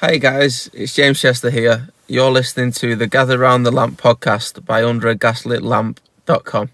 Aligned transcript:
Hey 0.00 0.18
guys, 0.18 0.68
it's 0.72 0.92
James 0.94 1.20
Chester 1.20 1.50
here. 1.50 1.88
You're 2.08 2.30
listening 2.30 2.72
to 2.72 2.96
the 2.96 3.06
Gather 3.06 3.38
Round 3.38 3.64
the 3.64 3.70
Lamp 3.70 4.00
podcast 4.00 4.64
by 4.66 4.82
UnderAGaslitLamp.com. 4.82 6.70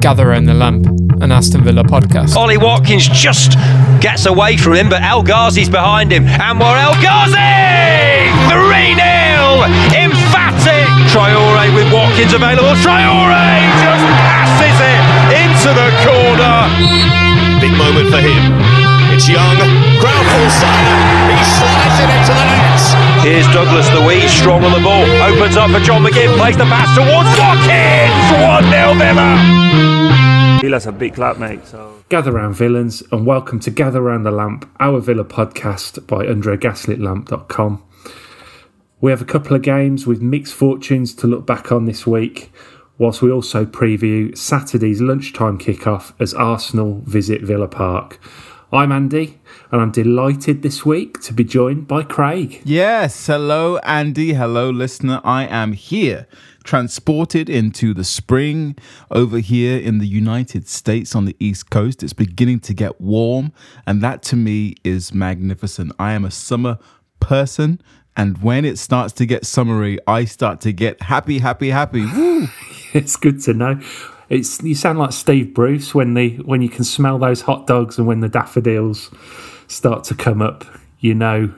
Gather 0.00 0.28
Round 0.28 0.48
the 0.48 0.54
Lamp, 0.54 0.86
an 1.20 1.32
Aston 1.32 1.64
Villa 1.64 1.82
podcast. 1.84 2.36
Ollie 2.36 2.58
Watkins 2.58 3.08
just 3.08 3.52
gets 4.00 4.24
away 4.26 4.56
from 4.56 4.74
him, 4.74 4.88
but 4.88 5.02
El 5.02 5.22
Ghazi's 5.24 5.68
behind 5.68 6.12
him. 6.12 6.24
Anwar 6.26 6.78
El 6.80 6.94
Ghazi! 7.02 7.34
3 7.34 8.94
0! 8.94 9.66
Emphatic! 9.98 10.86
Traore 11.10 11.74
with 11.74 11.92
Watkins 11.92 12.32
available. 12.32 12.74
Traore 12.80 13.60
just 13.82 14.06
passes 14.22 14.78
it 14.78 15.02
into 15.42 15.70
the 15.74 15.90
corner. 16.06 16.70
Big 17.60 17.72
moment 17.76 18.08
for 18.10 18.20
him. 18.20 18.73
It's 19.14 19.28
Young. 19.28 19.56
Ground 20.00 20.26
full 20.26 20.50
side. 20.50 21.30
He 21.30 21.38
slides 21.46 22.00
it 22.02 22.10
into 22.10 22.34
the 22.34 22.46
net. 22.50 23.22
Here's 23.22 23.46
Douglas 23.54 23.88
Luiz, 23.92 24.28
strong 24.32 24.64
on 24.64 24.72
the 24.72 24.80
ball. 24.80 25.04
Opens 25.22 25.56
up 25.56 25.70
for 25.70 25.78
John 25.78 26.02
McGinn, 26.02 26.36
plays 26.36 26.56
the 26.56 26.64
pass 26.64 26.96
towards 26.96 27.30
Watkins! 27.38 28.10
1 28.42 28.72
0 28.72 28.94
Villa. 28.94 30.60
Villa's 30.60 30.86
a 30.86 30.90
big 30.90 31.14
club, 31.14 31.38
mate. 31.38 31.64
So 31.64 32.02
Gather 32.08 32.32
round 32.32 32.56
villains 32.56 33.04
and 33.12 33.24
welcome 33.24 33.60
to 33.60 33.70
Gather 33.70 34.02
Round 34.02 34.26
the 34.26 34.32
Lamp, 34.32 34.68
our 34.80 34.98
Villa 34.98 35.24
podcast 35.24 36.04
by 36.08 36.26
UnderAGaslitLamp.com. 36.26 37.84
We 39.00 39.12
have 39.12 39.22
a 39.22 39.24
couple 39.24 39.54
of 39.54 39.62
games 39.62 40.08
with 40.08 40.22
mixed 40.22 40.54
fortunes 40.54 41.14
to 41.14 41.28
look 41.28 41.46
back 41.46 41.70
on 41.70 41.84
this 41.84 42.04
week, 42.04 42.50
whilst 42.98 43.22
we 43.22 43.30
also 43.30 43.64
preview 43.64 44.36
Saturday's 44.36 45.00
lunchtime 45.00 45.60
kickoff 45.60 46.14
as 46.18 46.34
Arsenal 46.34 47.00
visit 47.04 47.42
Villa 47.42 47.68
Park. 47.68 48.18
I'm 48.74 48.90
Andy, 48.90 49.38
and 49.70 49.80
I'm 49.80 49.92
delighted 49.92 50.62
this 50.62 50.84
week 50.84 51.20
to 51.20 51.32
be 51.32 51.44
joined 51.44 51.86
by 51.86 52.02
Craig. 52.02 52.60
Yes, 52.64 53.28
hello, 53.28 53.76
Andy. 53.84 54.32
Hello, 54.32 54.68
listener. 54.68 55.20
I 55.22 55.46
am 55.46 55.74
here, 55.74 56.26
transported 56.64 57.48
into 57.48 57.94
the 57.94 58.02
spring 58.02 58.74
over 59.12 59.38
here 59.38 59.78
in 59.78 59.98
the 59.98 60.08
United 60.08 60.66
States 60.66 61.14
on 61.14 61.24
the 61.24 61.36
East 61.38 61.70
Coast. 61.70 62.02
It's 62.02 62.12
beginning 62.12 62.58
to 62.60 62.74
get 62.74 63.00
warm, 63.00 63.52
and 63.86 64.02
that 64.02 64.24
to 64.24 64.34
me 64.34 64.74
is 64.82 65.14
magnificent. 65.14 65.92
I 65.96 66.14
am 66.14 66.24
a 66.24 66.32
summer 66.32 66.80
person. 67.20 67.80
And 68.16 68.42
when 68.42 68.64
it 68.64 68.78
starts 68.78 69.12
to 69.14 69.26
get 69.26 69.46
summery, 69.46 70.00
I 70.08 70.24
start 70.24 70.60
to 70.62 70.72
get 70.72 71.00
happy, 71.02 71.38
happy, 71.38 71.70
happy. 71.70 72.06
Woo! 72.16 72.48
It's 72.92 73.14
good 73.14 73.40
to 73.42 73.54
know. 73.54 73.80
It's 74.28 74.62
you 74.62 74.74
sound 74.74 74.98
like 74.98 75.12
Steve 75.12 75.54
Bruce 75.54 75.94
when 75.94 76.14
the 76.14 76.36
when 76.38 76.62
you 76.62 76.68
can 76.68 76.84
smell 76.84 77.18
those 77.18 77.42
hot 77.42 77.66
dogs 77.66 77.98
and 77.98 78.06
when 78.06 78.20
the 78.20 78.28
daffodils 78.28 79.10
start 79.68 80.04
to 80.04 80.14
come 80.14 80.40
up. 80.40 80.64
You 81.00 81.14
know, 81.14 81.52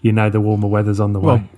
you 0.00 0.12
know 0.12 0.30
the 0.30 0.40
warmer 0.40 0.66
weather's 0.68 1.00
on 1.00 1.12
the 1.12 1.20
Well, 1.20 1.36
way. 1.36 1.48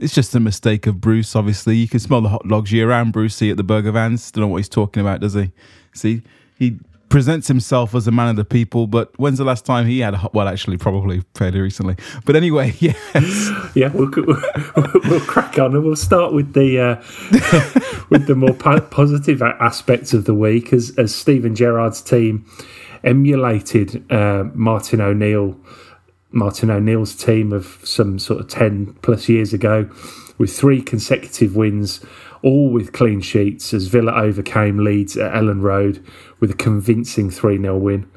It's 0.00 0.14
just 0.14 0.34
a 0.34 0.40
mistake 0.40 0.86
of 0.86 1.00
Bruce, 1.00 1.36
obviously. 1.36 1.76
You 1.76 1.88
can 1.88 2.00
smell 2.00 2.20
the 2.20 2.30
hot 2.30 2.48
dogs 2.48 2.72
year 2.72 2.88
round, 2.88 3.12
Brucey, 3.12 3.50
at 3.50 3.56
the 3.56 3.62
Burger 3.62 3.92
Vans. 3.92 4.30
Don't 4.30 4.42
know 4.42 4.48
what 4.48 4.56
he's 4.56 4.68
talking 4.68 5.00
about, 5.00 5.20
does 5.20 5.34
he? 5.34 5.52
See, 5.92 6.22
he 6.58 6.78
presents 7.12 7.46
himself 7.46 7.94
as 7.94 8.08
a 8.08 8.10
man 8.10 8.28
of 8.28 8.36
the 8.36 8.44
people, 8.44 8.86
but 8.86 9.12
when's 9.18 9.36
the 9.36 9.44
last 9.44 9.66
time 9.66 9.86
he 9.86 10.00
had 10.00 10.14
a 10.14 10.30
well, 10.32 10.48
actually, 10.48 10.78
probably 10.78 11.22
fairly 11.34 11.60
recently. 11.60 11.94
But 12.24 12.36
anyway, 12.36 12.74
yes. 12.78 12.96
Yeah, 13.74 13.88
we'll, 13.94 14.10
we'll 15.04 15.20
crack 15.20 15.58
on 15.58 15.74
and 15.74 15.84
we'll 15.84 15.94
start 15.94 16.32
with 16.32 16.54
the 16.54 16.80
uh, 16.80 16.96
with 18.08 18.26
the 18.26 18.34
more 18.34 18.54
po- 18.54 18.80
positive 18.80 19.42
aspects 19.42 20.14
of 20.14 20.24
the 20.24 20.34
week 20.34 20.72
as 20.72 20.96
as 20.96 21.14
Steven 21.14 21.54
Gerrard's 21.54 22.00
team 22.00 22.46
emulated 23.04 24.10
uh, 24.10 24.44
Martin 24.54 25.00
O'Neill. 25.00 25.56
Martin 26.34 26.70
O'Neill's 26.70 27.14
team 27.14 27.52
of 27.52 27.78
some 27.84 28.18
sort 28.18 28.40
of 28.40 28.48
10 28.48 28.94
plus 29.02 29.28
years 29.28 29.52
ago 29.52 29.86
with 30.38 30.50
three 30.50 30.80
consecutive 30.80 31.54
wins, 31.56 32.00
all 32.42 32.70
with 32.70 32.92
clean 32.92 33.20
sheets 33.20 33.72
as 33.72 33.86
Villa 33.86 34.12
overcame 34.12 34.78
Leeds 34.78 35.16
at 35.16 35.32
Elland 35.32 35.62
Road 35.62 36.04
with 36.40 36.50
a 36.50 36.54
convincing 36.54 37.30
3 37.30 37.58
0 37.58 37.78
win. 37.78 38.10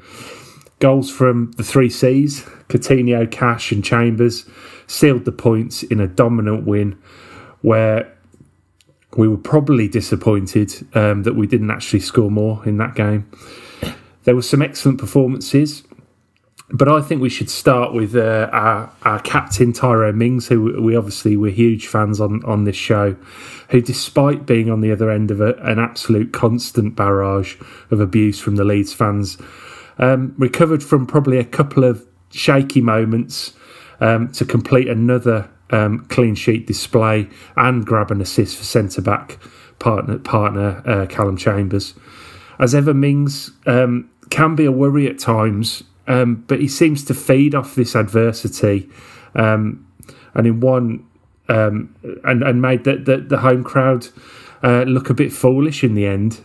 Goals 0.78 1.10
from 1.10 1.52
the 1.52 1.64
three 1.64 1.88
C's, 1.88 2.42
Coutinho, 2.68 3.30
Cash, 3.30 3.72
and 3.72 3.82
Chambers, 3.82 4.44
sealed 4.86 5.24
the 5.24 5.32
points 5.32 5.82
in 5.82 6.00
a 6.00 6.06
dominant 6.06 6.66
win 6.66 6.98
where 7.62 8.12
we 9.16 9.26
were 9.26 9.38
probably 9.38 9.88
disappointed 9.88 10.72
um, 10.94 11.22
that 11.22 11.34
we 11.34 11.46
didn't 11.46 11.70
actually 11.70 12.00
score 12.00 12.30
more 12.30 12.62
in 12.66 12.76
that 12.76 12.94
game. 12.94 13.30
There 14.24 14.34
were 14.34 14.42
some 14.42 14.60
excellent 14.60 14.98
performances, 14.98 15.84
but 16.70 16.88
I 16.88 17.00
think 17.00 17.20
we 17.20 17.28
should 17.28 17.48
start 17.48 17.92
with 17.92 18.16
uh, 18.16 18.48
our, 18.52 18.92
our 19.02 19.20
captain 19.20 19.72
Tyrone 19.72 20.18
Mings, 20.18 20.48
who 20.48 20.82
we 20.82 20.96
obviously 20.96 21.36
we're 21.36 21.52
huge 21.52 21.86
fans 21.86 22.20
on 22.20 22.44
on 22.44 22.64
this 22.64 22.76
show, 22.76 23.16
who 23.70 23.80
despite 23.80 24.46
being 24.46 24.70
on 24.70 24.80
the 24.80 24.90
other 24.90 25.10
end 25.10 25.30
of 25.30 25.40
a, 25.40 25.54
an 25.62 25.78
absolute 25.78 26.32
constant 26.32 26.96
barrage 26.96 27.56
of 27.90 28.00
abuse 28.00 28.40
from 28.40 28.56
the 28.56 28.64
Leeds 28.64 28.92
fans, 28.92 29.38
um, 29.98 30.34
recovered 30.38 30.82
from 30.82 31.06
probably 31.06 31.38
a 31.38 31.44
couple 31.44 31.84
of 31.84 32.04
shaky 32.30 32.80
moments 32.80 33.52
um, 34.00 34.28
to 34.32 34.44
complete 34.44 34.88
another 34.88 35.48
um, 35.70 36.00
clean 36.06 36.34
sheet 36.34 36.66
display 36.66 37.28
and 37.56 37.86
grab 37.86 38.10
an 38.10 38.20
assist 38.20 38.56
for 38.56 38.64
centre 38.64 39.02
back 39.02 39.38
partner 39.78 40.18
partner 40.18 40.82
uh, 40.84 41.06
Callum 41.06 41.36
Chambers. 41.36 41.94
As 42.58 42.74
ever, 42.74 42.94
Mings 42.94 43.50
um, 43.66 44.10
can 44.30 44.54
be 44.56 44.64
a 44.64 44.72
worry 44.72 45.06
at 45.08 45.18
times, 45.18 45.82
um, 46.06 46.44
but 46.46 46.60
he 46.60 46.68
seems 46.68 47.04
to 47.04 47.14
feed 47.14 47.54
off 47.54 47.74
this 47.74 47.94
adversity, 47.94 48.88
um, 49.34 49.86
and 50.34 50.46
in 50.46 50.60
one 50.60 51.06
um, 51.48 51.94
and 52.24 52.42
and 52.42 52.60
made 52.62 52.84
the 52.84 52.96
the, 52.96 53.18
the 53.18 53.38
home 53.38 53.64
crowd 53.64 54.08
uh, 54.62 54.82
look 54.82 55.10
a 55.10 55.14
bit 55.14 55.32
foolish 55.32 55.84
in 55.84 55.94
the 55.94 56.06
end. 56.06 56.40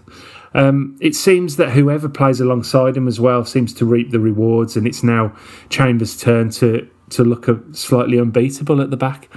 Um, 0.54 0.98
it 1.00 1.16
seems 1.16 1.56
that 1.56 1.72
whoever 1.72 2.10
plays 2.10 2.42
alongside 2.42 2.98
him 2.98 3.08
as 3.08 3.20
well 3.20 3.46
seems 3.46 3.74
to 3.76 3.86
reap 3.86 4.12
the 4.12 4.20
rewards, 4.20 4.76
and 4.76 4.86
it's 4.86 5.04
now 5.04 5.36
Chambers' 5.70 6.18
turn 6.18 6.50
to 6.52 6.90
to 7.12 7.24
look 7.24 7.48
slightly 7.74 8.20
unbeatable 8.20 8.82
at 8.82 8.90
the 8.90 8.98
back. 8.98 9.30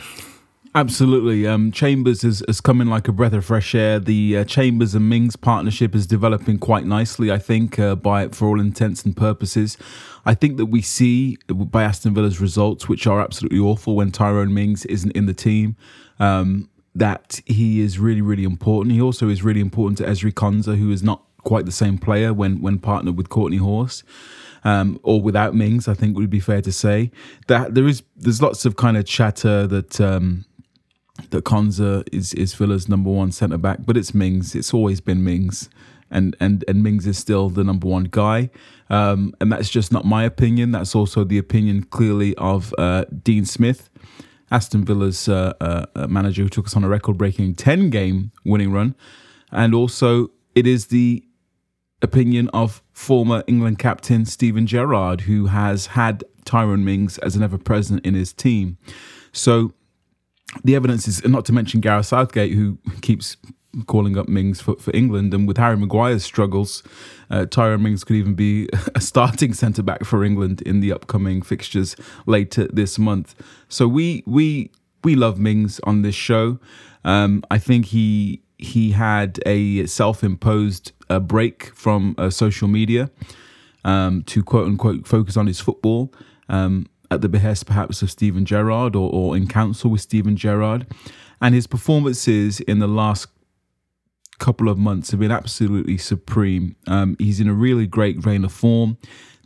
Absolutely. 0.77 1.47
Um, 1.47 1.71
Chambers 1.71 2.23
has, 2.23 2.43
has 2.49 2.61
come 2.61 2.81
in 2.81 2.91
like 2.91 3.07
a 3.07 3.13
breath 3.13 3.33
of 3.33 3.45
fresh 3.45 3.77
air. 3.77 4.01
The 4.01 4.39
uh, 4.39 4.45
Chambers 4.45 4.97
and 4.97 5.09
Mings 5.09 5.37
partnership 5.37 5.95
is 5.95 6.05
developing 6.05 6.59
quite 6.59 6.85
nicely, 6.85 7.31
I 7.31 7.39
think, 7.39 7.79
uh, 7.79 7.95
by 7.95 8.27
for 8.29 8.49
all 8.49 8.61
intents 8.61 9.05
and 9.05 9.17
purposes. 9.17 9.79
I 10.27 10.35
think 10.35 10.57
that 10.57 10.67
we 10.67 10.83
see 10.83 11.39
by 11.47 11.85
Aston 11.85 12.13
Villa's 12.13 12.41
results, 12.41 12.89
which 12.89 13.07
are 13.07 13.21
absolutely 13.21 13.61
awful 13.61 13.95
when 13.95 14.11
Tyrone 14.11 14.53
Mings 14.53 14.85
isn't 14.87 15.13
in 15.13 15.27
the 15.27 15.35
team, 15.35 15.77
um, 16.19 16.69
that 16.97 17.41
he 17.47 17.81
is 17.81 18.01
really, 18.01 18.23
really 18.23 18.45
important. 18.45 18.95
He 18.95 19.01
also 19.01 19.29
is 19.29 19.45
really 19.45 19.61
important 19.61 19.99
to 19.99 20.05
Ezri 20.05 20.33
Konsa, 20.33 20.77
who 20.77 20.91
is 20.91 21.05
not 21.05 21.23
quite 21.45 21.67
the 21.67 21.73
same 21.73 21.99
player 21.99 22.35
when 22.35 22.61
when 22.61 22.81
partnered 22.81 23.17
with 23.17 23.29
Courtney 23.29 23.59
Hause 23.59 24.03
um, 24.65 24.99
or 25.05 25.21
without 25.21 25.55
Mings. 25.55 25.87
I 25.87 25.95
think 25.95 26.17
would 26.17 26.31
be 26.31 26.41
fair 26.41 26.63
to 26.63 26.73
say 26.73 27.13
that 27.47 27.77
there 27.77 27.87
is 27.87 28.03
there's 28.17 28.43
lots 28.43 28.65
of 28.65 28.75
kind 28.75 28.97
of 28.97 29.07
chatter 29.07 29.69
that. 29.69 30.01
Um, 30.01 30.47
that 31.31 31.45
Konsa 31.45 32.07
is 32.13 32.35
is 32.35 32.55
Villa's 32.55 32.89
number 32.89 33.11
one 33.11 33.33
centre 33.33 33.59
back, 33.59 33.81
but 33.87 33.97
it's 33.97 34.15
Mings. 34.15 34.55
It's 34.55 34.75
always 34.75 35.01
been 35.01 35.23
Mings, 35.23 35.71
and 36.11 36.37
and 36.41 36.65
and 36.67 36.83
Mings 36.83 37.07
is 37.07 37.19
still 37.19 37.49
the 37.51 37.65
number 37.65 37.87
one 37.87 38.05
guy. 38.11 38.51
Um, 38.91 39.35
and 39.41 39.51
that's 39.51 39.71
just 39.71 39.93
not 39.93 40.05
my 40.05 40.25
opinion. 40.25 40.73
That's 40.73 40.95
also 40.95 41.25
the 41.25 41.39
opinion 41.39 41.85
clearly 41.85 42.35
of 42.37 42.75
uh, 42.77 43.05
Dean 43.23 43.45
Smith, 43.45 43.89
Aston 44.51 44.85
Villa's 44.85 45.29
uh, 45.29 45.55
uh, 45.61 45.87
uh, 45.95 46.07
manager, 46.07 46.43
who 46.43 46.49
took 46.49 46.67
us 46.67 46.77
on 46.77 46.85
a 46.85 46.89
record-breaking 46.89 47.55
ten 47.55 47.91
game 47.91 48.33
winning 48.45 48.73
run, 48.73 48.95
and 49.51 49.75
also 49.75 50.31
it 50.55 50.67
is 50.67 50.87
the 50.87 51.25
opinion 52.03 52.49
of 52.49 52.83
former 52.93 53.43
England 53.47 53.79
captain 53.79 54.27
Steven 54.27 54.67
Gerrard, 54.67 55.23
who 55.23 55.47
has 55.47 55.87
had 55.87 56.23
Tyrone 56.45 56.85
Mings 56.85 57.19
as 57.19 57.37
an 57.37 57.43
ever 57.43 57.57
present 57.57 58.05
in 58.05 58.15
his 58.15 58.33
team. 58.33 58.77
So 59.33 59.73
the 60.63 60.77
evidence 60.77 61.09
is 61.09 61.25
not 61.27 61.45
to 61.47 61.53
mention 61.53 61.81
Gareth 61.81 62.07
Southgate, 62.07 62.53
who 62.53 62.79
keeps 63.03 63.37
calling 63.87 64.17
up 64.17 64.29
Mings 64.29 64.61
for, 64.61 64.77
for 64.77 64.95
England. 64.95 65.35
And 65.35 65.49
with 65.49 65.59
Harry 65.59 65.77
Maguire's 65.77 66.25
struggles, 66.25 66.83
uh, 67.31 67.47
Mings 67.79 68.05
could 68.05 68.17
even 68.17 68.35
be 68.35 68.69
a 68.95 69.01
starting 69.01 69.53
centre 69.53 69.83
back 69.83 70.05
for 70.05 70.25
England 70.25 70.63
in 70.63 70.81
the 70.81 70.93
upcoming 70.93 71.43
fixtures 71.43 71.97
later 72.27 72.69
this 72.69 72.99
month. 72.99 73.35
So 73.69 73.89
we 73.89 74.23
we 74.27 74.71
we 75.03 75.17
love 75.17 75.39
Mings 75.39 75.81
on 75.85 76.03
this 76.03 76.15
show. 76.15 76.59
Um, 77.05 77.43
I 77.51 77.59
think 77.59 77.87
he 77.87 78.43
he 78.59 78.93
had 78.93 79.41
a 79.45 79.85
self-imposed 79.87 80.93
uh, 81.11 81.21
break 81.21 81.75
from 81.75 82.15
uh, 82.17 82.31
social 82.31 82.69
media 82.69 83.11
um, 83.85 84.23
to 84.25 84.43
quote 84.43 84.67
unquote 84.67 85.07
focus 85.07 85.37
on 85.37 85.47
his 85.47 85.61
football. 85.61 86.13
Um, 86.49 86.87
at 87.15 87.21
the 87.21 87.29
behest 87.29 87.67
perhaps 87.67 88.03
of 88.03 88.11
Steven 88.11 88.45
Gerrard 88.45 88.95
or, 88.95 89.11
or 89.11 89.37
in 89.37 89.47
council 89.47 89.91
with 89.91 90.03
Steven 90.03 90.37
Gerrard. 90.37 90.87
And 91.41 91.55
his 91.55 91.67
performances 91.67 92.61
in 92.61 92.79
the 92.79 92.87
last 92.87 93.29
couple 94.39 94.69
of 94.69 94.77
months 94.77 95.11
have 95.11 95.21
been 95.21 95.31
absolutely 95.31 95.99
supreme. 95.99 96.77
Um, 96.87 97.17
he's 97.19 97.41
in 97.41 97.49
a 97.49 97.55
really 97.55 97.87
great 97.87 98.19
vein 98.19 98.45
of 98.45 98.53
form. 98.53 98.99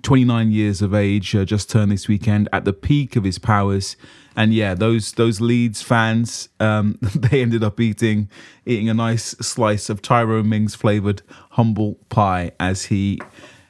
29 0.02 0.52
years 0.52 0.80
of 0.80 0.94
age, 0.94 1.34
uh, 1.34 1.44
just 1.44 1.70
turned 1.70 1.90
this 1.90 2.08
weekend 2.08 2.48
at 2.52 2.64
the 2.64 2.72
peak 2.72 3.16
of 3.16 3.24
his 3.24 3.38
powers. 3.38 3.96
And 4.36 4.54
yeah, 4.54 4.74
those 4.74 5.12
those 5.12 5.40
Leeds 5.40 5.82
fans, 5.82 6.48
um, 6.60 6.96
they 7.14 7.42
ended 7.42 7.64
up 7.64 7.80
eating 7.80 8.30
eating 8.64 8.88
a 8.88 8.94
nice 8.94 9.30
slice 9.40 9.90
of 9.90 10.00
Tyrone 10.00 10.48
Mings 10.48 10.74
flavored 10.74 11.22
humble 11.50 11.98
pie 12.08 12.52
as 12.60 12.86
he 12.86 13.20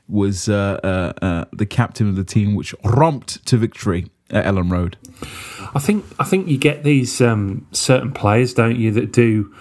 was 0.08 0.48
uh, 0.48 0.80
uh, 0.82 1.24
uh, 1.24 1.44
the 1.52 1.66
captain 1.66 2.08
of 2.08 2.16
the 2.16 2.24
team, 2.24 2.54
which 2.54 2.74
romped 2.84 3.44
to 3.46 3.56
victory 3.56 4.06
at 4.30 4.44
Elland 4.44 4.70
Road. 4.72 4.96
I 5.74 5.78
think 5.78 6.04
I 6.18 6.24
think 6.24 6.48
you 6.48 6.58
get 6.58 6.82
these 6.82 7.20
um, 7.20 7.66
certain 7.72 8.12
players, 8.12 8.54
don't 8.54 8.76
you, 8.76 8.90
that 8.92 9.12
do 9.12 9.54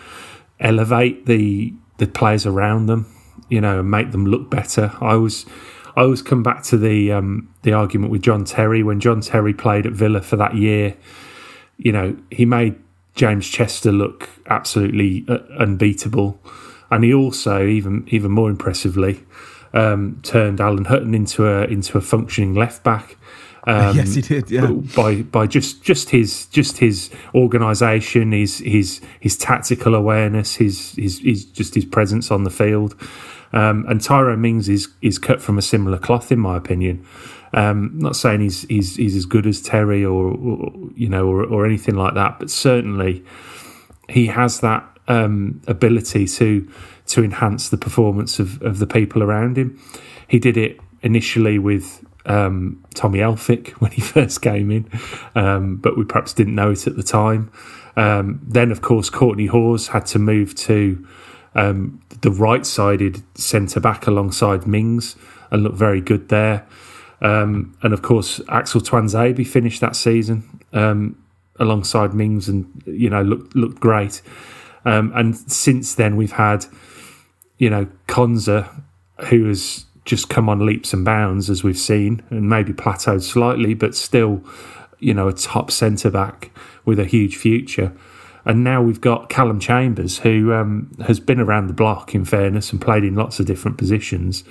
elevate 0.60 1.26
the 1.26 1.74
the 1.98 2.08
players 2.08 2.46
around 2.46 2.86
them, 2.86 3.14
you 3.50 3.60
know, 3.60 3.80
and 3.80 3.92
make 3.92 4.12
them 4.12 4.26
look 4.26 4.50
better. 4.50 4.92
I 5.02 5.14
always 5.14 5.46
I 5.96 6.02
always 6.02 6.22
come 6.22 6.44
back 6.44 6.64
to 6.64 6.78
the 6.78 7.12
um, 7.12 7.54
the 7.64 7.74
argument 7.74 8.12
with 8.12 8.22
John 8.22 8.46
Terry 8.46 8.84
when 8.84 9.00
John 9.00 9.22
Terry 9.22 9.54
played 9.54 9.86
at 9.86 9.94
Villa 9.94 10.22
for 10.22 10.38
that 10.38 10.56
year. 10.56 10.96
You 11.78 11.92
know, 11.92 12.18
he 12.32 12.46
made 12.46 12.80
James 13.16 13.48
Chester 13.48 13.92
look 13.92 14.30
absolutely 14.48 15.26
uh, 15.28 15.40
unbeatable, 15.60 16.40
and 16.90 17.04
he 17.04 17.14
also 17.14 17.66
even 17.66 18.06
even 18.08 18.32
more 18.32 18.50
impressively 18.50 19.24
um, 19.78 20.20
turned 20.24 20.60
Alan 20.60 20.86
Hutton 20.86 21.14
into 21.14 21.48
a 21.48 21.66
into 21.66 21.98
a 21.98 22.02
functioning 22.02 22.56
left 22.56 22.84
back. 22.84 23.16
Um, 23.68 23.96
yes, 23.96 24.16
he 24.16 24.22
did. 24.22 24.50
Yeah, 24.50 24.72
by 24.96 25.22
by 25.22 25.46
just 25.46 25.84
just 25.84 26.10
his 26.10 26.48
just 26.48 26.78
his 26.80 27.12
organisation, 27.36 28.32
his 28.32 28.60
his 28.60 29.02
his 29.20 29.38
tactical 29.38 29.94
awareness, 29.94 30.56
his 30.56 30.94
his, 30.94 31.20
his 31.20 31.46
just 31.46 31.76
his 31.76 31.86
presence 31.86 32.32
on 32.32 32.44
the 32.44 32.50
field. 32.50 32.96
Um, 33.54 33.86
and 33.88 34.02
Tyrone 34.02 34.42
Mings 34.42 34.68
is 34.68 34.88
is 35.02 35.20
cut 35.20 35.42
from 35.42 35.58
a 35.58 35.62
similar 35.62 36.00
cloth, 36.00 36.32
in 36.32 36.40
my 36.40 36.58
opinion. 36.58 37.06
Um, 37.54 37.92
not 38.00 38.16
saying 38.16 38.42
he's 38.42 38.64
he's 38.64 38.96
he's 38.96 39.16
as 39.16 39.26
good 39.26 39.46
as 39.46 39.62
Terry 39.62 40.04
or, 40.04 40.32
or 40.32 40.72
you 40.96 41.08
know 41.08 41.28
or, 41.28 41.46
or 41.46 41.66
anything 41.66 41.96
like 41.96 42.16
that, 42.16 42.40
but 42.40 42.50
certainly 42.50 43.24
he 44.10 44.28
has 44.28 44.62
that 44.62 44.86
um, 45.08 45.62
ability 45.68 46.28
to 46.28 46.70
to 47.08 47.24
enhance 47.24 47.70
the 47.70 47.78
performance 47.78 48.40
of, 48.40 48.62
of 48.62 48.80
the 48.80 48.88
people 48.88 49.24
around 49.24 49.58
him. 49.58 49.80
He 50.28 50.40
did 50.40 50.58
it 50.58 50.80
initially 51.02 51.58
with 51.60 52.04
um, 52.26 52.84
Tommy 52.94 53.20
Elphick 53.20 53.70
when 53.80 53.92
he 53.92 54.02
first 54.02 54.42
came 54.42 54.72
in, 54.72 54.90
um, 55.36 55.78
but 55.78 55.98
we 55.98 56.06
perhaps 56.06 56.34
didn't 56.34 56.56
know 56.56 56.72
it 56.72 56.86
at 56.88 56.96
the 56.96 57.04
time. 57.04 57.52
Um, 57.96 58.42
then, 58.46 58.72
of 58.72 58.82
course, 58.82 59.10
Courtney 59.10 59.48
Hause 59.48 59.88
had 59.88 60.06
to 60.08 60.20
move 60.20 60.54
to 60.56 61.08
um, 61.56 62.02
the 62.22 62.30
right 62.30 62.66
sided 62.66 63.24
centre 63.38 63.80
back 63.80 64.06
alongside 64.06 64.68
Mings 64.68 65.16
and 65.50 65.64
looked 65.64 65.78
very 65.78 66.02
good 66.02 66.30
there. 66.30 66.68
Um, 67.22 67.76
and 67.82 67.94
of 67.94 68.04
course, 68.04 68.40
Axel 68.50 68.82
Tuanzebe 68.82 69.48
finished 69.48 69.82
that 69.82 69.96
season 69.96 70.62
um, 70.74 71.18
alongside 71.60 72.14
Mings 72.14 72.48
and, 72.48 72.84
you 72.86 73.10
know, 73.10 73.24
looked, 73.24 73.56
looked 73.56 73.80
great. 73.80 74.22
and 74.86 75.36
since 75.36 75.96
then, 75.96 76.16
we've 76.16 76.34
had, 76.34 76.66
you 77.58 77.70
know, 77.70 77.88
Konsa, 78.08 78.70
who 79.30 79.48
has 79.48 79.86
just 80.06 80.30
come 80.30 80.48
on 80.48 80.66
leaps 80.66 80.94
and 80.94 81.04
bounds 81.04 81.50
as 81.50 81.64
we've 81.64 81.78
seen, 81.78 82.24
and 82.30 82.50
maybe 82.50 82.74
plateaued 82.74 83.22
slightly, 83.22 83.74
but 83.74 83.96
still, 83.96 84.42
you 85.00 85.14
know, 85.14 85.28
a 85.28 85.34
top 85.34 85.70
centre 85.70 86.10
back 86.10 86.52
with 86.86 87.00
a 87.00 87.06
huge 87.06 87.36
future. 87.36 87.94
And 88.46 88.64
now 88.64 88.82
we've 88.82 89.02
got 89.02 89.30
Callum 89.30 89.60
Chambers, 89.60 90.20
who 90.20 90.54
um, 90.54 90.96
has 91.06 91.20
been 91.20 91.42
around 91.42 91.68
the 91.68 91.74
block, 91.74 92.16
in 92.16 92.24
fairness, 92.24 92.72
and 92.72 92.80
played 92.80 93.04
in 93.04 93.16
lots 93.16 93.42
of 93.42 93.46
different 93.46 93.78
positions, 93.78 94.46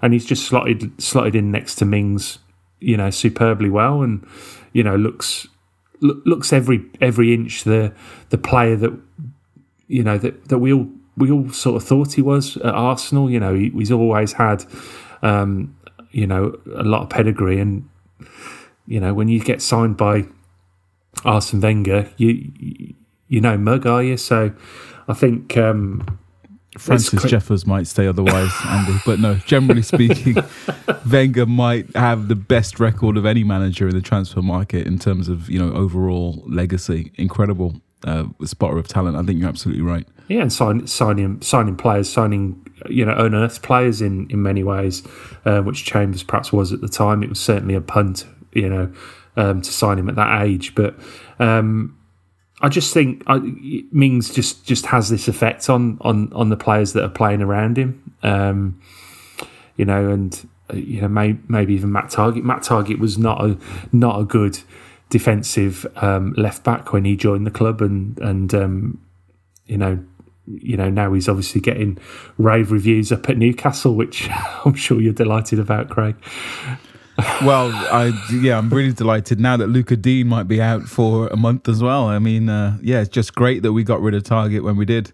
and 0.00 0.12
he's 0.12 0.24
just 0.24 0.46
slotted 0.46 1.02
slotted 1.02 1.34
in 1.34 1.50
next 1.50 1.74
to 1.76 1.84
Mings, 1.84 2.38
you 2.78 2.96
know, 2.96 3.10
superbly 3.10 3.68
well, 3.68 4.02
and 4.02 4.24
you 4.72 4.84
know 4.84 4.94
looks 4.94 5.48
looks 6.00 6.52
every 6.52 6.84
every 7.00 7.34
inch 7.34 7.64
the 7.64 7.92
the 8.30 8.38
player 8.38 8.76
that 8.76 8.96
you 9.88 10.04
know 10.04 10.16
that 10.16 10.48
that 10.48 10.58
we 10.58 10.72
all 10.72 10.88
we 11.20 11.30
all 11.30 11.50
sort 11.50 11.80
of 11.80 11.86
thought 11.86 12.14
he 12.14 12.22
was 12.22 12.56
at 12.56 12.74
Arsenal. 12.74 13.30
You 13.30 13.38
know, 13.38 13.54
he, 13.54 13.70
he's 13.70 13.92
always 13.92 14.32
had 14.32 14.64
um, 15.22 15.76
you 16.12 16.26
know, 16.26 16.58
a 16.74 16.82
lot 16.82 17.02
of 17.02 17.10
pedigree. 17.10 17.60
And, 17.60 17.88
you 18.86 19.00
know, 19.00 19.14
when 19.14 19.28
you 19.28 19.40
get 19.40 19.62
signed 19.62 19.96
by 19.96 20.24
Arsene 21.24 21.60
Wenger, 21.60 22.10
you, 22.16 22.50
you 23.28 23.40
know, 23.40 23.56
mug, 23.56 23.86
are 23.86 24.02
you? 24.02 24.16
So 24.16 24.52
I 25.08 25.14
think. 25.14 25.56
Um, 25.56 26.18
Francis 26.78 27.24
Jeffers 27.24 27.66
might 27.66 27.88
say 27.88 28.06
otherwise, 28.06 28.52
Andy. 28.64 28.96
But 29.04 29.18
no, 29.18 29.34
generally 29.34 29.82
speaking, 29.82 30.36
Wenger 31.10 31.44
might 31.44 31.94
have 31.96 32.28
the 32.28 32.36
best 32.36 32.78
record 32.78 33.16
of 33.16 33.26
any 33.26 33.42
manager 33.42 33.88
in 33.88 33.94
the 33.94 34.00
transfer 34.00 34.40
market 34.40 34.86
in 34.86 34.96
terms 34.96 35.28
of 35.28 35.50
you 35.50 35.58
know 35.58 35.74
overall 35.74 36.44
legacy. 36.46 37.10
Incredible 37.16 37.82
uh, 38.04 38.26
spotter 38.44 38.78
of 38.78 38.86
talent. 38.86 39.16
I 39.16 39.24
think 39.24 39.40
you're 39.40 39.48
absolutely 39.48 39.82
right. 39.82 40.06
Yeah, 40.30 40.42
and 40.42 40.52
sign, 40.52 40.86
signing 40.86 41.42
signing 41.42 41.74
players, 41.74 42.08
signing 42.08 42.64
you 42.88 43.04
know 43.04 43.14
unearthed 43.16 43.62
players 43.62 44.00
in 44.00 44.30
in 44.30 44.40
many 44.40 44.62
ways, 44.62 45.02
uh, 45.44 45.60
which 45.62 45.84
Chambers 45.84 46.22
perhaps 46.22 46.52
was 46.52 46.72
at 46.72 46.80
the 46.80 46.88
time. 46.88 47.24
It 47.24 47.28
was 47.28 47.40
certainly 47.40 47.74
a 47.74 47.80
punt, 47.80 48.26
you 48.52 48.68
know, 48.68 48.92
um, 49.36 49.60
to 49.60 49.72
sign 49.72 49.98
him 49.98 50.08
at 50.08 50.14
that 50.14 50.42
age. 50.42 50.76
But 50.76 50.94
um, 51.40 51.98
I 52.60 52.68
just 52.68 52.94
think 52.94 53.24
I, 53.26 53.40
Mings 53.90 54.32
just 54.32 54.64
just 54.64 54.86
has 54.86 55.08
this 55.08 55.26
effect 55.26 55.68
on 55.68 55.98
on 56.02 56.32
on 56.32 56.48
the 56.48 56.56
players 56.56 56.92
that 56.92 57.02
are 57.02 57.08
playing 57.08 57.42
around 57.42 57.76
him. 57.76 58.14
Um, 58.22 58.80
you 59.74 59.84
know, 59.84 60.10
and 60.10 60.48
uh, 60.72 60.76
you 60.76 61.00
know, 61.00 61.08
may, 61.08 61.38
maybe 61.48 61.74
even 61.74 61.90
Matt 61.90 62.04
Targett. 62.04 62.44
Matt 62.44 62.62
Targett 62.62 63.00
was 63.00 63.18
not 63.18 63.44
a 63.44 63.58
not 63.90 64.20
a 64.20 64.24
good 64.24 64.60
defensive 65.08 65.88
um, 65.96 66.34
left 66.36 66.62
back 66.62 66.92
when 66.92 67.04
he 67.04 67.16
joined 67.16 67.48
the 67.48 67.50
club, 67.50 67.82
and 67.82 68.16
and 68.20 68.54
um, 68.54 69.04
you 69.66 69.76
know 69.76 69.98
you 70.60 70.76
know, 70.76 70.90
now 70.90 71.12
he's 71.12 71.28
obviously 71.28 71.60
getting 71.60 71.98
rave 72.38 72.72
reviews 72.72 73.12
up 73.12 73.28
at 73.28 73.36
Newcastle, 73.36 73.94
which 73.94 74.28
I'm 74.64 74.74
sure 74.74 75.00
you're 75.00 75.12
delighted 75.12 75.58
about, 75.58 75.90
Craig. 75.90 76.16
well, 77.42 77.70
I 77.92 78.12
yeah, 78.40 78.56
I'm 78.56 78.70
really 78.70 78.92
delighted 78.92 79.40
now 79.40 79.56
that 79.56 79.66
Luca 79.66 79.96
Digne 79.96 80.24
might 80.24 80.48
be 80.48 80.60
out 80.60 80.82
for 80.84 81.28
a 81.28 81.36
month 81.36 81.68
as 81.68 81.82
well. 81.82 82.06
I 82.06 82.18
mean, 82.18 82.48
uh, 82.48 82.78
yeah, 82.82 83.00
it's 83.00 83.10
just 83.10 83.34
great 83.34 83.62
that 83.62 83.72
we 83.72 83.84
got 83.84 84.00
rid 84.00 84.14
of 84.14 84.22
Targett 84.22 84.62
when 84.62 84.76
we 84.76 84.84
did. 84.84 85.12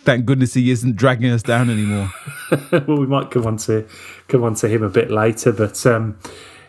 Thank 0.00 0.26
goodness 0.26 0.54
he 0.54 0.70
isn't 0.70 0.96
dragging 0.96 1.30
us 1.30 1.42
down 1.42 1.70
anymore. 1.70 2.10
well, 2.72 2.98
we 2.98 3.06
might 3.06 3.30
come 3.30 3.46
on 3.46 3.56
to 3.58 3.86
come 4.28 4.44
on 4.44 4.54
to 4.56 4.68
him 4.68 4.82
a 4.82 4.90
bit 4.90 5.10
later, 5.10 5.52
but 5.52 5.84
um, 5.86 6.18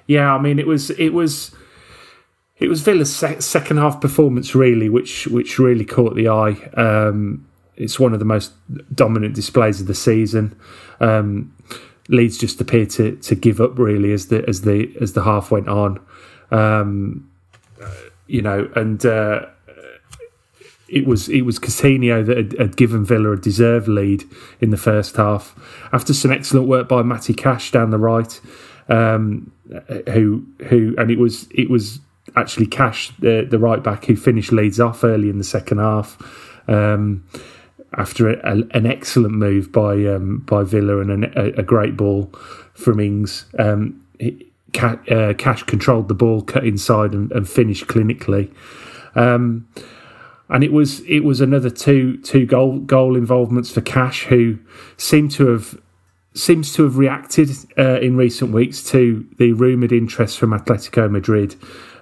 yeah, 0.08 0.34
I 0.34 0.40
mean, 0.40 0.60
it 0.60 0.68
was 0.68 0.92
it 0.92 1.10
was 1.10 1.54
it 2.58 2.70
was 2.70 2.82
Villa's 2.82 3.14
second 3.14 3.78
half 3.78 4.00
performance 4.00 4.56
really, 4.56 4.90
which 4.90 5.28
which 5.28 5.60
really 5.60 5.86
caught 5.86 6.16
the 6.16 6.30
eye. 6.30 6.54
Um, 6.76 7.46
it's 7.76 8.00
one 8.00 8.14
of 8.14 8.20
the 8.20 8.26
most 8.26 8.54
dominant 8.94 9.36
displays 9.36 9.82
of 9.82 9.88
the 9.88 9.96
season. 9.96 10.56
Um, 11.00 11.56
Leeds 12.10 12.38
just 12.38 12.60
appeared 12.60 12.90
to 12.92 13.16
to 13.18 13.36
give 13.36 13.62
up 13.62 13.78
really 13.78 14.12
as 14.12 14.28
the 14.28 14.48
as 14.48 14.62
the 14.62 14.94
as 15.00 15.14
the 15.14 15.24
half 15.24 15.52
went 15.52 15.70
on. 15.70 16.00
Um, 16.52 17.30
you 18.28 18.42
know, 18.42 18.70
and 18.76 19.06
uh, 19.06 19.46
it 20.88 21.08
was 21.08 21.30
it 21.30 21.42
was 21.42 21.60
Coutinho 21.60 22.26
that 22.26 22.38
had, 22.38 22.60
had, 22.60 22.78
given 22.78 23.04
Villa 23.04 23.32
a 23.32 23.38
deserved 23.38 23.88
lead 23.88 24.24
in 24.62 24.70
the 24.70 24.78
first 24.78 25.16
half 25.16 25.56
after 25.92 26.14
some 26.14 26.32
excellent 26.32 26.68
work 26.68 26.88
by 26.88 27.02
Matty 27.02 27.34
Cash 27.34 27.72
down 27.72 27.90
the 27.90 27.98
right, 27.98 28.40
um, 28.90 29.52
who 30.12 30.46
who 30.68 30.94
and 30.98 31.10
it 31.10 31.18
was 31.18 31.48
it 31.52 31.70
was 31.70 32.00
actually 32.36 32.68
Cash 32.68 33.12
the 33.20 33.48
the 33.50 33.60
right 33.60 33.82
back 33.82 34.06
who 34.06 34.16
finished 34.16 34.52
Leeds 34.52 34.80
off 34.80 35.04
early 35.04 35.30
in 35.30 35.38
the 35.38 35.44
second 35.44 35.80
half. 35.80 36.18
Um, 36.68 37.26
after 37.98 38.30
a, 38.30 38.40
a, 38.44 38.64
an 38.72 38.86
excellent 38.86 39.34
move 39.34 39.72
by 39.72 40.06
um, 40.06 40.40
by 40.40 40.64
Villa 40.64 41.00
and 41.00 41.26
a, 41.26 41.60
a, 41.60 41.64
great 41.64 41.96
ball 41.96 42.34
from 42.74 43.00
Ings. 43.00 43.46
Um, 43.60 44.00
uh, 44.22 45.34
Cash 45.38 45.64
controlled 45.64 46.08
the 46.08 46.16
ball, 46.16 46.42
cut 46.42 46.66
inside, 46.66 47.14
and, 47.14 47.32
and 47.32 47.48
finished 47.48 47.88
clinically. 47.88 48.52
Um, 49.16 49.68
and 50.50 50.64
it 50.64 50.72
was 50.72 51.02
it 51.02 51.22
was 51.22 51.42
another 51.42 51.70
two 51.70 52.18
two 52.18 52.46
goal 52.46 52.80
goal 52.80 53.16
involvements 53.16 53.72
for 53.72 53.82
Cash, 53.82 54.26
who 54.26 54.60
seemed 54.98 55.32
to 55.32 55.48
have 55.48 55.80
seems 56.36 56.74
to 56.74 56.84
have 56.84 56.98
reacted 56.98 57.50
uh, 57.78 58.00
in 58.00 58.16
recent 58.18 58.52
weeks 58.52 58.84
to 58.90 59.28
the 59.38 59.54
rumoured 59.54 59.92
interest 59.92 60.40
from 60.40 60.52
Atletico 60.52 61.10
Madrid, 61.10 61.56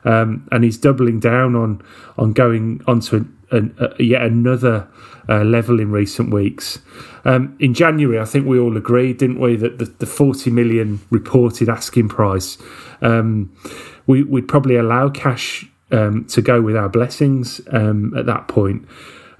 um, 0.05 0.48
and 0.51 0.63
he's 0.63 0.77
doubling 0.77 1.20
down 1.20 1.55
on 1.55 1.81
on 2.17 2.34
going 2.34 2.81
onto 2.88 3.25
an, 3.51 3.75
a, 3.79 4.03
yet 4.03 4.24
another 4.24 4.88
uh, 5.29 5.43
level 5.43 5.79
in 5.79 5.91
recent 5.91 6.34
weeks. 6.34 6.79
Um, 7.25 7.55
in 7.60 7.74
January, 7.74 8.20
I 8.20 8.25
think 8.25 8.48
we 8.48 8.60
all 8.60 8.75
agreed, 8.77 9.20
didn't 9.20 9.39
we, 9.39 9.55
that 9.58 9.77
the, 9.77 9.86
the 9.86 10.05
40 10.05 10.50
million 10.50 11.00
reported 11.10 11.70
asking 11.70 12.10
price, 12.10 12.58
um, 13.01 13.55
we, 14.08 14.24
would 14.24 14.48
probably 14.48 14.75
allow 14.75 15.10
cash 15.10 15.65
um, 15.91 16.25
to 16.25 16.41
go 16.41 16.62
with 16.62 16.75
our 16.75 16.89
blessings 16.89 17.62
um, 17.72 18.15
at 18.17 18.25
that 18.25 18.48
point. 18.48 18.88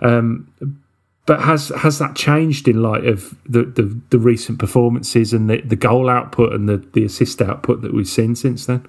Um, 0.02 0.52
but 1.28 1.42
has 1.42 1.70
has 1.70 2.00
that 2.00 2.16
changed 2.16 2.68
in 2.68 2.82
light 2.82 3.06
of 3.06 3.38
the, 3.46 3.64
the, 3.64 4.02
the 4.10 4.18
recent 4.18 4.60
performances 4.60 5.34
and 5.34 5.50
the, 5.50 5.62
the 5.62 5.76
goal 5.76 6.10
output 6.10 6.52
and 6.52 6.68
the, 6.68 6.78
the 6.78 7.06
assist 7.06 7.42
output 7.42 7.82
that 7.82 7.94
we've 7.94 8.08
seen 8.08 8.36
since 8.36 8.66
then? 8.66 8.86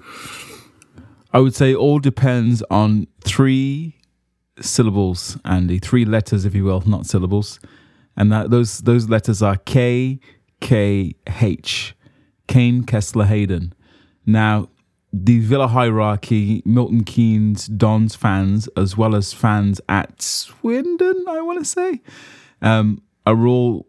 I 1.33 1.39
would 1.39 1.55
say 1.55 1.73
all 1.73 1.99
depends 1.99 2.61
on 2.69 3.07
three 3.23 3.99
syllables, 4.61 5.37
Andy, 5.43 5.79
three 5.79 6.05
letters, 6.05 6.45
if 6.45 6.53
you 6.53 6.63
will, 6.63 6.83
not 6.85 7.07
syllables, 7.07 7.59
and 8.15 8.31
that 8.31 8.51
those 8.51 8.79
those 8.79 9.09
letters 9.09 9.41
are 9.41 9.57
K 9.57 10.19
K 10.61 11.15
H, 11.41 11.95
Kaine 12.47 12.83
Kesler 12.83 13.25
Hayden. 13.25 13.73
Now, 14.25 14.69
the 15.11 15.39
Villa 15.39 15.67
hierarchy, 15.67 16.61
Milton 16.65 17.03
Keynes, 17.03 17.67
Dons 17.67 18.15
fans, 18.15 18.69
as 18.77 18.95
well 18.95 19.15
as 19.15 19.33
fans 19.33 19.81
at 19.89 20.21
Swindon, 20.21 21.25
I 21.27 21.41
want 21.41 21.59
to 21.59 21.65
say, 21.65 22.01
um, 22.61 23.01
are 23.25 23.45
all 23.47 23.87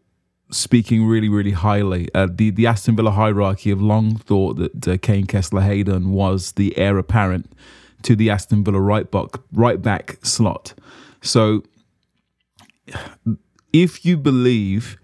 speaking 0.54 1.06
really, 1.06 1.28
really 1.28 1.52
highly. 1.52 2.08
Uh, 2.14 2.28
the 2.30 2.50
the 2.50 2.66
Aston 2.66 2.96
Villa 2.96 3.11
hierarchy 3.11 3.70
have 3.70 3.80
long 3.80 4.16
thought 4.16 4.56
that 4.56 4.88
uh, 4.88 4.96
Kaine 4.99 5.26
Kesler 5.26 5.62
Hayden 5.62 6.11
was 6.11 6.52
the 6.52 6.76
heir 6.78 6.99
apparent 6.99 7.52
to 8.02 8.14
the 8.14 8.30
Aston 8.30 8.64
Villa 8.64 8.80
right 8.80 9.11
back 9.11 9.40
right 9.52 9.80
back 9.80 10.18
slot. 10.25 10.75
So, 11.23 11.62
if 13.73 14.04
you 14.04 14.16
believe 14.16 14.99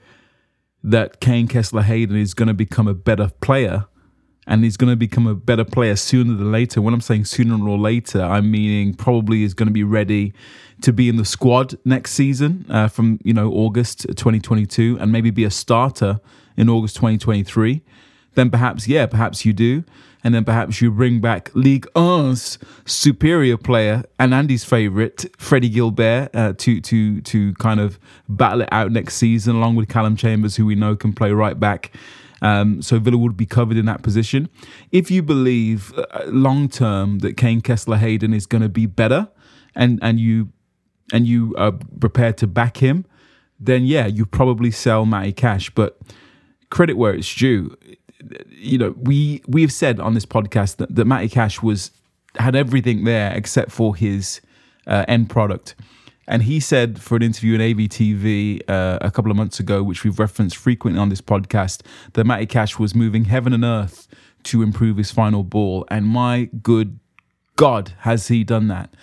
that 0.83 1.21
Kaine 1.21 1.49
Kesler 1.49 1.83
Hayden 1.83 2.17
is 2.17 2.35
going 2.35 2.49
to 2.49 2.55
become 2.55 2.89
a 2.89 2.95
better 2.95 3.31
player. 3.41 3.87
And 4.51 4.65
he's 4.65 4.77
going 4.77 4.91
to 4.91 4.97
become 4.97 5.27
a 5.27 5.35
better 5.35 5.65
player 5.65 5.97
sooner 5.97 6.35
than 6.35 6.53
later. 6.53 6.83
When 6.83 6.93
I'm 6.93 7.01
saying 7.01 7.25
sooner 7.27 7.67
or 7.67 7.79
later, 7.79 8.21
I'm 8.21 8.51
meaning 8.51 8.95
probably 8.95 9.45
is 9.45 9.55
going 9.55 9.69
to 9.69 9.73
be 9.73 9.85
ready 9.85 10.35
to 10.83 10.93
be 10.93 11.09
in 11.09 11.17
the 11.17 11.25
squad 11.25 11.79
next 11.85 12.13
season 12.13 12.67
uh, 12.69 12.89
from 12.89 13.21
you 13.23 13.33
know 13.33 13.51
August 13.53 14.07
2022 14.09 14.99
and 15.01 15.13
maybe 15.13 15.31
be 15.31 15.45
a 15.45 15.51
starter 15.51 16.21
in 16.57 16.69
August 16.69 16.97
2023, 16.97 17.83
then 18.35 18.51
perhaps 18.51 18.87
yeah, 18.87 19.07
perhaps 19.07 19.45
you 19.45 19.53
do, 19.53 19.85
and 20.23 20.35
then 20.35 20.45
perhaps 20.45 20.81
you 20.81 20.91
bring 20.91 21.21
back 21.21 21.51
League 21.55 21.87
One's 21.95 22.59
superior 22.85 23.57
player 23.57 24.05
and 24.19 24.35
Andy's 24.35 24.65
favorite 24.65 25.27
Freddie 25.39 25.71
Guilbert 25.71 26.35
uh, 26.35 26.53
to 26.59 26.81
to 26.81 27.21
to 27.23 27.55
kind 27.55 27.81
of 27.81 27.99
battle 28.29 28.63
it 28.63 28.69
out 28.73 28.93
next 28.93 29.15
season 29.17 29.57
along 29.57 29.77
with 29.77 29.89
Callum 29.89 30.17
Chambers, 30.17 30.57
who 30.57 30.67
we 30.67 30.75
know 30.75 30.97
can 30.97 31.13
play 31.13 31.33
right 31.33 31.59
back. 31.59 31.93
Um, 32.43 32.81
so 32.83 32.99
Villa 32.99 33.19
would 33.19 33.37
be 33.37 33.47
covered 33.47 33.77
in 33.77 33.87
that 33.87 34.03
position. 34.03 34.49
If 34.93 35.11
you 35.11 35.23
believe 35.23 35.93
uh, 35.99 36.25
long 36.27 36.69
term 36.69 37.19
that 37.19 37.37
Kaine 37.37 37.61
Kesler 37.61 37.99
Hayden 37.99 38.33
is 38.33 38.47
going 38.47 38.63
to 38.63 38.69
be 38.69 38.87
better, 38.87 39.29
and 39.75 39.99
and 40.03 40.19
you 40.19 40.49
and 41.13 41.27
you 41.27 41.55
are 41.57 41.73
prepared 41.73 42.39
to 42.39 42.47
back 42.47 42.79
him, 42.79 43.05
then 43.59 43.85
yeah, 43.85 44.07
you 44.07 44.25
probably 44.27 44.71
sell 44.71 45.05
Matty 45.05 45.33
Cash. 45.33 45.71
But 45.71 45.99
credit 46.71 46.97
where 46.97 47.15
it's 47.15 47.33
due. 47.35 47.77
You 48.49 48.79
know, 48.79 48.95
we 48.97 49.43
we've 49.47 49.73
said 49.73 50.01
on 50.01 50.15
this 50.15 50.27
podcast 50.27 50.77
that, 50.77 50.95
that 50.95 51.05
Matty 51.05 51.29
Cash 51.29 51.63
was 51.63 51.91
had 52.37 52.55
everything 52.55 53.05
there 53.05 53.33
except 53.35 53.71
for 53.73 53.97
his 53.97 54.41
uh, 54.87 55.05
end 55.09 55.31
product. 55.31 55.75
And 56.31 56.45
he 56.45 56.61
said 56.61 57.03
for 57.03 57.17
an 57.17 57.23
interview 57.23 57.57
in 57.57 57.61
AVTV 57.61 58.63
uh, 58.71 58.99
a 59.01 59.11
couple 59.11 59.33
of 59.33 59.37
months 59.37 59.59
ago, 59.59 59.83
which 59.83 60.05
we've 60.05 60.19
referenced 60.19 60.57
frequently 60.57 61.01
on 61.01 61.09
this 61.09 61.21
podcast, 61.21 61.83
that 62.13 62.25
Matty 62.25 62.47
Cash 62.47 62.79
was 62.79 62.95
moving 62.95 63.25
heaven 63.25 63.53
and 63.53 63.65
earth 63.65 64.07
to 64.45 64.63
improve 64.63 64.97
his 64.97 65.11
final 65.11 65.43
ball. 65.43 65.85
And 65.91 66.07
my 66.07 66.49
good 66.63 67.01
God, 67.57 67.95
has 68.03 68.29
he 68.29 68.45
done 68.45 68.69
that? 68.69 68.95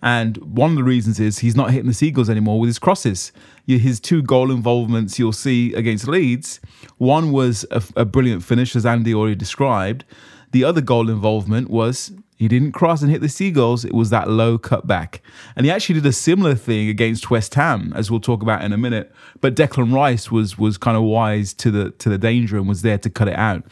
And 0.00 0.38
one 0.38 0.70
of 0.70 0.76
the 0.76 0.82
reasons 0.82 1.20
is 1.20 1.40
he's 1.40 1.54
not 1.54 1.70
hitting 1.70 1.86
the 1.86 1.92
Seagulls 1.92 2.30
anymore 2.30 2.58
with 2.58 2.68
his 2.68 2.78
crosses. 2.78 3.30
His 3.66 4.00
two 4.00 4.22
goal 4.22 4.50
involvements 4.50 5.18
you'll 5.18 5.34
see 5.34 5.74
against 5.74 6.08
Leeds, 6.08 6.60
one 6.96 7.30
was 7.30 7.66
a, 7.70 7.82
a 7.94 8.04
brilliant 8.06 8.42
finish, 8.42 8.74
as 8.74 8.86
Andy 8.86 9.14
already 9.14 9.36
described. 9.36 10.06
The 10.52 10.64
other 10.64 10.80
goal 10.80 11.10
involvement 11.10 11.68
was 11.68 12.10
he 12.40 12.48
didn't 12.48 12.72
cross 12.72 13.02
and 13.02 13.10
hit 13.10 13.20
the 13.20 13.28
Seagulls, 13.28 13.84
it 13.84 13.92
was 13.92 14.08
that 14.08 14.30
low 14.30 14.56
cutback. 14.56 15.18
And 15.54 15.66
he 15.66 15.70
actually 15.70 15.96
did 15.96 16.06
a 16.06 16.12
similar 16.12 16.54
thing 16.54 16.88
against 16.88 17.30
West 17.30 17.54
Ham, 17.54 17.92
as 17.94 18.10
we'll 18.10 18.18
talk 18.18 18.40
about 18.40 18.64
in 18.64 18.72
a 18.72 18.78
minute. 18.78 19.12
But 19.42 19.54
Declan 19.54 19.92
Rice 19.92 20.30
was 20.30 20.56
was 20.56 20.78
kind 20.78 20.96
of 20.96 21.02
wise 21.02 21.52
to 21.52 21.70
the 21.70 21.90
to 21.90 22.08
the 22.08 22.16
danger 22.16 22.56
and 22.56 22.66
was 22.66 22.80
there 22.80 22.96
to 22.96 23.10
cut 23.10 23.28
it 23.28 23.36
out. 23.36 23.64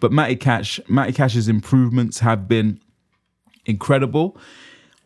But 0.00 0.12
Matty 0.12 0.36
Cash, 0.36 0.78
Matty 0.86 1.12
Cash's 1.12 1.48
improvements 1.48 2.18
have 2.18 2.46
been 2.46 2.78
incredible. 3.64 4.36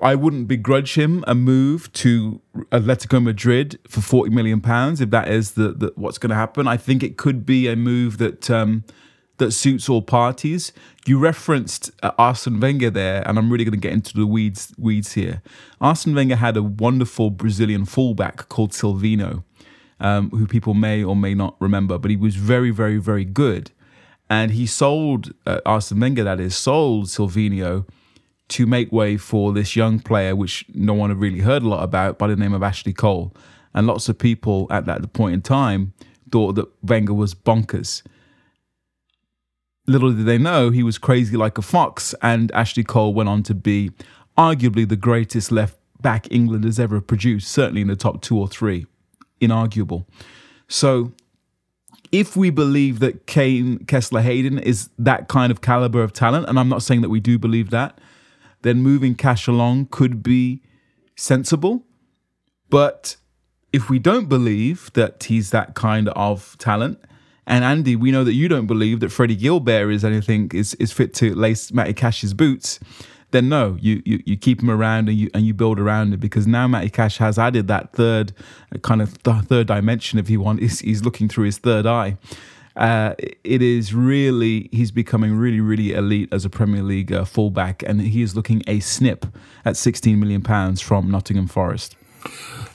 I 0.01 0.17
wouldn't 0.17 0.49
begrudge 0.49 0.95
him 0.95 1.23
a 1.29 1.37
move 1.37 1.93
to 1.93 2.41
Atletico 2.73 3.23
Madrid 3.23 3.79
for 3.87 4.01
forty 4.01 4.31
million 4.31 4.61
pounds 4.61 5.01
if 5.01 5.11
that 5.11 5.29
is 5.29 5.53
the, 5.53 5.69
the 5.73 5.93
what's 5.95 6.19
going 6.19 6.31
to 6.31 6.37
happen. 6.37 6.67
I 6.67 6.77
think 6.77 7.05
it 7.05 7.17
could 7.17 7.47
be 7.47 7.69
a 7.69 7.77
move 7.77 8.19
that 8.19 8.51
um, 8.51 8.83
that 9.39 9.53
suits 9.53 9.89
all 9.89 10.03
parties. 10.03 10.73
You 11.07 11.19
referenced 11.19 11.91
uh, 12.03 12.13
Arsene 12.19 12.61
Wenger 12.61 12.91
there, 12.91 13.27
and 13.27 13.39
I'm 13.39 13.51
really 13.51 13.65
going 13.65 13.81
to 13.81 13.89
get 13.89 13.93
into 13.93 14.15
the 14.15 14.27
weeds 14.27 14.73
weeds 14.79 15.13
here. 15.13 15.43
Arsene 15.81 16.15
Wenger 16.15 16.37
had 16.37 16.57
a 16.57 16.63
wonderful 16.63 17.31
Brazilian 17.31 17.85
fullback 17.85 18.49
called 18.49 18.73
Silvinho, 18.73 19.45
um, 20.01 20.31
who 20.31 20.47
people 20.47 20.75
may 20.75 21.03
or 21.03 21.17
may 21.17 21.35
not 21.35 21.57
remember, 21.61 21.99
but 21.99 22.11
he 22.11 22.17
was 22.17 22.37
very, 22.37 22.71
very, 22.71 22.99
very 22.99 23.25
good. 23.25 23.71
And 24.31 24.53
he 24.53 24.67
sold 24.67 25.35
uh, 25.47 25.61
Arsene 25.67 26.01
Wenger, 26.01 26.25
that 26.25 26.41
is, 26.41 26.57
sold 26.57 27.07
Silvinho 27.07 27.87
to 28.49 28.67
make 28.67 28.93
way 28.93 29.17
for 29.17 29.53
this 29.53 29.75
young 29.75 30.01
player, 30.01 30.37
which 30.37 30.65
no 30.75 30.95
one 30.95 31.11
had 31.11 31.19
really 31.19 31.41
heard 31.41 31.63
a 31.63 31.69
lot 31.69 31.83
about, 31.83 32.19
by 32.19 32.27
the 32.27 32.37
name 32.37 32.55
of 32.55 32.63
Ashley 32.63 32.93
Cole. 32.93 33.35
And 33.75 33.87
lots 33.87 34.09
of 34.09 34.19
people 34.19 34.67
at 34.71 34.87
that 34.87 35.13
point 35.13 35.35
in 35.35 35.43
time 35.43 35.93
thought 36.31 36.55
that 36.55 36.69
Wenger 36.83 37.15
was 37.15 37.35
bonkers. 37.35 38.03
Little 39.87 40.13
did 40.13 40.27
they 40.27 40.39
know 40.39 40.71
he 40.71 40.83
was 40.83 40.99
crazy 40.99 41.37
like 41.37 41.59
a 41.59 41.63
fox, 41.63 42.15
and 42.23 42.51
Ashley 42.53 42.85
Cole 42.85 43.13
went 43.13 43.29
on 43.29 43.43
to 43.45 43.55
be 43.55 43.91
arguably 44.37 44.89
the 44.89 44.97
greatest 44.97 45.53
left 45.53 45.77
back 46.01 46.27
England 46.31 46.65
has 46.65 46.79
ever 46.79 47.01
produced, 47.01 47.51
certainly 47.51 47.83
in 47.83 47.89
the 47.89 47.97
top 47.97 48.23
two 48.23 48.39
or 48.39 48.49
three, 48.49 48.87
inarguable. 49.41 50.07
So, 50.69 51.13
if 52.13 52.37
we 52.37 52.51
believe 52.51 53.01
that 53.01 53.27
Kaine 53.27 53.81
Kesler 53.81 54.23
Hayden 54.23 54.59
is 54.59 54.89
that 54.99 55.29
kind 55.29 55.51
of 55.51 55.61
caliber 55.61 56.03
of 56.03 56.13
talent, 56.13 56.49
and 56.49 56.59
I'm 56.59 56.69
not 56.69 56.83
saying 56.83 57.01
that 57.03 57.09
we 57.09 57.21
do 57.21 57.39
believe 57.39 57.71
that, 57.71 57.99
then 58.63 58.83
moving 58.83 59.15
cash 59.15 59.47
along 59.47 59.87
could 59.91 60.23
be 60.23 60.63
sensible. 61.17 61.85
But 62.71 63.17
if 63.73 63.91
we 63.91 63.99
don't 63.99 64.29
believe 64.29 64.93
that 64.95 65.25
he's 65.25 65.51
that 65.51 65.75
kind 65.75 66.09
of 66.11 66.57
talent, 66.59 67.01
and 67.47 67.65
Andy, 67.65 67.97
we 67.97 68.11
know 68.11 68.25
that 68.25 68.35
you 68.35 68.49
don't 68.49 68.67
believe 68.67 69.01
that 69.01 69.11
Freddie 69.11 69.37
Guilbert 69.37 69.93
is 69.93 70.05
anything 70.05 70.51
is, 70.55 70.75
is 70.75 70.93
fit 70.93 71.13
to 71.15 71.35
lace 71.35 71.73
Matty 71.73 71.93
Cash's 71.93 72.33
boots, 72.33 72.81
then 73.35 73.49
no, 73.49 73.77
you, 73.81 74.01
you 74.05 74.23
you 74.25 74.37
keep 74.37 74.63
him 74.63 74.71
around 74.71 75.09
and 75.09 75.19
you 75.19 75.29
and 75.35 75.45
you 75.45 75.53
build 75.53 75.81
around 75.81 76.15
it 76.15 76.19
because 76.19 76.47
now 76.47 76.69
Matty 76.69 76.89
Cash 76.89 77.19
has 77.19 77.37
added 77.37 77.67
that 77.67 77.93
third 77.93 78.33
kind 78.83 79.03
of 79.03 79.21
th- 79.25 79.45
third 79.47 79.67
dimension, 79.67 80.21
if 80.21 80.31
you 80.31 80.41
want. 80.41 80.61
He's, 80.61 80.79
he's 80.79 81.05
looking 81.05 81.29
through 81.29 81.47
his 81.47 81.59
third 81.59 81.85
eye. 81.85 82.17
Uh, 82.77 83.15
it 83.43 83.61
is 83.61 83.93
really 83.93 84.69
he's 84.71 84.93
becoming 84.93 85.35
really 85.35 85.61
really 85.61 85.93
elite 85.93 86.29
as 86.33 86.45
a 86.45 86.51
Premier 86.51 86.83
League 86.83 87.13
uh, 87.13 87.25
fullback, 87.25 87.83
and 87.83 88.01
he 88.01 88.23
is 88.23 88.37
looking 88.37 88.63
a 88.69 88.79
snip 88.79 89.27
at 89.65 89.77
16 89.77 90.19
million 90.19 90.41
pounds 90.41 90.81
from 90.81 91.11
Nottingham 91.11 91.49
Forest. 91.49 91.97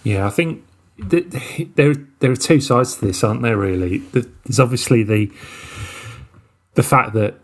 Yeah, 0.03 0.27
I 0.27 0.29
think 0.29 0.57
th- 0.57 0.68
there 1.07 1.95
there 2.19 2.31
are 2.31 2.35
two 2.35 2.61
sides 2.61 2.95
to 2.95 3.05
this, 3.05 3.23
aren't 3.23 3.41
there? 3.41 3.57
Really, 3.57 3.99
there's 3.99 4.59
obviously 4.59 5.03
the 5.03 5.31
the 6.75 6.83
fact 6.83 7.13
that 7.13 7.35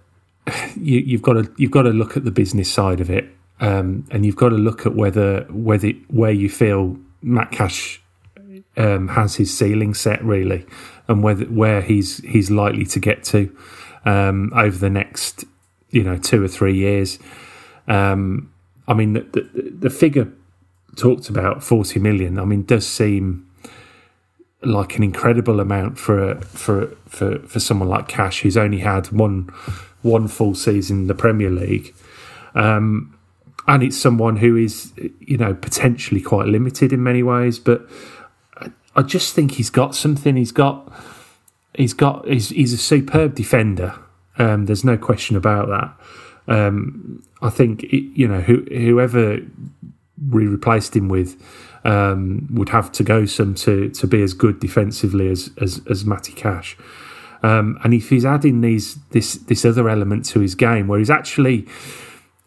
you, 0.76 1.00
you've 1.00 1.22
got 1.22 1.34
to 1.34 1.52
you've 1.58 1.72
got 1.72 1.84
to 1.84 1.90
look 1.90 2.16
at 2.16 2.24
the 2.24 2.32
business 2.32 2.72
side 2.72 3.02
of 3.02 3.10
it, 3.10 3.26
um, 3.60 4.06
and 4.12 4.26
you've 4.26 4.36
got 4.36 4.50
to 4.50 4.56
look 4.56 4.86
at 4.86 4.96
whether 4.96 5.42
whether 5.50 5.90
where 6.08 6.32
you 6.32 6.50
feel 6.50 6.98
Matt 7.22 7.52
Cash 7.52 8.02
um, 8.78 9.10
has 9.10 9.36
his 9.36 9.56
ceiling 9.56 9.94
set 9.94 10.24
really, 10.24 10.66
and 11.08 11.24
whether 11.24 11.46
where 11.46 11.82
he's 11.82 12.18
he's 12.20 12.52
likely 12.52 12.86
to 12.86 13.00
get 13.00 13.24
to 13.26 13.56
um, 14.06 14.52
over 14.56 14.78
the 14.78 14.90
next 14.90 15.46
you 15.90 16.04
know 16.04 16.18
two 16.18 16.44
or 16.44 16.48
three 16.48 16.76
years. 16.76 17.20
Um, 17.88 18.52
I 18.88 18.94
mean, 18.94 19.14
the, 19.14 19.22
the, 19.22 19.70
the 19.80 19.90
figure 19.90 20.32
talked 20.96 21.30
about 21.30 21.64
forty 21.64 22.00
million. 22.00 22.38
I 22.38 22.46
mean, 22.46 22.64
does 22.64 22.88
seem 22.88 23.45
like 24.66 24.98
an 24.98 25.04
incredible 25.04 25.60
amount 25.60 25.98
for 25.98 26.36
for 26.42 26.88
for 27.08 27.40
for 27.40 27.60
someone 27.60 27.90
like 27.90 28.08
Cash, 28.08 28.42
who's 28.42 28.58
only 28.58 28.80
had 28.80 29.12
one 29.12 29.50
one 30.02 30.28
full 30.28 30.56
season 30.56 31.02
in 31.02 31.08
the 31.08 31.16
Premier 31.16 31.50
League. 31.50 31.94
Um, 32.54 33.18
and 33.68 33.82
it's 33.82 33.98
someone 33.98 34.38
who 34.38 34.56
is, 34.56 34.94
you 35.20 35.38
know, 35.38 35.54
potentially 35.56 36.22
quite 36.22 36.48
limited 36.48 36.94
in 36.94 37.02
many 37.04 37.24
ways, 37.24 37.58
but 37.58 37.88
I 38.96 39.02
just 39.02 39.34
think 39.34 39.54
he's 39.54 39.70
got 39.72 39.96
something. 39.96 40.36
He's 40.36 40.52
got, 40.52 40.92
he's 41.76 41.94
got, 41.94 42.28
he's, 42.28 42.50
he's 42.50 42.74
a 42.74 42.78
superb 42.78 43.34
defender. 43.36 43.96
Um, 44.38 44.68
there's 44.68 44.86
no 44.86 44.98
question 44.98 45.36
about 45.36 45.68
that. 45.68 46.56
Um, 46.56 47.24
I 47.42 47.50
think 47.50 47.84
you 47.92 48.28
know 48.28 48.42
who, 48.42 48.62
whoever 48.72 49.40
we 50.30 50.46
replaced 50.46 50.96
him 50.96 51.10
with 51.10 51.42
um, 51.86 52.48
would 52.52 52.70
have 52.70 52.92
to 52.94 53.04
go 53.04 53.26
some 53.26 53.54
to 53.56 53.90
to 53.90 54.08
be 54.08 54.22
as 54.22 54.34
good 54.34 54.60
defensively 54.60 55.30
as 55.30 55.52
as, 55.62 55.82
as 55.90 56.04
Matty 56.04 56.34
Cash. 56.34 56.76
Um, 57.44 57.78
and 57.84 57.94
if 57.94 58.10
he's 58.10 58.26
adding 58.26 58.62
these 58.62 58.96
this 59.12 59.36
this 59.36 59.64
other 59.64 59.88
element 59.88 60.26
to 60.26 60.40
his 60.40 60.56
game, 60.56 60.88
where 60.88 61.00
he's 61.00 61.12
actually, 61.12 61.68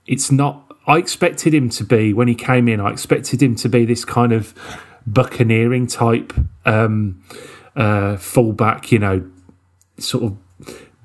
it's 0.07 0.31
not. 0.31 0.65
I 0.87 0.97
expected 0.97 1.55
him 1.55 1.69
to 1.71 1.85
be 1.85 2.13
when 2.13 2.29
he 2.29 2.35
came 2.35 2.67
in. 2.67 2.81
I 2.81 2.91
expected 2.91 3.43
him 3.43 3.55
to 3.57 3.69
be 3.69 3.85
this 3.85 4.05
kind 4.05 4.33
of 4.33 4.55
buccaneering 5.07 5.87
type 5.87 6.33
um, 6.65 7.23
uh, 7.77 8.17
fullback. 8.17 8.91
You 8.91 8.99
know, 8.99 9.31
sort 9.99 10.25
of 10.25 10.37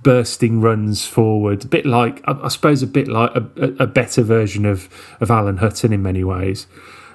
bursting 0.01 0.59
runs 0.59 1.05
forward, 1.05 1.63
a 1.63 1.67
bit 1.67 1.85
like 1.85 2.27
I, 2.27 2.33
I 2.43 2.47
suppose 2.47 2.81
a 2.81 2.87
bit 2.87 3.07
like 3.07 3.31
a, 3.35 3.83
a, 3.83 3.87
better 3.87 4.23
version 4.23 4.65
of 4.65 4.89
of 5.21 5.29
Alan 5.29 5.57
Hutton 5.57 5.93
in 5.93 6.01
many 6.01 6.23
ways. 6.23 6.65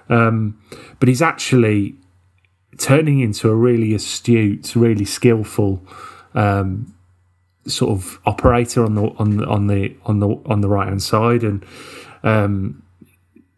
Um, 0.09 0.61
but 0.99 1.09
he's 1.09 1.23
actually 1.23 1.97
turning 2.79 3.21
into 3.21 3.51
a 3.51 3.55
really 3.55 3.95
astute, 3.95 4.75
really 4.75 5.05
skillful 5.05 5.83
um, 6.35 6.95
sort 7.67 7.91
of 7.91 8.19
operator 8.25 8.85
on 8.85 8.95
the 8.95 9.03
on 9.19 9.37
the 9.37 9.47
on 9.47 9.67
the 9.67 9.97
on 10.05 10.21
the 10.21 10.29
on 10.47 10.61
the 10.61 10.69
right 10.69 10.89
hand 10.89 11.03
side, 11.03 11.43
and 11.43 11.65
um, 12.23 12.83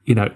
you 0.04 0.14
know 0.14 0.32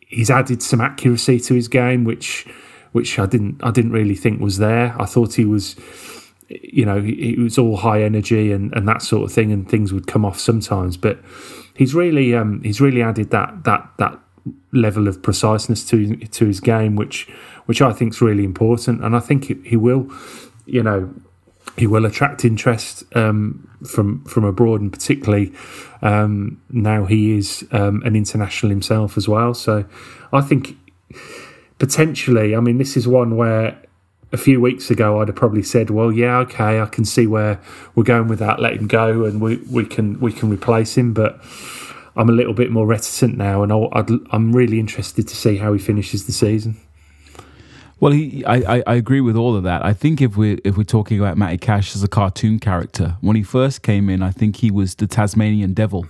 he's 0.00 0.30
added 0.30 0.62
some 0.62 0.80
accuracy 0.80 1.40
to 1.40 1.54
his 1.54 1.68
game, 1.68 2.04
which 2.04 2.46
which 2.92 3.18
I 3.18 3.26
didn't 3.26 3.62
I 3.62 3.70
didn't 3.70 3.92
really 3.92 4.14
think 4.14 4.40
was 4.40 4.58
there. 4.58 4.94
I 5.00 5.06
thought 5.06 5.34
he 5.34 5.44
was 5.44 5.76
you 6.48 6.84
know 6.84 7.02
it 7.04 7.38
was 7.38 7.58
all 7.58 7.76
high 7.78 8.02
energy 8.02 8.52
and, 8.52 8.72
and 8.74 8.86
that 8.88 9.02
sort 9.02 9.24
of 9.24 9.32
thing, 9.32 9.52
and 9.52 9.68
things 9.68 9.92
would 9.92 10.06
come 10.06 10.24
off 10.24 10.38
sometimes. 10.38 10.96
But 10.96 11.18
he's 11.74 11.94
really 11.94 12.34
um, 12.34 12.62
he's 12.62 12.80
really 12.80 13.02
added 13.02 13.30
that 13.30 13.64
that 13.64 13.88
that 13.98 14.18
level 14.72 15.08
of 15.08 15.22
preciseness 15.22 15.84
to 15.86 16.16
to 16.16 16.46
his 16.46 16.60
game, 16.60 16.96
which 16.96 17.28
which 17.66 17.80
I 17.80 17.92
think 17.92 18.12
is 18.14 18.20
really 18.20 18.44
important, 18.44 19.02
and 19.02 19.16
I 19.16 19.20
think 19.20 19.66
he 19.66 19.76
will, 19.76 20.10
you 20.66 20.82
know, 20.82 21.14
he 21.76 21.86
will 21.86 22.04
attract 22.04 22.44
interest 22.44 23.04
um, 23.16 23.68
from 23.86 24.24
from 24.24 24.44
abroad, 24.44 24.80
and 24.80 24.92
particularly 24.92 25.52
um, 26.02 26.60
now 26.70 27.04
he 27.04 27.36
is 27.36 27.66
um, 27.72 28.02
an 28.04 28.16
international 28.16 28.70
himself 28.70 29.16
as 29.16 29.28
well. 29.28 29.54
So 29.54 29.84
I 30.32 30.40
think 30.40 30.76
potentially, 31.78 32.54
I 32.54 32.60
mean, 32.60 32.78
this 32.78 32.96
is 32.96 33.08
one 33.08 33.36
where 33.36 33.80
a 34.32 34.36
few 34.36 34.60
weeks 34.60 34.90
ago 34.90 35.20
I'd 35.20 35.28
have 35.28 35.36
probably 35.36 35.62
said, 35.62 35.90
"Well, 35.90 36.12
yeah, 36.12 36.38
okay, 36.38 36.80
I 36.80 36.86
can 36.86 37.04
see 37.04 37.26
where 37.26 37.60
we're 37.94 38.04
going 38.04 38.28
with 38.28 38.40
that. 38.40 38.60
Let 38.60 38.74
him 38.74 38.86
go, 38.86 39.24
and 39.24 39.40
we, 39.40 39.56
we 39.70 39.86
can 39.86 40.20
we 40.20 40.32
can 40.32 40.50
replace 40.50 40.96
him." 40.98 41.14
But 41.14 41.40
I'm 42.16 42.28
a 42.28 42.32
little 42.32 42.54
bit 42.54 42.70
more 42.70 42.86
reticent 42.86 43.36
now, 43.36 43.62
and 43.62 43.72
i 43.72 44.34
am 44.34 44.52
really 44.54 44.78
interested 44.78 45.26
to 45.28 45.36
see 45.36 45.56
how 45.56 45.72
he 45.72 45.78
finishes 45.78 46.26
the 46.26 46.32
season. 46.32 46.76
Well, 48.00 48.12
he, 48.12 48.44
I, 48.44 48.82
I 48.86 48.94
agree 48.94 49.20
with 49.20 49.36
all 49.36 49.56
of 49.56 49.62
that. 49.64 49.84
I 49.84 49.92
think 49.92 50.20
if 50.20 50.36
we're 50.36 50.58
if 50.64 50.76
we're 50.76 50.84
talking 50.84 51.18
about 51.18 51.38
Matty 51.38 51.58
Cash 51.58 51.94
as 51.94 52.02
a 52.02 52.08
cartoon 52.08 52.58
character, 52.58 53.16
when 53.20 53.36
he 53.36 53.42
first 53.42 53.82
came 53.82 54.10
in, 54.10 54.22
I 54.22 54.30
think 54.30 54.56
he 54.56 54.70
was 54.70 54.94
the 54.96 55.06
Tasmanian 55.06 55.74
devil, 55.74 56.06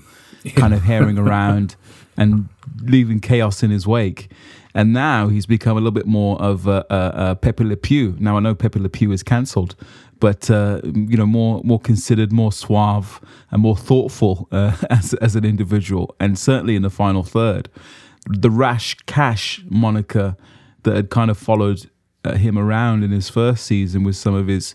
kind 0.56 0.74
of 0.74 0.82
herring 0.82 1.18
around 1.18 1.76
and 2.16 2.48
leaving 2.82 3.20
chaos 3.20 3.62
in 3.62 3.70
his 3.70 3.86
wake. 3.86 4.30
And 4.74 4.92
now 4.92 5.28
he's 5.28 5.46
become 5.46 5.76
a 5.76 5.80
little 5.80 5.92
bit 5.92 6.06
more 6.06 6.40
of 6.42 6.66
a, 6.66 6.84
a, 6.90 7.30
a 7.30 7.36
Pepe 7.36 7.62
Le 7.62 7.76
Pew. 7.76 8.16
Now 8.18 8.36
I 8.36 8.40
know 8.40 8.54
Pepe 8.54 8.80
Le 8.80 8.88
Pew 8.88 9.12
is 9.12 9.22
cancelled, 9.22 9.76
but 10.20 10.50
uh, 10.50 10.80
you 10.84 11.16
know 11.16 11.26
more 11.26 11.60
more 11.64 11.80
considered, 11.80 12.32
more 12.32 12.52
suave, 12.52 13.20
and 13.50 13.62
more 13.62 13.76
thoughtful 13.76 14.48
uh, 14.52 14.76
as 14.90 15.14
as 15.14 15.36
an 15.36 15.44
individual. 15.44 16.14
And 16.20 16.38
certainly 16.38 16.76
in 16.76 16.82
the 16.82 16.90
final 16.90 17.22
third, 17.22 17.68
the 18.26 18.50
rash 18.50 18.94
cash 19.06 19.62
moniker 19.68 20.36
that 20.82 20.96
had 20.96 21.10
kind 21.10 21.30
of 21.30 21.38
followed 21.38 21.90
uh, 22.24 22.36
him 22.36 22.58
around 22.58 23.02
in 23.02 23.10
his 23.10 23.28
first 23.28 23.66
season 23.66 24.04
with 24.04 24.16
some 24.16 24.34
of 24.34 24.46
his 24.46 24.74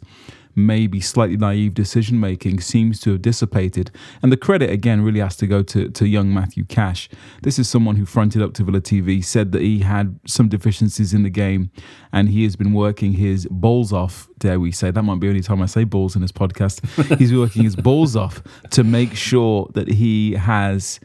maybe 0.56 1.00
slightly 1.00 1.38
naive 1.38 1.74
decision 1.74 2.20
making 2.20 2.60
seems 2.60 3.00
to 3.02 3.12
have 3.12 3.22
dissipated. 3.22 3.92
And 4.22 4.32
the 4.32 4.38
credit 4.38 4.70
again 4.70 5.02
really 5.02 5.20
has 5.20 5.36
to 5.38 5.48
go 5.48 5.64
to, 5.64 5.90
to 5.90 6.08
young 6.08 6.34
Matthew 6.34 6.66
Cash. 6.66 7.10
This 7.44 7.60
is 7.60 7.70
someone 7.70 7.96
who 7.96 8.06
fronted 8.06 8.42
up 8.42 8.54
to 8.56 8.64
Villa 8.64 8.82
TV, 8.82 9.24
said 9.24 9.52
that 9.52 9.62
he 9.62 9.80
had 9.80 10.20
some 10.26 10.50
deficiencies 10.50 11.14
in 11.14 11.24
the 11.24 11.30
game, 11.30 11.72
and 12.12 12.30
he 12.30 12.44
has 12.44 12.56
been 12.56 12.74
working 12.74 13.14
his 13.14 13.48
balls 13.50 13.94
off, 13.94 14.28
dare 14.38 14.60
we 14.60 14.72
say. 14.72 14.92
That 14.92 15.04
might 15.04 15.20
be 15.20 15.28
the 15.28 15.32
only 15.32 15.44
time 15.44 15.62
I 15.62 15.66
say 15.66 15.84
balls 15.84 16.16
in 16.16 16.22
this 16.22 16.32
podcast. 16.32 16.80
He's 17.18 17.34
working 17.34 17.64
his 17.64 17.76
balls 17.76 18.16
off 18.16 18.42
to 18.72 18.84
make 18.84 19.16
sure 19.16 19.70
that 19.74 19.88
he 19.88 20.34
has 20.34 21.00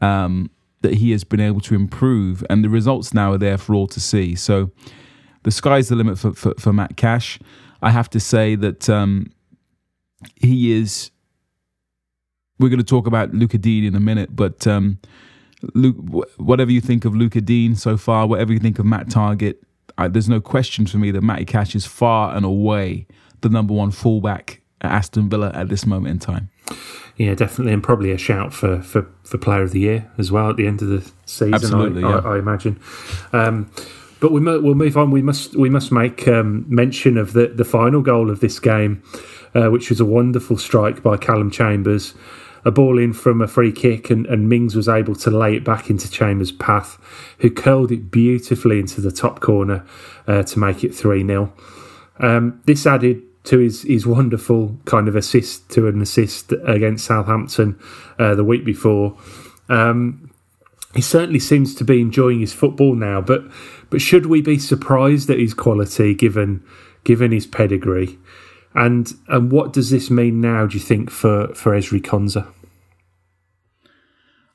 um, 0.00 0.50
that 0.82 0.94
he 0.94 1.10
has 1.10 1.24
been 1.24 1.40
able 1.40 1.60
to 1.60 1.74
improve, 1.74 2.44
and 2.48 2.64
the 2.64 2.68
results 2.68 3.12
now 3.12 3.32
are 3.32 3.38
there 3.38 3.58
for 3.58 3.74
all 3.74 3.86
to 3.88 4.00
see. 4.00 4.34
So 4.34 4.70
the 5.42 5.50
sky's 5.50 5.88
the 5.88 5.96
limit 5.96 6.18
for, 6.18 6.32
for, 6.32 6.54
for 6.58 6.72
Matt 6.72 6.96
Cash. 6.96 7.38
I 7.82 7.90
have 7.90 8.10
to 8.10 8.20
say 8.20 8.54
that 8.56 8.88
um, 8.88 9.32
he 10.36 10.72
is. 10.72 11.10
We're 12.58 12.68
going 12.68 12.78
to 12.78 12.84
talk 12.84 13.06
about 13.06 13.32
Luca 13.32 13.56
Digne 13.56 13.86
in 13.86 13.94
a 13.94 14.00
minute, 14.00 14.36
but 14.36 14.66
um, 14.66 14.98
Luke, 15.74 15.96
whatever 16.36 16.70
you 16.70 16.82
think 16.82 17.04
of 17.06 17.16
Luca 17.16 17.40
Digne 17.40 17.74
so 17.74 17.96
far, 17.96 18.26
whatever 18.26 18.52
you 18.52 18.58
think 18.58 18.78
of 18.78 18.84
Matt 18.84 19.06
Targett, 19.08 19.56
I, 19.96 20.08
there's 20.08 20.28
no 20.28 20.40
question 20.40 20.86
for 20.86 20.98
me 20.98 21.10
that 21.10 21.22
Matty 21.22 21.46
Cash 21.46 21.74
is 21.74 21.86
far 21.86 22.36
and 22.36 22.44
away 22.44 23.06
the 23.40 23.48
number 23.48 23.72
one 23.72 23.90
fullback 23.90 24.60
at 24.80 24.90
Aston 24.90 25.28
Villa 25.28 25.50
at 25.54 25.68
this 25.68 25.86
moment 25.86 26.12
in 26.12 26.18
time. 26.18 26.50
Yeah, 27.16 27.34
definitely, 27.34 27.72
and 27.72 27.82
probably 27.82 28.12
a 28.12 28.18
shout 28.18 28.54
for, 28.54 28.80
for, 28.80 29.06
for 29.24 29.36
Player 29.36 29.62
of 29.62 29.72
the 29.72 29.80
Year 29.80 30.10
as 30.16 30.32
well 30.32 30.48
at 30.48 30.56
the 30.56 30.66
end 30.66 30.80
of 30.80 30.88
the 30.88 31.00
season. 31.26 31.54
Absolutely, 31.54 32.02
I, 32.02 32.10
yeah. 32.10 32.20
I, 32.24 32.34
I 32.34 32.38
imagine. 32.38 32.80
Um, 33.32 33.70
but 34.20 34.32
we 34.32 34.40
we'll 34.40 34.74
move 34.74 34.96
on. 34.96 35.10
We 35.10 35.22
must 35.22 35.56
we 35.56 35.70
must 35.70 35.90
make 35.90 36.28
um, 36.28 36.64
mention 36.68 37.16
of 37.16 37.32
the 37.32 37.48
the 37.48 37.64
final 37.64 38.02
goal 38.02 38.30
of 38.30 38.40
this 38.40 38.60
game, 38.60 39.02
uh, 39.54 39.68
which 39.68 39.88
was 39.88 39.98
a 39.98 40.04
wonderful 40.04 40.58
strike 40.58 41.02
by 41.02 41.16
Callum 41.16 41.50
Chambers, 41.50 42.14
a 42.64 42.70
ball 42.70 42.98
in 42.98 43.12
from 43.12 43.40
a 43.40 43.48
free 43.48 43.72
kick, 43.72 44.10
and, 44.10 44.26
and 44.26 44.48
Mings 44.48 44.76
was 44.76 44.88
able 44.88 45.14
to 45.16 45.30
lay 45.30 45.56
it 45.56 45.64
back 45.64 45.88
into 45.88 46.10
Chambers' 46.10 46.52
path, 46.52 46.98
who 47.38 47.50
curled 47.50 47.90
it 47.90 48.10
beautifully 48.10 48.78
into 48.78 49.00
the 49.00 49.10
top 49.10 49.40
corner 49.40 49.86
uh, 50.26 50.42
to 50.42 50.58
make 50.58 50.84
it 50.84 50.94
three 50.94 51.26
0 51.26 51.52
um, 52.18 52.60
This 52.66 52.86
added 52.86 53.22
to 53.44 53.58
his 53.58 53.82
his 53.82 54.06
wonderful 54.06 54.76
kind 54.84 55.08
of 55.08 55.16
assist 55.16 55.70
to 55.70 55.88
an 55.88 56.02
assist 56.02 56.52
against 56.66 57.06
Southampton 57.06 57.78
uh, 58.18 58.34
the 58.34 58.44
week 58.44 58.66
before. 58.66 59.16
Um, 59.70 60.30
he 60.94 61.02
certainly 61.02 61.38
seems 61.38 61.74
to 61.76 61.84
be 61.84 62.00
enjoying 62.00 62.40
his 62.40 62.52
football 62.52 62.96
now, 62.96 63.20
but 63.20 63.44
but 63.90 64.00
should 64.00 64.26
we 64.26 64.40
be 64.40 64.58
surprised 64.58 65.28
at 65.30 65.38
his 65.38 65.54
quality 65.54 66.14
given 66.14 66.64
given 67.04 67.32
his 67.32 67.46
pedigree? 67.46 68.18
And 68.74 69.12
and 69.28 69.50
what 69.50 69.72
does 69.72 69.90
this 69.90 70.10
mean 70.10 70.40
now? 70.40 70.66
Do 70.66 70.74
you 70.78 70.82
think 70.82 71.10
for 71.10 71.52
for 71.54 71.72
Ezri 71.72 72.00
Konsa? 72.00 72.46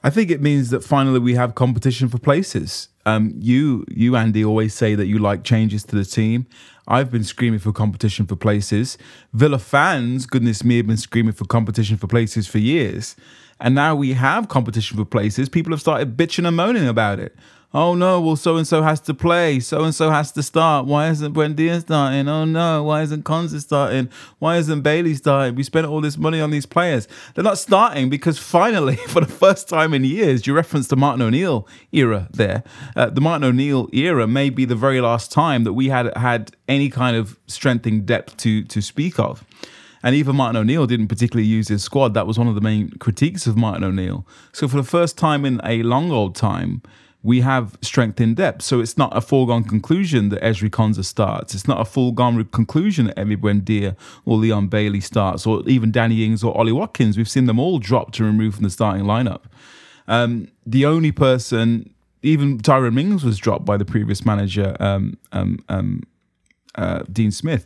I 0.04 0.12
think 0.12 0.30
it 0.30 0.40
means 0.40 0.70
that 0.70 0.84
finally 0.84 1.18
we 1.18 1.34
have 1.34 1.56
competition 1.56 2.10
for 2.10 2.20
places. 2.20 2.90
Um, 3.08 3.34
you, 3.40 3.86
you, 3.90 4.16
Andy, 4.16 4.46
always 4.46 4.76
say 4.76 4.94
that 4.94 5.08
you 5.08 5.18
like 5.18 5.44
changes 5.44 5.84
to 5.86 5.96
the 5.96 6.06
team. 6.06 6.46
I've 6.88 7.10
been 7.10 7.24
screaming 7.24 7.60
for 7.60 7.72
competition 7.72 8.28
for 8.28 8.36
places. 8.36 9.00
Villa 9.34 9.58
fans, 9.58 10.28
goodness 10.28 10.64
me, 10.64 10.78
have 10.78 10.86
been 10.86 10.98
screaming 10.98 11.34
for 11.34 11.46
competition 11.46 11.98
for 11.98 12.06
places 12.06 12.48
for 12.48 12.60
years. 12.60 13.16
And 13.60 13.74
now 13.74 13.96
we 13.96 14.14
have 14.14 14.48
competition 14.48 14.96
for 14.96 15.06
places. 15.06 15.50
People 15.50 15.74
have 15.74 15.82
started 15.82 16.16
bitching 16.16 16.48
and 16.48 16.56
moaning 16.56 16.88
about 16.88 17.20
it 17.20 17.36
oh 17.76 17.94
no, 17.94 18.22
well, 18.22 18.38
so 18.38 18.56
and 18.56 18.66
so 18.66 18.82
has 18.82 19.02
to 19.02 19.14
play, 19.14 19.60
so 19.60 19.84
and 19.84 19.94
so 19.94 20.10
has 20.10 20.32
to 20.32 20.42
start. 20.42 20.86
Why 20.86 21.10
isn't 21.10 21.34
Buendia 21.34 21.82
starting? 21.82 22.30
Oh 22.30 22.46
no, 22.46 22.84
why 22.84 23.02
isn't 23.02 23.26
Konsa 23.26 23.60
starting? 23.60 24.10
Why 24.40 24.56
isn't 24.58 24.82
Bailey 24.82 25.14
starting? 25.14 25.56
We 25.56 25.64
spent 25.64 25.86
all 25.86 26.00
this 26.00 26.18
money 26.18 26.40
on 26.40 26.52
these 26.52 26.66
players. 26.66 27.08
They're 27.34 27.44
not 27.44 27.58
starting 27.58 28.10
because 28.10 28.40
finally, 28.40 28.96
for 29.08 29.20
the 29.20 29.32
first 29.32 29.68
time 29.68 29.94
in 29.94 30.06
years, 30.06 30.48
you 30.48 30.54
referenced 30.54 30.90
the 30.90 30.96
Martin 30.96 31.22
O'Neill 31.22 31.68
era 31.92 32.30
there. 32.32 32.64
Uh, 32.96 33.10
the 33.10 33.22
Martin 33.22 33.44
O'Neill 33.44 33.90
era 33.92 34.26
may 34.26 34.50
be 34.50 34.64
the 34.64 34.76
very 34.76 35.02
last 35.02 35.32
time 35.32 35.66
that 35.66 35.74
we 35.74 35.90
had 35.90 36.16
had 36.18 36.56
any 36.70 36.90
kind 36.90 37.18
of 37.18 37.38
strengthening 37.48 38.06
depth 38.06 38.38
to 38.38 38.64
to 38.64 38.82
speak 38.82 39.20
of. 39.20 39.44
And 40.02 40.16
even 40.16 40.36
Martin 40.36 40.56
O'Neill 40.56 40.86
didn't 40.86 41.08
particularly 41.08 41.48
use 41.48 41.68
his 41.68 41.84
squad. 41.84 42.14
That 42.14 42.28
was 42.28 42.38
one 42.38 42.48
of 42.48 42.56
the 42.56 42.62
main 42.62 42.92
critiques 43.00 43.48
of 43.48 43.58
Martin 43.58 43.84
O'Neill. 43.84 44.26
So 44.54 44.68
for 44.68 44.78
the 44.78 44.84
first 44.84 45.18
time 45.18 45.44
in 45.44 45.60
a 45.64 45.82
long 45.82 46.12
old 46.12 46.36
time, 46.36 46.84
we 47.26 47.42
have 47.42 47.76
strength 47.82 48.22
in 48.22 48.36
depth. 48.36 48.62
So 48.62 48.80
it's 48.80 49.00
not 49.00 49.10
a 49.18 49.20
foregone 49.20 49.64
conclusion 49.64 50.30
that 50.30 50.44
Ezri 50.44 50.70
Konsa 50.70 51.04
starts. 51.04 51.56
It's 51.56 51.68
not 51.68 51.82
a 51.82 51.86
foregone 51.86 52.46
conclusion 52.46 53.08
that 53.08 53.16
Emi 53.16 53.36
Buendia 53.36 53.96
or 54.26 54.38
Leon 54.38 54.68
Bailey 54.68 55.02
starts, 55.02 55.48
or 55.48 55.68
even 55.68 55.92
Danny 55.92 56.24
Ings 56.24 56.44
or 56.44 56.56
Ollie 56.56 56.72
Watkins. 56.72 57.18
We've 57.18 57.28
seen 57.28 57.48
them 57.48 57.60
all 57.60 57.80
drop 57.80 58.12
to 58.14 58.24
remove 58.24 58.54
from 58.54 58.64
the 58.64 58.70
starting 58.70 59.06
lineup. 59.06 59.42
Um, 60.08 60.50
the 60.68 60.86
only 60.86 61.12
person, 61.12 61.90
even 62.22 62.60
Tyrone 62.60 62.94
Mings 62.94 63.24
was 63.24 63.40
dropped 63.40 63.66
by 63.66 63.78
the 63.78 63.86
previous 63.86 64.24
manager, 64.24 64.78
um, 64.80 65.18
um, 65.32 65.58
um 65.68 66.04
uh, 66.76 67.06
Dean 67.12 67.32
Smith. 67.32 67.66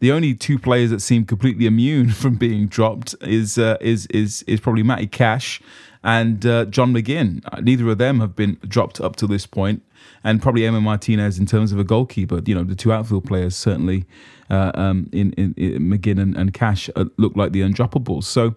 The 0.00 0.12
only 0.12 0.32
two 0.32 0.58
players 0.58 0.88
that 0.90 1.00
seem 1.00 1.26
completely 1.26 1.66
immune 1.66 2.08
from 2.22 2.36
being 2.36 2.68
dropped 2.68 3.14
is 3.20 3.58
uh, 3.58 3.76
is 3.82 4.06
is 4.06 4.42
is 4.46 4.60
probably 4.60 4.82
Matty 4.82 5.08
Cash 5.08 5.60
and 6.04 6.44
uh, 6.44 6.66
John 6.66 6.92
McGinn. 6.92 7.42
Neither 7.62 7.88
of 7.88 7.98
them 7.98 8.20
have 8.20 8.36
been 8.36 8.58
dropped 8.68 9.00
up 9.00 9.16
to 9.16 9.26
this 9.26 9.46
point, 9.46 9.82
and 10.22 10.40
probably 10.40 10.62
Emi 10.62 10.82
Martinez 10.82 11.38
in 11.38 11.46
terms 11.46 11.72
of 11.72 11.78
a 11.78 11.84
goalkeeper. 11.84 12.40
You 12.44 12.54
know, 12.54 12.62
the 12.62 12.76
two 12.76 12.92
outfield 12.92 13.24
players 13.24 13.56
certainly 13.56 14.04
uh, 14.50 14.70
um, 14.74 15.08
in, 15.12 15.32
in, 15.32 15.54
in, 15.56 15.90
McGinn 15.90 16.20
and, 16.20 16.36
and 16.36 16.52
Cash 16.52 16.90
uh, 16.94 17.06
look 17.16 17.34
like 17.34 17.52
the 17.52 17.62
undroppables. 17.62 18.24
So 18.24 18.54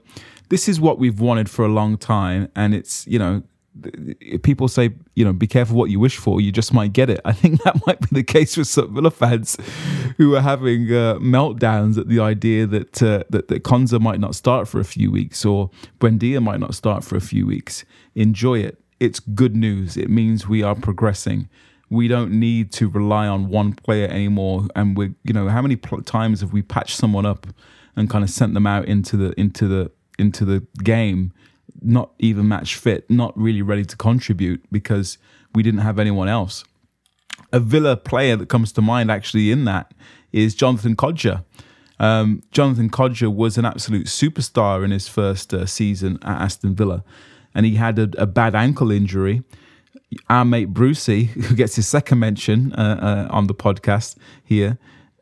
this 0.49 0.67
is 0.67 0.79
what 0.79 0.99
we've 0.99 1.19
wanted 1.19 1.49
for 1.49 1.65
a 1.65 1.69
long 1.69 1.97
time, 1.97 2.51
and 2.55 2.75
it's 2.75 3.07
you 3.07 3.17
know 3.17 3.41
people 4.43 4.67
say, 4.67 4.91
you 5.15 5.25
know, 5.25 5.33
be 5.33 5.47
careful 5.47 5.75
what 5.75 5.89
you 5.89 5.99
wish 5.99 6.17
for. 6.17 6.41
You 6.41 6.51
just 6.51 6.73
might 6.73 6.93
get 6.93 7.09
it. 7.09 7.21
I 7.25 7.33
think 7.33 7.63
that 7.63 7.85
might 7.85 7.99
be 7.99 8.07
the 8.11 8.23
case 8.23 8.57
with 8.57 8.67
some 8.67 8.93
Villa 8.93 9.11
fans 9.11 9.57
who 10.17 10.35
are 10.35 10.41
having 10.41 10.87
uh, 10.87 11.15
meltdowns 11.15 11.97
at 11.97 12.07
the 12.07 12.19
idea 12.19 12.65
that, 12.67 13.01
uh, 13.03 13.23
that 13.29 13.47
that 13.47 13.63
Konsa 13.63 13.99
might 13.99 14.19
not 14.19 14.35
start 14.35 14.67
for 14.67 14.79
a 14.79 14.85
few 14.85 15.11
weeks 15.11 15.45
or 15.45 15.69
Buendia 15.99 16.41
might 16.41 16.59
not 16.59 16.75
start 16.75 17.03
for 17.03 17.15
a 17.15 17.21
few 17.21 17.45
weeks. 17.45 17.85
Enjoy 18.15 18.59
it. 18.59 18.79
It's 18.99 19.19
good 19.19 19.55
news. 19.55 19.95
It 19.97 20.09
means 20.09 20.47
we 20.47 20.63
are 20.63 20.75
progressing. 20.75 21.49
We 21.89 22.07
don't 22.07 22.31
need 22.31 22.71
to 22.73 22.89
rely 22.89 23.27
on 23.27 23.47
one 23.47 23.73
player 23.73 24.07
anymore. 24.07 24.67
And 24.75 24.97
we're, 24.97 25.13
you 25.23 25.33
know, 25.33 25.47
how 25.47 25.61
many 25.61 25.75
pl- 25.75 26.01
times 26.01 26.41
have 26.41 26.51
we 26.51 26.61
patched 26.61 26.97
someone 26.97 27.25
up 27.25 27.47
and 27.95 28.09
kind 28.09 28.23
of 28.23 28.29
sent 28.29 28.53
them 28.53 28.67
out 28.67 28.85
into 28.85 29.15
the 29.15 29.39
into 29.39 29.67
the 29.67 29.91
into 30.19 30.43
the 30.43 30.65
game? 30.83 31.31
Not 31.81 32.11
even 32.19 32.47
match 32.47 32.75
fit, 32.75 33.09
not 33.09 33.37
really 33.37 33.61
ready 33.61 33.85
to 33.85 33.95
contribute 33.95 34.63
because 34.71 35.17
we 35.53 35.63
didn't 35.63 35.81
have 35.81 35.99
anyone 35.99 36.27
else. 36.27 36.63
A 37.51 37.59
Villa 37.59 37.95
player 37.95 38.35
that 38.35 38.49
comes 38.49 38.71
to 38.73 38.81
mind 38.81 39.11
actually 39.11 39.51
in 39.51 39.65
that 39.65 39.93
is 40.31 40.55
Jonathan 40.55 40.95
Kodjia. 40.95 41.43
Um, 41.99 42.43
Jonathan 42.51 42.89
Kodjia 42.89 43.33
was 43.33 43.57
an 43.57 43.65
absolute 43.65 44.07
superstar 44.07 44.83
in 44.83 44.91
his 44.91 45.07
first 45.07 45.53
uh, 45.53 45.65
season 45.65 46.19
at 46.21 46.41
Aston 46.41 46.75
Villa, 46.75 47.03
and 47.55 47.65
he 47.65 47.75
had 47.75 47.97
a, 47.97 48.09
a, 48.17 48.27
bad 48.27 48.53
ankle 48.53 48.91
injury. 48.91 49.43
Our 50.29 50.45
mate 50.45 50.73
Brucey, 50.73 51.23
who 51.25 51.55
gets 51.55 51.75
his 51.75 51.87
second 51.87 52.19
mention 52.19 52.73
uh, 52.73 53.27
uh, 53.31 53.33
on 53.33 53.47
the 53.47 53.55
podcast 53.55 54.15
here, 54.43 54.77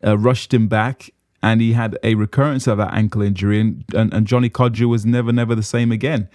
uh, 0.05 0.17
rushed 0.17 0.53
him 0.53 0.67
back 0.67 1.11
and 1.45 1.61
he 1.61 1.73
had 1.73 1.99
a 2.01 2.15
recurrence 2.15 2.65
of 2.65 2.79
that 2.79 2.91
ankle 2.95 3.21
injury, 3.21 3.61
and, 3.61 3.85
and, 3.93 4.11
and 4.11 4.25
Johnny 4.25 4.49
Kodjia 4.49 4.89
was 4.89 5.05
never, 5.05 5.31
never 5.31 5.53
the 5.53 5.61
same 5.61 5.91
again. 5.91 6.27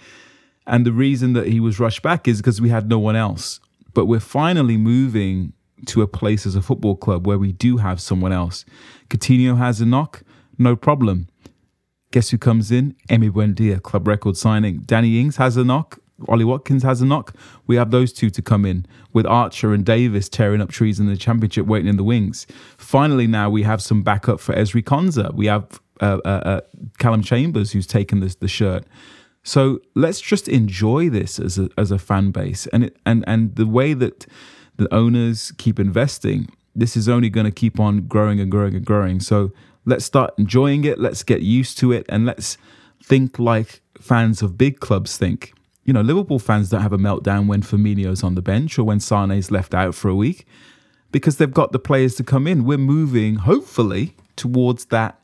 And 0.65 0.85
the 0.85 0.93
reason 0.93 1.33
that 1.33 1.47
he 1.47 1.59
was 1.59 1.81
rushed 1.81 2.01
back 2.01 2.29
is 2.29 2.37
because 2.37 2.61
we 2.61 2.69
had 2.69 2.87
no 2.87 2.97
one 2.97 3.17
else. 3.17 3.59
But 3.93 4.05
we're 4.05 4.21
finally 4.21 4.77
moving 4.77 5.51
to 5.87 6.01
a 6.01 6.07
place 6.07 6.45
as 6.45 6.55
a 6.55 6.61
football 6.61 6.95
club 6.95 7.27
where 7.27 7.37
we 7.37 7.51
do 7.51 7.75
have 7.75 7.99
someone 7.99 8.31
else. 8.31 8.63
Coutinho 9.09 9.57
has 9.57 9.81
a 9.81 9.85
knock, 9.85 10.23
no 10.57 10.77
problem. 10.77 11.27
Guess 12.11 12.29
who 12.29 12.37
comes 12.37 12.71
in? 12.71 12.95
Emi 13.09 13.29
Buendia, 13.29 13.83
club 13.83 14.07
record 14.07 14.37
signing. 14.37 14.77
Danny 14.85 15.19
Ings 15.19 15.35
has 15.35 15.57
a 15.57 15.65
knock, 15.65 15.99
Ollie 16.27 16.45
Watkins 16.45 16.83
has 16.83 17.01
a 17.01 17.05
knock. 17.05 17.35
We 17.67 17.75
have 17.75 17.91
those 17.91 18.13
two 18.13 18.29
to 18.29 18.41
come 18.41 18.65
in 18.65 18.85
with 19.13 19.25
Archer 19.25 19.73
and 19.73 19.85
Davis 19.85 20.29
tearing 20.29 20.61
up 20.61 20.69
trees 20.69 20.99
in 20.99 21.07
the 21.07 21.17
championship, 21.17 21.65
waiting 21.65 21.87
in 21.87 21.97
the 21.97 22.03
wings. 22.03 22.47
Finally, 22.77 23.27
now 23.27 23.49
we 23.49 23.63
have 23.63 23.81
some 23.81 24.03
backup 24.03 24.39
for 24.39 24.53
Ezri 24.53 24.83
Konsa. 24.83 25.33
We 25.33 25.47
have 25.47 25.79
uh, 26.01 26.19
uh, 26.25 26.27
uh, 26.27 26.61
Callum 26.97 27.21
Chambers 27.21 27.71
who's 27.71 27.87
taken 27.87 28.19
this, 28.19 28.35
the 28.35 28.47
shirt. 28.47 28.85
So 29.43 29.79
let's 29.95 30.21
just 30.21 30.47
enjoy 30.47 31.09
this 31.09 31.39
as 31.39 31.57
a, 31.57 31.69
as 31.77 31.91
a 31.91 31.97
fan 31.97 32.31
base, 32.31 32.67
and 32.67 32.83
it, 32.85 32.97
and 33.05 33.23
and 33.27 33.55
the 33.55 33.65
way 33.65 33.93
that 33.93 34.27
the 34.77 34.93
owners 34.93 35.51
keep 35.57 35.79
investing, 35.79 36.47
this 36.75 36.95
is 36.95 37.09
only 37.09 37.29
going 37.29 37.45
to 37.45 37.51
keep 37.51 37.79
on 37.79 38.07
growing 38.07 38.39
and 38.39 38.51
growing 38.51 38.75
and 38.75 38.85
growing. 38.85 39.19
So 39.19 39.51
let's 39.85 40.05
start 40.05 40.33
enjoying 40.37 40.83
it. 40.83 40.99
Let's 40.99 41.23
get 41.23 41.41
used 41.41 41.79
to 41.79 41.91
it, 41.91 42.05
and 42.07 42.25
let's 42.25 42.57
think 43.03 43.39
like 43.39 43.81
fans 43.99 44.43
of 44.43 44.57
big 44.57 44.79
clubs 44.79 45.17
think 45.17 45.53
you 45.83 45.93
know, 45.93 46.01
Liverpool 46.01 46.39
fans 46.39 46.69
don't 46.69 46.81
have 46.81 46.93
a 46.93 46.97
meltdown 46.97 47.47
when 47.47 47.61
Firmino's 47.61 48.23
on 48.23 48.35
the 48.35 48.41
bench 48.41 48.77
or 48.77 48.83
when 48.83 48.99
Sane's 48.99 49.49
left 49.49 49.73
out 49.73 49.95
for 49.95 50.09
a 50.09 50.15
week 50.15 50.45
because 51.11 51.37
they've 51.37 51.53
got 51.53 51.71
the 51.71 51.79
players 51.79 52.15
to 52.15 52.23
come 52.23 52.47
in. 52.47 52.65
We're 52.65 52.77
moving, 52.77 53.35
hopefully, 53.35 54.15
towards 54.35 54.85
that 54.85 55.19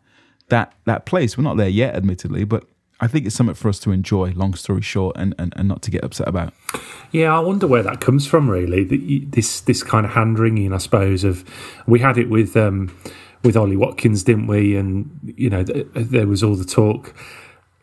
that 0.50 0.74
that 0.86 1.06
place. 1.06 1.38
We're 1.38 1.44
not 1.44 1.58
there 1.58 1.70
yet, 1.70 1.96
admittedly, 1.96 2.44
but 2.44 2.66
I 3.00 3.08
think 3.08 3.26
it's 3.26 3.36
something 3.36 3.56
for 3.56 3.70
us 3.70 3.80
to 3.80 3.92
enjoy. 3.92 4.32
Long 4.32 4.56
story 4.56 4.82
short, 4.82 5.16
and 5.18 5.36
and, 5.38 5.54
and 5.56 5.68
not 5.68 5.82
to 5.84 5.92
get 5.92 6.04
upset 6.04 6.28
about. 6.28 6.54
Yeah, 7.12 7.36
I 7.36 7.40
wonder 7.40 7.68
where 7.68 7.84
that 7.84 8.02
comes 8.02 8.26
from. 8.26 8.50
Really, 8.50 8.84
this 8.84 9.62
this 9.62 9.84
kind 9.84 10.06
of 10.06 10.14
hand 10.14 10.40
wringing, 10.40 10.74
I 10.74 10.78
suppose. 10.78 11.24
Of 11.24 11.44
we 11.86 12.00
had 12.00 12.18
it 12.18 12.30
with 12.30 12.58
um, 12.58 12.96
with 13.44 13.56
Ollie 13.56 13.78
Watkins, 13.78 14.24
didn't 14.24 14.48
we? 14.48 14.76
And 14.76 15.34
you 15.38 15.50
know, 15.50 15.64
there 15.64 16.28
was 16.28 16.44
all 16.44 16.56
the 16.56 16.66
talk 16.66 17.14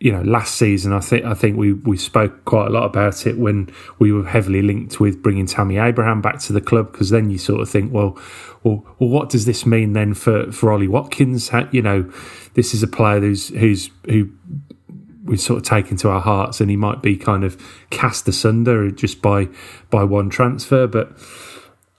you 0.00 0.12
know, 0.12 0.22
last 0.22 0.56
season, 0.56 0.92
I 0.92 1.00
think 1.00 1.24
I 1.24 1.34
think 1.34 1.56
we 1.56 1.72
we 1.72 1.96
spoke 1.96 2.44
quite 2.44 2.66
a 2.66 2.70
lot 2.70 2.84
about 2.84 3.26
it 3.26 3.38
when 3.38 3.70
we 3.98 4.12
were 4.12 4.26
heavily 4.26 4.60
linked 4.60 5.00
with 5.00 5.22
bringing 5.22 5.46
Tammy 5.46 5.78
Abraham 5.78 6.20
back 6.20 6.40
to 6.40 6.52
the 6.52 6.60
club 6.60 6.92
because 6.92 7.10
then 7.10 7.30
you 7.30 7.38
sort 7.38 7.60
of 7.60 7.70
think, 7.70 7.92
well, 7.92 8.18
well, 8.64 8.84
well, 8.98 9.08
what 9.08 9.28
does 9.28 9.44
this 9.44 9.64
mean 9.64 9.92
then 9.92 10.12
for 10.14 10.50
for 10.50 10.72
Ollie 10.72 10.88
Watkins? 10.88 11.48
How, 11.48 11.68
you 11.70 11.80
know, 11.80 12.10
this 12.54 12.74
is 12.74 12.82
a 12.82 12.88
player 12.88 13.20
who's 13.20 13.48
who's 13.48 13.90
who 14.06 14.30
we've 15.24 15.40
sort 15.40 15.58
of 15.58 15.62
taken 15.62 15.96
to 15.98 16.10
our 16.10 16.20
hearts, 16.20 16.60
and 16.60 16.68
he 16.68 16.76
might 16.76 17.00
be 17.00 17.16
kind 17.16 17.44
of 17.44 17.56
cast 17.90 18.26
asunder 18.26 18.90
just 18.90 19.22
by 19.22 19.48
by 19.90 20.02
one 20.02 20.28
transfer. 20.28 20.88
But 20.88 21.12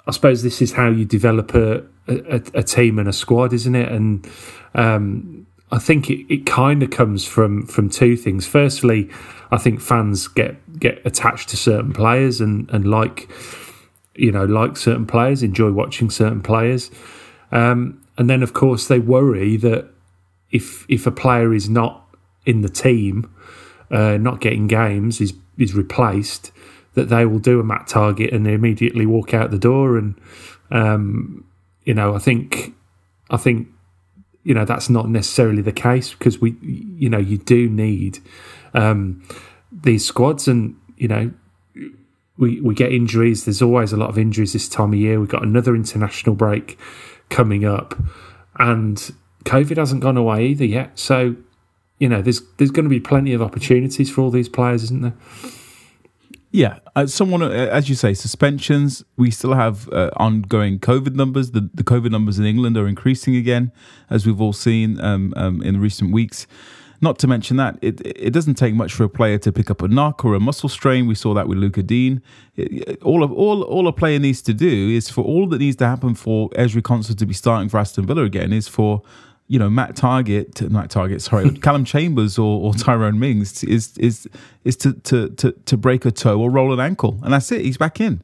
I 0.06 0.12
suppose 0.12 0.44
this 0.44 0.62
is 0.62 0.74
how 0.74 0.90
you 0.90 1.06
develop 1.06 1.56
a 1.56 1.86
a, 2.08 2.42
a 2.54 2.64
team 2.64 3.00
and 3.00 3.08
a 3.08 3.14
squad, 3.14 3.54
isn't 3.54 3.76
it? 3.76 3.92
And 3.92 4.30
um, 4.74 5.48
I 5.76 5.80
think 5.80 6.10
it, 6.10 6.34
it 6.34 6.46
kind 6.46 6.82
of 6.84 6.90
comes 6.90 7.26
from 7.26 7.68
from 7.68 7.90
two 7.90 8.16
things. 8.16 8.48
Firstly, 8.48 9.10
I 9.52 9.58
think 9.58 9.82
fans 9.82 10.30
get 10.30 10.80
get 10.80 11.02
attached 11.06 11.50
to 11.50 11.58
certain 11.58 11.92
players 11.92 12.40
and 12.40 12.70
and 12.70 12.90
like 12.90 13.30
you 14.16 14.32
know 14.32 14.46
like 14.46 14.78
certain 14.78 15.06
players, 15.06 15.44
enjoy 15.44 15.72
watching 15.74 16.10
certain 16.10 16.42
players, 16.42 16.92
um, 17.52 18.02
and 18.18 18.30
then 18.30 18.42
of 18.42 18.54
course 18.54 18.88
they 18.88 19.00
worry 19.00 19.58
that 19.58 19.90
if 20.50 20.86
if 20.88 21.06
a 21.06 21.12
player 21.12 21.54
is 21.54 21.68
not 21.68 22.08
in 22.46 22.62
the 22.62 22.70
team, 22.70 23.30
uh, 23.92 24.16
not 24.16 24.40
getting 24.40 24.68
games, 24.68 25.20
is 25.20 25.34
is 25.58 25.74
replaced, 25.74 26.54
that 26.94 27.10
they 27.10 27.26
will 27.26 27.40
do 27.40 27.60
a 27.60 27.66
Matt 27.66 27.88
target 27.88 28.32
and 28.32 28.46
they 28.46 28.54
immediately 28.54 29.06
walk 29.06 29.34
out 29.34 29.52
the 29.52 29.60
door. 29.60 29.98
And 29.98 30.16
um, 30.72 31.44
you 31.84 31.94
know, 31.94 32.16
I 32.16 32.20
think 32.20 32.74
I 33.30 33.36
think 33.36 33.68
you 34.46 34.54
know 34.54 34.64
that's 34.64 34.90
not 34.90 35.10
necessarily 35.10 35.62
the 35.62 35.74
case 35.74 36.14
because 36.14 36.40
we 36.40 36.56
you 36.62 37.10
know 37.10 37.18
you 37.18 37.38
do 37.38 37.68
need 37.68 38.20
um, 38.74 39.22
these 39.72 40.06
squads 40.06 40.48
and 40.48 40.78
you 40.96 41.10
know 41.10 41.32
we 42.38 42.62
we 42.62 42.74
get 42.74 42.94
injuries. 42.94 43.44
There's 43.44 43.62
always 43.62 43.92
a 43.92 43.98
lot 43.98 44.10
of 44.10 44.18
injuries 44.18 44.54
this 44.54 44.70
time 44.70 44.94
of 44.94 45.00
year. 45.00 45.20
We've 45.20 45.28
got 45.28 45.44
another 45.44 45.76
international 45.76 46.36
break 46.36 46.78
coming 47.30 47.66
up 47.66 47.98
and 48.58 49.12
covid 49.46 49.78
hasn't 49.78 50.02
gone 50.02 50.16
away 50.16 50.46
either 50.48 50.66
yet. 50.66 50.98
So 50.98 51.36
you 51.98 52.08
know 52.08 52.22
there's 52.22 52.42
there's 52.58 52.72
going 52.72 52.86
to 52.86 52.90
be 52.90 53.00
plenty 53.00 53.34
of 53.34 53.42
opportunities 53.42 54.12
for 54.12 54.22
all 54.22 54.32
these 54.32 54.50
players 54.50 54.84
isn't 54.84 55.02
there 55.02 55.14
yeah, 56.56 56.80
uh, 56.96 57.06
someone, 57.06 57.42
uh, 57.42 57.50
as 57.50 57.90
you 57.90 57.96
say, 57.96 58.14
suspensions. 58.14 59.04
We 59.18 59.30
still 59.30 59.54
have 59.54 59.90
uh, 59.90 60.12
ongoing 60.16 60.80
COVID 60.80 61.14
numbers. 61.14 61.52
The, 61.52 61.70
the 61.74 61.84
COVID 61.84 62.12
numbers 62.12 62.40
in 62.40 62.46
England 62.46 62.78
are 62.78 62.88
increasing 62.88 63.36
again, 63.36 63.74
as 64.10 64.26
we've 64.26 64.40
all 64.40 64.54
seen 64.54 65.00
um, 65.02 65.34
um, 65.36 65.62
in 65.62 65.82
recent 65.82 66.14
weeks. 66.14 66.48
Not 67.02 67.20
to 67.20 67.28
mention 67.28 67.58
that 67.58 67.78
it 67.82 68.00
it 68.06 68.32
doesn't 68.32 68.56
take 68.56 68.74
much 68.74 68.94
for 68.94 69.04
a 69.04 69.10
player 69.10 69.38
to 69.40 69.52
pick 69.52 69.70
up 69.70 69.82
a 69.82 69.90
knock 69.90 70.24
or 70.24 70.34
a 70.34 70.40
muscle 70.40 70.70
strain. 70.70 71.08
We 71.08 71.16
saw 71.16 71.34
that 71.34 71.50
with 71.50 71.58
Luca 71.58 71.84
Digne. 71.84 72.22
It, 72.56 73.04
all 73.04 73.22
of 73.22 73.34
all 73.34 73.64
all 73.64 73.90
a 73.90 73.94
player 73.94 74.18
needs 74.18 74.42
to 74.44 74.54
do 74.54 74.90
is 74.90 75.10
for 75.10 75.26
all 75.26 75.48
that 75.50 75.58
needs 75.58 75.76
to 75.78 75.88
happen 75.88 76.16
for 76.16 76.50
Ezri 76.52 76.82
Konsa 76.82 77.18
to 77.18 77.26
be 77.26 77.34
starting 77.34 77.68
for 77.68 77.80
Aston 77.80 78.06
Villa 78.06 78.24
again 78.24 78.54
is 78.54 78.70
for 78.70 79.02
you 79.48 79.60
know 79.60 79.70
Matt 79.70 79.96
Targett, 79.96 80.70
Matt 80.70 80.90
Targett, 80.90 81.22
sorry, 81.22 81.52
Callum 81.62 81.86
Chambers 81.86 82.38
or, 82.38 82.62
or 82.62 82.74
Tyrone 82.74 83.20
Mings 83.20 83.64
is 83.64 83.98
is 83.98 84.28
is 84.64 84.76
to, 84.78 84.94
to 84.94 85.30
to 85.30 85.52
to 85.52 85.78
break 85.78 86.06
a 86.06 86.12
toe 86.12 86.40
or 86.40 86.50
roll 86.50 86.74
an 86.74 86.80
ankle, 86.80 87.20
and 87.24 87.34
that's 87.34 87.52
it. 87.52 87.62
He's 87.62 87.78
back 87.78 88.00
in. 88.00 88.24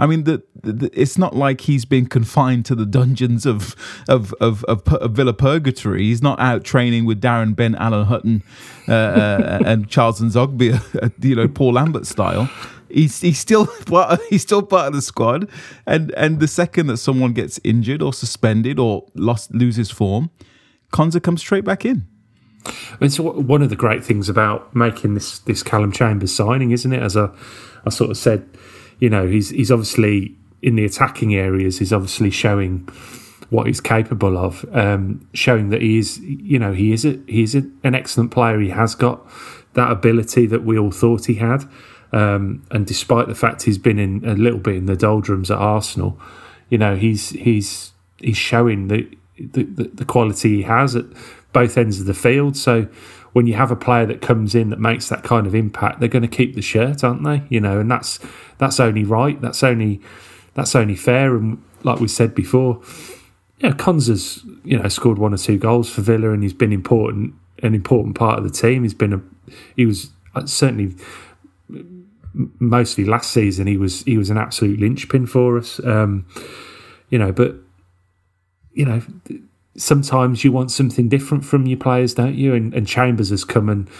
I 0.00 0.06
mean, 0.06 0.24
the, 0.24 0.42
the, 0.62 0.90
it's 0.94 1.18
not 1.18 1.36
like 1.36 1.60
he's 1.60 1.84
been 1.84 2.06
confined 2.06 2.64
to 2.66 2.74
the 2.74 2.86
dungeons 2.86 3.44
of 3.44 3.76
of, 4.08 4.32
of 4.40 4.64
of, 4.64 4.88
of 4.88 5.12
Villa 5.12 5.34
Purgatory. 5.34 6.04
He's 6.04 6.22
not 6.22 6.40
out 6.40 6.64
training 6.64 7.04
with 7.04 7.20
Darren 7.20 7.54
Ben, 7.54 7.74
Alan 7.74 8.06
Hutton, 8.06 8.42
uh, 8.88 8.92
uh, 8.92 9.58
and 9.66 9.88
Charles 9.90 10.20
and 10.20 10.34
uh, 10.36 11.08
you 11.20 11.36
know, 11.36 11.48
Paul 11.48 11.74
Lambert 11.74 12.06
style. 12.06 12.48
He's 12.88 13.20
he's 13.20 13.38
still 13.38 13.66
part, 13.86 14.20
he's 14.30 14.40
still 14.40 14.62
part 14.62 14.86
of 14.86 14.94
the 14.94 15.02
squad, 15.02 15.50
and 15.86 16.12
and 16.16 16.40
the 16.40 16.48
second 16.48 16.86
that 16.86 16.96
someone 16.96 17.34
gets 17.34 17.60
injured 17.62 18.00
or 18.00 18.14
suspended 18.14 18.78
or 18.78 19.04
lost 19.14 19.54
loses 19.54 19.90
form, 19.90 20.30
Konsa 20.92 21.22
comes 21.22 21.40
straight 21.40 21.64
back 21.64 21.84
in. 21.84 22.06
It's 23.00 23.18
one 23.18 23.62
of 23.62 23.70
the 23.70 23.76
great 23.76 24.04
things 24.04 24.28
about 24.28 24.74
making 24.74 25.14
this 25.14 25.38
this 25.40 25.62
Callum 25.62 25.92
Chambers 25.92 26.34
signing, 26.34 26.72
isn't 26.72 26.92
it? 26.92 27.02
As 27.02 27.16
I, 27.16 27.30
I 27.86 27.90
sort 27.90 28.10
of 28.10 28.16
said, 28.18 28.46
you 28.98 29.08
know, 29.08 29.26
he's 29.26 29.50
he's 29.50 29.70
obviously 29.70 30.36
in 30.62 30.76
the 30.76 30.84
attacking 30.84 31.34
areas. 31.34 31.78
He's 31.78 31.92
obviously 31.92 32.30
showing 32.30 32.88
what 33.48 33.66
he's 33.66 33.80
capable 33.80 34.38
of, 34.38 34.64
um, 34.72 35.26
showing 35.34 35.70
that 35.70 35.82
he 35.82 35.98
is, 35.98 36.18
you 36.20 36.58
know, 36.58 36.72
he 36.72 36.92
is 36.92 37.04
a, 37.04 37.18
he 37.26 37.42
is 37.42 37.54
a, 37.54 37.62
an 37.82 37.94
excellent 37.94 38.30
player. 38.30 38.60
He 38.60 38.68
has 38.68 38.94
got 38.94 39.26
that 39.74 39.90
ability 39.90 40.46
that 40.46 40.64
we 40.64 40.78
all 40.78 40.90
thought 40.90 41.26
he 41.26 41.34
had. 41.34 41.64
Um, 42.12 42.64
and 42.70 42.86
despite 42.86 43.28
the 43.28 43.34
fact 43.34 43.62
he's 43.62 43.78
been 43.78 43.98
in 43.98 44.24
a 44.24 44.34
little 44.34 44.58
bit 44.58 44.76
in 44.76 44.86
the 44.86 44.96
doldrums 44.96 45.50
at 45.50 45.58
Arsenal, 45.58 46.20
you 46.68 46.78
know, 46.78 46.96
he's 46.96 47.30
he's 47.30 47.92
he's 48.18 48.36
showing 48.36 48.88
the 49.52 49.64
the, 49.92 50.04
quality 50.04 50.56
he 50.56 50.62
has 50.62 50.96
at 50.96 51.06
both 51.52 51.76
ends 51.76 52.00
of 52.00 52.06
the 52.06 52.14
field. 52.14 52.56
So 52.56 52.88
when 53.32 53.46
you 53.46 53.54
have 53.54 53.70
a 53.70 53.76
player 53.76 54.06
that 54.06 54.20
comes 54.20 54.54
in 54.54 54.70
that 54.70 54.80
makes 54.80 55.08
that 55.08 55.22
kind 55.22 55.46
of 55.46 55.54
impact, 55.54 56.00
they're 56.00 56.08
going 56.08 56.22
to 56.22 56.28
keep 56.28 56.54
the 56.54 56.62
shirt, 56.62 57.04
aren't 57.04 57.24
they? 57.24 57.42
You 57.48 57.60
know, 57.60 57.80
and 57.80 57.90
that's 57.90 58.18
that's 58.58 58.80
only 58.80 59.04
right. 59.04 59.40
That's 59.40 59.62
only 59.62 60.00
that's 60.54 60.74
only 60.74 60.96
fair. 60.96 61.36
And 61.36 61.62
like 61.82 62.00
we 62.00 62.08
said 62.08 62.34
before, 62.34 62.82
yeah, 63.58 63.72
Konsa's 63.72 64.44
you 64.64 64.78
know 64.78 64.88
scored 64.88 65.18
one 65.18 65.34
or 65.34 65.38
two 65.38 65.58
goals 65.58 65.90
for 65.90 66.02
Villa, 66.02 66.32
and 66.32 66.42
he's 66.42 66.54
been 66.54 66.72
important, 66.72 67.34
an 67.62 67.74
important 67.74 68.16
part 68.16 68.38
of 68.38 68.44
the 68.44 68.50
team. 68.50 68.82
He's 68.82 68.94
been 68.94 69.12
a, 69.12 69.20
he 69.76 69.86
was 69.86 70.10
uh, 70.34 70.46
certainly 70.46 70.94
mostly 72.58 73.04
last 73.04 73.32
season. 73.32 73.66
He 73.66 73.76
was 73.76 74.02
he 74.02 74.18
was 74.18 74.30
an 74.30 74.38
absolute 74.38 74.80
linchpin 74.80 75.26
for 75.26 75.58
us. 75.58 75.82
Um, 75.84 76.26
you 77.10 77.18
know, 77.18 77.32
but 77.32 77.56
you 78.80 78.86
know, 78.86 79.02
sometimes 79.76 80.42
you 80.42 80.52
want 80.52 80.70
something 80.70 81.10
different 81.10 81.44
from 81.44 81.66
your 81.66 81.76
players, 81.76 82.14
don't 82.14 82.34
you? 82.34 82.54
And, 82.54 82.72
and 82.72 82.86
Chambers 82.86 83.28
has 83.28 83.44
come 83.44 83.68
and 83.68 83.90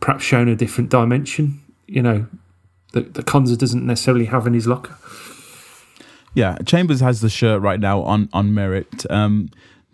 perhaps 0.00 0.24
shown 0.24 0.48
a 0.48 0.56
different 0.56 0.90
dimension. 0.90 1.60
You 1.86 2.02
know, 2.02 2.26
that, 2.94 3.14
that 3.14 3.26
doesn't 3.26 3.86
necessarily 3.86 4.24
have 4.24 4.44
in 4.48 4.54
his 4.54 4.66
locker. 4.66 4.96
Yeah, 6.34 6.58
Chambers 6.66 6.98
has 6.98 7.20
the 7.20 7.28
shirt 7.28 7.62
right 7.62 7.78
now 7.78 8.02
on 8.02 8.28
on 8.32 8.52
merit. 8.52 9.08
Um, 9.08 9.50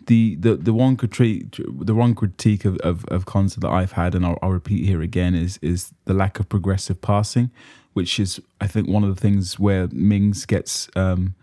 the, 0.07 0.37
the 0.37 0.55
the 0.55 0.73
one 0.73 0.97
critique 0.97 1.55
the 1.59 1.93
one 1.93 2.15
critique 2.15 2.65
of, 2.65 2.77
of, 2.77 3.05
of 3.05 3.25
that 3.25 3.69
I've 3.69 3.91
had, 3.91 4.15
and 4.15 4.25
I'll, 4.25 4.39
I'll, 4.41 4.49
repeat 4.49 4.87
here 4.87 5.03
again, 5.03 5.35
is 5.35 5.59
is 5.61 5.93
the 6.05 6.15
lack 6.15 6.39
of 6.39 6.49
progressive 6.49 6.99
passing, 6.99 7.51
which 7.93 8.19
is 8.19 8.41
I 8.59 8.65
think 8.65 8.89
one 8.89 9.03
of 9.03 9.13
the 9.13 9.21
things 9.21 9.59
where 9.59 9.87
Mings 9.91 10.47
gets 10.47 10.89
um, 10.95 11.35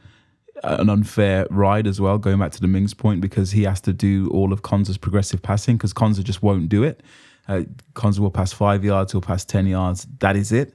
an 0.62 0.88
unfair 0.88 1.46
ride 1.50 1.86
as 1.86 2.00
well. 2.00 2.18
Going 2.18 2.38
back 2.38 2.52
to 2.52 2.60
the 2.60 2.68
Mings 2.68 2.94
point, 2.94 3.20
because 3.20 3.52
he 3.52 3.64
has 3.64 3.80
to 3.82 3.92
do 3.92 4.28
all 4.30 4.52
of 4.52 4.62
Konsa's 4.62 4.98
progressive 4.98 5.42
passing, 5.42 5.76
because 5.76 5.92
Konsa 5.92 6.22
just 6.22 6.42
won't 6.42 6.68
do 6.68 6.82
it. 6.82 7.02
Uh, 7.46 7.62
Konsa 7.94 8.18
will 8.18 8.30
pass 8.30 8.52
five 8.52 8.84
yards, 8.84 9.12
he'll 9.12 9.20
pass 9.20 9.44
ten 9.44 9.66
yards. 9.66 10.06
That 10.20 10.36
is 10.36 10.52
it. 10.52 10.74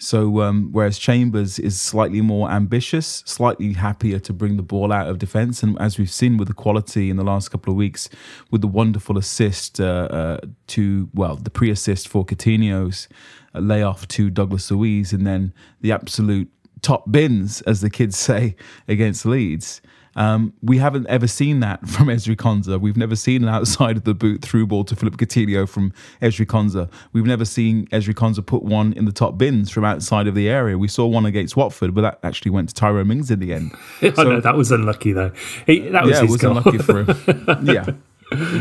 So, 0.00 0.42
um, 0.42 0.68
whereas 0.70 0.96
Chambers 0.96 1.58
is 1.58 1.80
slightly 1.80 2.20
more 2.20 2.48
ambitious, 2.48 3.24
slightly 3.26 3.72
happier 3.72 4.20
to 4.20 4.32
bring 4.32 4.56
the 4.56 4.62
ball 4.62 4.92
out 4.92 5.08
of 5.08 5.18
defence, 5.18 5.64
and 5.64 5.76
as 5.80 5.98
we've 5.98 6.10
seen 6.10 6.36
with 6.36 6.46
the 6.46 6.54
quality 6.54 7.10
in 7.10 7.16
the 7.16 7.24
last 7.24 7.48
couple 7.48 7.72
of 7.72 7.76
weeks, 7.76 8.08
with 8.52 8.60
the 8.60 8.68
wonderful 8.68 9.18
assist 9.18 9.80
uh, 9.80 9.84
uh, 9.84 10.40
to 10.68 11.10
well, 11.14 11.34
the 11.34 11.50
pre-assist 11.50 12.06
for 12.06 12.24
Coutinho's 12.24 13.08
uh, 13.56 13.58
layoff 13.58 14.06
to 14.08 14.30
Douglas 14.30 14.70
Luiz, 14.70 15.12
and 15.12 15.26
then 15.26 15.52
the 15.80 15.90
absolute 15.90 16.48
top 16.82 17.10
bins, 17.10 17.60
as 17.62 17.80
the 17.80 17.90
kids 17.90 18.16
say, 18.28 18.56
against 18.86 19.26
Leeds. 19.26 19.80
Um, 20.16 20.52
we 20.62 20.78
haven't 20.78 21.06
ever 21.06 21.28
seen 21.28 21.60
that 21.60 21.86
from 21.88 22.08
Ezri 22.08 22.34
Konsa. 22.34 22.80
We've 22.80 22.96
never 22.96 23.14
seen 23.14 23.44
an 23.44 23.48
outside 23.48 23.96
of 23.96 24.04
the 24.04 24.14
boot 24.14 24.42
through 24.42 24.66
ball 24.66 24.84
to 24.84 24.96
Philip 24.96 25.16
Coutinho 25.16 25.68
from 25.68 25.92
Ezri 26.20 26.44
Konsa. 26.44 26.90
We've 27.12 27.24
never 27.24 27.44
seen 27.44 27.86
Ezri 27.88 28.14
Konsa 28.14 28.44
put 28.44 28.64
one 28.64 28.92
in 28.94 29.04
the 29.04 29.12
top 29.12 29.38
bins 29.38 29.70
from 29.70 29.84
outside 29.84 30.26
of 30.26 30.34
the 30.34 30.48
area. 30.48 30.76
We 30.76 30.88
saw 30.88 31.06
one 31.06 31.24
against 31.24 31.56
Watford, 31.56 31.94
but 31.94 32.00
that 32.00 32.18
actually 32.24 32.50
went 32.50 32.70
to 32.70 32.74
Tyrone 32.74 33.06
Mings 33.06 33.30
in 33.30 33.38
the 33.38 33.54
end. 33.54 33.72
I 34.02 34.12
so, 34.12 34.24
know 34.24 34.40
that 34.40 34.56
was 34.56 34.72
unlucky 34.72 35.12
though. 35.12 35.30
He, 35.66 35.80
that 35.90 36.04
was 36.04 36.16
yeah, 36.16 36.24
it 36.24 36.30
was 36.30 36.40
goal. 36.40 36.58
unlucky 36.58 36.78
for 36.78 37.04
him. 37.04 37.66
yeah. 37.66 37.90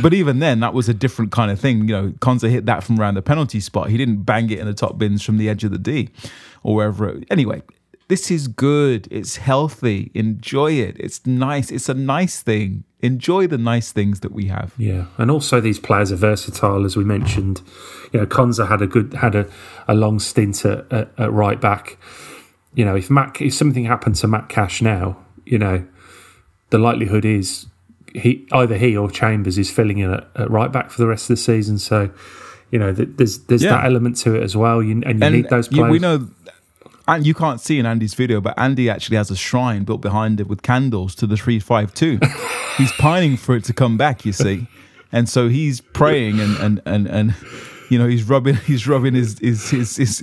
But 0.01 0.13
even 0.13 0.39
then, 0.39 0.62
that 0.62 0.73
was 0.73 0.88
a 0.88 0.93
different 0.93 1.32
kind 1.32 1.51
of 1.51 1.60
thing. 1.60 1.80
You 1.80 1.86
know, 1.88 2.10
Konsa 2.19 2.49
hit 2.49 2.65
that 2.67 2.84
from 2.84 2.99
around 2.99 3.15
the 3.15 3.21
penalty 3.21 3.60
spot. 3.60 3.89
He 3.89 3.97
didn't 3.97 4.23
bang 4.23 4.49
it 4.49 4.60
in 4.60 4.65
the 4.65 4.73
top 4.73 4.97
bins 4.97 5.23
from 5.23 5.38
the 5.38 5.49
edge 5.49 5.63
of 5.63 5.71
the 5.71 5.77
D 5.77 6.10
or 6.63 6.75
wherever. 6.75 7.10
It, 7.10 7.25
anyway, 7.30 7.63
this 8.08 8.32
is 8.32 8.48
good. 8.48 9.08
It's 9.12 9.38
healthy. 9.38 10.12
Enjoy 10.13 10.72
it. 10.72 10.96
It's 11.00 11.26
nice. 11.26 11.72
It's 11.72 11.89
a 11.89 11.93
nice 11.93 12.41
thing. 12.41 12.84
Enjoy 13.02 13.48
the 13.48 13.58
nice 13.58 13.91
things 13.91 14.22
that 14.22 14.32
we 14.32 14.46
have. 14.48 14.74
Yeah, 14.78 15.06
and 15.17 15.30
also 15.30 15.60
these 15.60 15.80
players 15.80 16.12
are 16.12 16.15
versatile, 16.15 16.86
as 16.86 16.96
we 16.96 17.04
mentioned. 17.04 17.62
You 18.13 18.22
know, 18.22 18.26
Konsa 18.26 18.67
had 18.67 18.82
a 18.82 18.88
good 18.88 19.13
had 19.13 19.36
a, 19.36 19.50
a 19.88 19.93
long 19.93 20.20
stint 20.20 20.65
at, 20.65 20.91
at, 20.91 21.12
at 21.17 21.32
right 21.32 21.60
back. 21.60 21.98
You 22.74 22.86
know, 22.86 22.96
if 22.96 23.10
Matt 23.10 23.41
if 23.41 23.54
something 23.54 23.86
happened 23.86 24.15
to 24.15 24.28
Matt 24.28 24.50
Cash 24.50 24.82
now, 24.82 25.17
you 25.46 25.60
know, 25.60 25.86
the 26.70 26.78
likelihood 26.78 27.26
is 27.26 27.67
he 28.13 28.48
either 28.52 28.78
he 28.78 28.96
or 28.96 29.12
Chambers 29.12 29.58
is 29.58 29.70
filling 29.70 29.98
in 29.98 30.13
at, 30.13 30.28
at 30.36 30.50
right 30.50 30.72
back 30.72 30.91
for 30.91 31.02
the 31.02 31.08
rest 31.08 31.30
of 31.30 31.36
the 31.36 31.41
season. 31.41 31.78
So, 31.78 32.10
you 32.72 32.80
know, 32.80 32.93
there's 32.93 33.39
there's 33.46 33.63
yeah. 33.63 33.72
that 33.72 33.86
element 33.86 34.17
to 34.17 34.36
it 34.36 34.43
as 34.43 34.56
well. 34.56 34.82
You, 34.82 34.91
and 34.91 35.20
you 35.20 35.26
and 35.26 35.36
need 35.36 35.50
those 35.50 35.67
players. 35.67 35.91
we 35.91 36.00
know 36.00 36.30
and 37.08 37.26
you 37.26 37.34
can't 37.34 37.62
see 37.62 37.80
in 37.80 37.86
Andy's 37.86 38.13
video, 38.13 38.41
but 38.41 38.58
Andy 38.60 38.89
actually 38.89 39.17
has 39.17 39.32
a 39.32 39.36
shrine 39.36 39.84
built 39.84 40.02
behind 40.02 40.39
it 40.41 40.48
with 40.48 40.62
candles 40.62 41.15
to 41.15 41.28
the 41.28 41.38
352. 41.38 42.20
he's 42.78 42.91
pining 42.93 43.38
for 43.38 43.56
it 43.56 43.63
to 43.65 43.74
come 43.74 43.98
back, 43.98 44.26
you 44.26 44.34
see. 44.34 44.67
And 45.12 45.30
so 45.30 45.48
he's 45.48 45.80
praying 45.80 46.39
and, 46.39 46.58
and, 46.58 46.82
and, 46.86 47.08
and 47.08 47.36
you 47.89 47.98
know, 47.98 48.08
he's 48.08 48.24
rubbing, 48.24 48.56
he's 48.56 48.88
rubbing 48.88 49.13
his, 49.13 49.39
his, 49.39 49.70
his, 49.70 49.96
his 49.96 50.20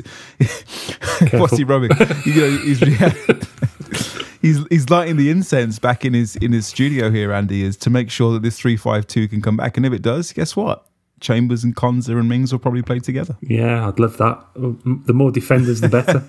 what's 1.32 1.56
he 1.56 1.64
rubbing? 1.64 1.90
You 2.26 2.34
know, 2.34 2.58
he's, 2.58 2.80
he's, 4.42 4.66
he's 4.68 4.90
lighting 4.90 5.16
the 5.16 5.30
incense 5.30 5.78
back 5.78 6.04
in 6.04 6.12
his, 6.12 6.36
in 6.36 6.52
his 6.52 6.66
studio 6.66 7.10
here, 7.10 7.32
Andy, 7.32 7.62
is 7.62 7.78
to 7.78 7.90
make 7.90 8.10
sure 8.10 8.34
that 8.34 8.42
this 8.42 8.58
352 8.58 9.28
can 9.28 9.40
come 9.40 9.56
back. 9.56 9.78
And 9.78 9.86
if 9.86 9.94
it 9.94 10.02
does, 10.02 10.32
guess 10.32 10.54
what? 10.54 10.86
Chambers 11.20 11.64
and 11.64 11.74
Konsa 11.74 12.18
and 12.18 12.28
Mings 12.28 12.52
will 12.52 12.58
probably 12.58 12.82
play 12.82 12.98
together. 12.98 13.36
Yeah, 13.40 13.88
I'd 13.88 13.98
love 13.98 14.16
that. 14.18 14.44
The 14.54 15.14
more 15.14 15.30
defenders, 15.30 15.80
the 15.80 15.88
better. 15.88 16.22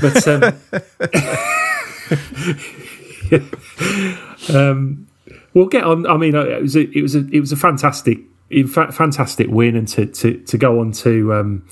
but 0.00 0.28
um, 0.28 0.42
um, 4.54 5.06
we'll 5.54 5.66
get 5.66 5.84
on. 5.84 6.06
I 6.06 6.16
mean, 6.16 6.34
uh, 6.34 6.42
it 6.42 6.62
was 6.62 6.76
a, 6.76 6.90
it 6.90 7.02
was 7.02 7.14
a, 7.14 7.26
it 7.32 7.40
was 7.40 7.52
a 7.52 7.56
fantastic, 7.56 8.18
in 8.50 8.66
fact, 8.66 8.94
fantastic 8.94 9.48
win, 9.48 9.76
and 9.76 9.88
to 9.88 10.06
to, 10.06 10.38
to 10.38 10.58
go 10.58 10.80
on 10.80 10.92
to 10.92 11.32
um, 11.34 11.66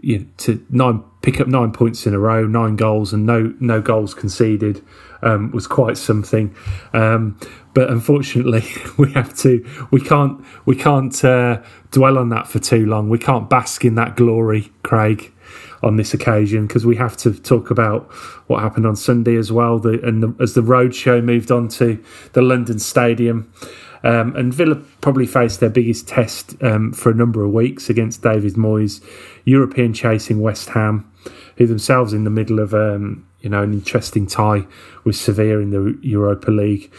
you 0.00 0.20
know, 0.20 0.26
to 0.38 0.64
nine 0.70 1.02
pick 1.22 1.40
up 1.40 1.48
nine 1.48 1.72
points 1.72 2.06
in 2.06 2.14
a 2.14 2.18
row, 2.18 2.46
nine 2.46 2.76
goals, 2.76 3.12
and 3.12 3.26
no 3.26 3.54
no 3.60 3.80
goals 3.80 4.14
conceded 4.14 4.82
um, 5.22 5.50
was 5.52 5.66
quite 5.66 5.96
something. 5.96 6.54
But 7.74 7.90
unfortunately, 7.90 8.64
we 8.98 9.12
have 9.12 9.36
to. 9.38 9.64
We 9.90 10.00
can't. 10.00 10.44
We 10.64 10.76
can't 10.76 11.24
uh, 11.24 11.62
dwell 11.90 12.16
on 12.18 12.30
that 12.30 12.48
for 12.48 12.58
too 12.58 12.86
long. 12.86 13.08
We 13.08 13.18
can't 13.18 13.50
bask 13.50 13.84
in 13.84 13.96
that 13.96 14.16
glory, 14.16 14.72
Craig, 14.82 15.32
on 15.82 15.96
this 15.96 16.14
occasion 16.14 16.66
because 16.66 16.86
we 16.86 16.96
have 16.96 17.16
to 17.18 17.32
talk 17.34 17.70
about 17.70 18.10
what 18.46 18.62
happened 18.62 18.86
on 18.86 18.96
Sunday 18.96 19.36
as 19.36 19.52
well. 19.52 19.78
The, 19.78 20.00
and 20.06 20.22
the, 20.22 20.34
as 20.40 20.54
the 20.54 20.62
road 20.62 20.94
show 20.94 21.20
moved 21.20 21.50
on 21.50 21.68
to 21.68 22.02
the 22.32 22.42
London 22.42 22.78
Stadium. 22.78 23.52
Um, 24.04 24.36
and 24.36 24.52
Villa 24.52 24.74
probably 25.00 25.26
faced 25.26 25.60
their 25.60 25.70
biggest 25.70 26.06
test 26.06 26.62
um, 26.62 26.92
for 26.92 27.10
a 27.10 27.14
number 27.14 27.42
of 27.42 27.52
weeks 27.52 27.88
against 27.88 28.22
David 28.22 28.52
Moyes, 28.52 29.02
European 29.44 29.94
chasing 29.94 30.42
West 30.42 30.68
Ham, 30.70 31.10
who 31.56 31.66
themselves 31.66 32.12
in 32.12 32.24
the 32.24 32.30
middle 32.30 32.58
of 32.58 32.74
um, 32.74 33.26
you 33.44 33.50
know, 33.50 33.62
an 33.62 33.74
interesting 33.74 34.26
tie 34.26 34.66
with 35.04 35.16
Sevilla 35.16 35.58
in 35.58 35.70
the 35.70 35.98
Europa 36.00 36.50
League. 36.50 36.92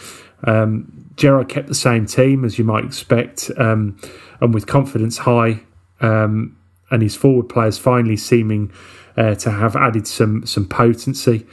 Um, 0.46 1.10
Gerrard 1.16 1.50
kept 1.50 1.68
the 1.68 1.76
same 1.76 2.06
team 2.06 2.44
as 2.44 2.58
you 2.58 2.66
might 2.66 2.86
expect, 2.86 3.52
um, 3.58 3.98
and 4.42 4.54
with 4.54 4.68
confidence 4.68 5.18
high, 5.18 5.62
um, 6.02 6.58
and 6.92 7.02
his 7.02 7.16
forward 7.16 7.50
players 7.50 7.78
finally 7.78 8.18
seeming 8.18 8.72
uh, 9.18 9.36
to 9.36 9.52
have 9.52 9.76
added 9.76 10.08
some 10.08 10.46
some 10.46 10.68
potency. 10.68 11.46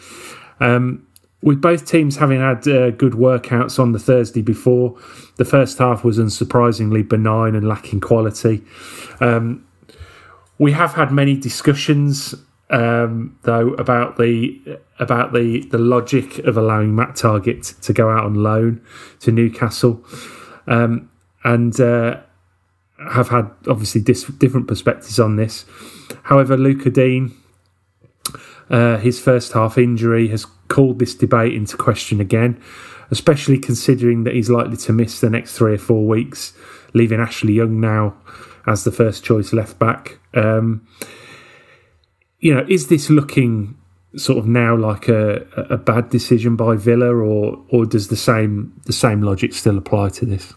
Um, 0.61 1.07
with 1.42 1.61
both 1.61 1.87
teams 1.87 2.16
having 2.16 2.40
had 2.40 2.66
uh, 2.68 2.90
good 2.90 3.14
workouts 3.14 3.78
on 3.78 3.92
the 3.92 3.98
Thursday 3.98 4.42
before, 4.42 4.96
the 5.37 5.44
first 5.44 5.78
half 5.78 6.05
was 6.05 6.18
unsurprisingly 6.18 7.09
benign 7.09 7.57
and 7.57 7.66
lacking 7.66 8.00
quality. 8.00 8.62
Um, 9.20 9.66
we 10.59 10.70
have 10.72 10.94
had 10.94 11.11
many 11.11 11.37
discussions 11.37 12.35
um, 12.72 13.38
though 13.42 13.74
about 13.74 14.16
the 14.16 14.78
about 14.98 15.32
the 15.32 15.61
the 15.70 15.78
logic 15.78 16.38
of 16.38 16.56
allowing 16.56 16.96
Matt 16.96 17.11
Targett 17.11 17.78
to 17.82 17.92
go 17.92 18.11
out 18.11 18.24
on 18.24 18.35
loan 18.35 18.85
to 19.20 19.30
Newcastle, 19.30 20.02
um, 20.66 21.11
and 21.44 21.78
uh, 21.80 22.20
have 23.11 23.28
had 23.28 23.50
obviously 23.68 24.00
dis- 24.00 24.24
different 24.24 24.66
perspectives 24.66 25.20
on 25.20 25.37
this. 25.37 25.66
However, 26.24 26.56
Luca 26.56 26.90
Digne, 26.90 27.32
uh, 28.70 28.96
his 28.96 29.20
first 29.20 29.52
half 29.52 29.76
injury 29.76 30.28
has 30.28 30.46
called 30.68 30.98
this 30.98 31.14
debate 31.14 31.54
into 31.54 31.76
question 31.76 32.20
again, 32.20 32.61
especially 33.11 33.58
considering 33.58 34.24
that 34.24 34.35
he's 34.35 34.48
likely 34.48 34.78
to 34.78 34.92
miss 34.94 35.20
the 35.20 35.28
next 35.28 35.58
three 35.58 35.74
or 35.74 35.78
four 35.78 36.06
weeks, 36.06 36.54
leaving 36.94 37.20
Ashley 37.20 37.52
Young 37.52 37.80
now 37.80 38.16
as 38.66 38.85
the 38.85 38.92
first 38.92 39.24
choice 39.24 39.52
left 39.52 39.78
back. 39.78 40.18
Um, 40.32 40.87
you 42.42 42.52
know, 42.52 42.66
is 42.68 42.88
this 42.88 43.09
looking 43.09 43.78
sort 44.16 44.37
of 44.37 44.46
now 44.46 44.76
like 44.76 45.09
a, 45.09 45.46
a 45.70 45.78
bad 45.78 46.11
decision 46.11 46.57
by 46.57 46.76
Villa, 46.76 47.14
or 47.14 47.64
or 47.70 47.87
does 47.87 48.09
the 48.09 48.16
same 48.16 48.78
the 48.85 48.92
same 48.92 49.22
logic 49.22 49.55
still 49.55 49.78
apply 49.78 50.11
to 50.11 50.26
this? 50.26 50.52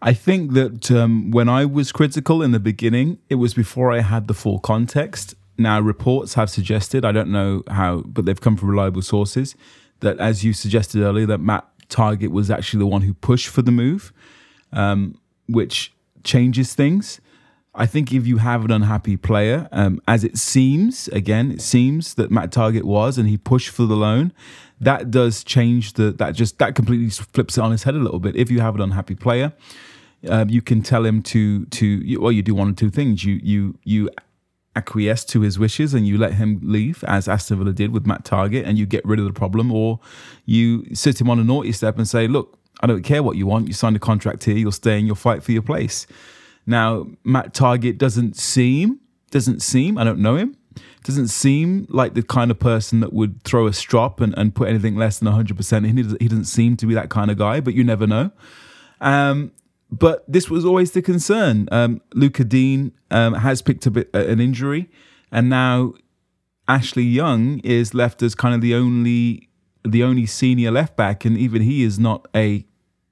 I 0.00 0.14
think 0.14 0.52
that 0.54 0.90
um, 0.90 1.30
when 1.30 1.48
I 1.50 1.66
was 1.66 1.92
critical 1.92 2.42
in 2.42 2.52
the 2.52 2.60
beginning, 2.60 3.18
it 3.28 3.34
was 3.34 3.52
before 3.52 3.92
I 3.92 4.00
had 4.00 4.28
the 4.28 4.34
full 4.34 4.58
context. 4.58 5.34
Now, 5.58 5.78
reports 5.78 6.34
have 6.34 6.48
suggested, 6.48 7.04
I 7.04 7.12
don't 7.12 7.30
know 7.30 7.62
how, 7.68 8.00
but 8.06 8.24
they've 8.24 8.40
come 8.40 8.56
from 8.56 8.70
reliable 8.70 9.02
sources, 9.02 9.54
that 9.98 10.18
as 10.18 10.42
you 10.42 10.54
suggested 10.54 11.02
earlier, 11.02 11.26
that 11.26 11.40
Matt 11.40 11.68
Targett 11.90 12.30
was 12.30 12.50
actually 12.50 12.78
the 12.78 12.86
one 12.86 13.02
who 13.02 13.12
pushed 13.12 13.48
for 13.48 13.60
the 13.60 13.70
move, 13.70 14.10
um, 14.72 15.20
which 15.48 15.92
changes 16.24 16.72
things. 16.72 17.20
I 17.80 17.86
think 17.86 18.12
if 18.12 18.26
you 18.26 18.36
have 18.36 18.62
an 18.66 18.70
unhappy 18.70 19.16
player, 19.16 19.66
um, 19.72 20.02
as 20.06 20.22
it 20.22 20.36
seems, 20.36 21.08
again, 21.08 21.50
it 21.50 21.62
seems 21.62 22.12
that 22.14 22.30
Matt 22.30 22.50
Targett 22.50 22.84
was, 22.84 23.16
and 23.16 23.26
he 23.26 23.38
pushed 23.38 23.70
for 23.70 23.86
the 23.86 23.96
loan, 23.96 24.34
that 24.78 25.10
does 25.10 25.42
change 25.42 25.94
the 25.94 26.12
that 26.12 26.32
just 26.32 26.58
that 26.58 26.74
completely 26.74 27.08
flips 27.08 27.56
it 27.56 27.62
on 27.62 27.70
his 27.70 27.84
head 27.84 27.94
a 27.94 27.98
little 27.98 28.20
bit. 28.20 28.36
If 28.36 28.50
you 28.50 28.60
have 28.60 28.74
an 28.74 28.82
unhappy 28.82 29.14
player, 29.14 29.54
um, 30.28 30.50
you 30.50 30.60
can 30.60 30.82
tell 30.82 31.06
him 31.06 31.22
to 31.22 31.64
to 31.64 32.18
well, 32.20 32.30
you 32.30 32.42
do 32.42 32.54
one 32.54 32.68
or 32.68 32.74
two 32.74 32.90
things. 32.90 33.24
You 33.24 33.40
you 33.42 33.78
you 33.82 34.10
acquiesce 34.76 35.24
to 35.24 35.40
his 35.40 35.58
wishes 35.58 35.94
and 35.94 36.06
you 36.06 36.18
let 36.18 36.34
him 36.34 36.60
leave, 36.62 37.02
as 37.04 37.28
Aston 37.28 37.60
Villa 37.60 37.72
did 37.72 37.92
with 37.92 38.06
Matt 38.06 38.24
Targett, 38.26 38.66
and 38.66 38.78
you 38.78 38.84
get 38.84 39.02
rid 39.06 39.18
of 39.18 39.24
the 39.24 39.32
problem, 39.32 39.72
or 39.72 40.00
you 40.44 40.84
sit 40.94 41.18
him 41.18 41.30
on 41.30 41.38
a 41.38 41.44
naughty 41.44 41.72
step 41.72 41.96
and 41.96 42.06
say, 42.06 42.28
look, 42.28 42.58
I 42.82 42.86
don't 42.86 43.02
care 43.02 43.22
what 43.22 43.38
you 43.38 43.46
want. 43.46 43.68
You 43.68 43.72
signed 43.72 43.96
a 43.96 44.00
contract 44.00 44.44
here. 44.44 44.56
You'll 44.56 44.70
stay 44.72 44.98
and 44.98 45.06
you'll 45.06 45.16
fight 45.16 45.42
for 45.42 45.52
your 45.52 45.62
place. 45.62 46.06
Now, 46.70 47.08
Matt 47.24 47.52
Targett 47.52 47.98
doesn't 47.98 48.36
seem 48.36 49.00
doesn't 49.30 49.62
seem. 49.62 49.96
I 49.98 50.04
don't 50.04 50.18
know 50.18 50.36
him. 50.36 50.56
Doesn't 51.04 51.28
seem 51.28 51.86
like 51.88 52.14
the 52.14 52.22
kind 52.22 52.50
of 52.50 52.58
person 52.58 53.00
that 53.00 53.12
would 53.12 53.42
throw 53.42 53.66
a 53.66 53.72
strop 53.72 54.20
and, 54.20 54.34
and 54.36 54.54
put 54.54 54.68
anything 54.68 54.96
less 54.96 55.18
than 55.18 55.32
100% 55.32 55.76
in. 55.78 55.96
He 55.96 56.02
doesn't, 56.02 56.22
he 56.22 56.28
doesn't 56.28 56.44
seem 56.44 56.76
to 56.76 56.86
be 56.86 56.94
that 56.94 57.10
kind 57.10 57.30
of 57.30 57.38
guy, 57.38 57.60
but 57.60 57.74
you 57.74 57.84
never 57.84 58.06
know. 58.06 58.30
Um, 59.00 59.52
but 59.90 60.24
this 60.30 60.50
was 60.50 60.64
always 60.64 60.92
the 60.92 61.02
concern. 61.02 61.68
Um, 61.72 62.00
Lucas 62.14 62.46
Digne 62.46 62.92
um, 63.10 63.34
has 63.34 63.62
picked 63.62 63.86
up 63.86 63.96
an 64.14 64.40
injury, 64.40 64.88
and 65.32 65.48
now 65.48 65.94
Ashley 66.68 67.02
Young 67.02 67.58
is 67.60 67.94
left 67.94 68.22
as 68.22 68.34
kind 68.34 68.54
of 68.54 68.60
the 68.60 68.74
only 68.74 69.48
the 69.82 70.04
only 70.04 70.26
senior 70.26 70.70
left 70.70 70.96
back, 70.96 71.24
and 71.24 71.36
even 71.36 71.62
he 71.62 71.82
is 71.82 71.98
not 71.98 72.28
a 72.36 72.64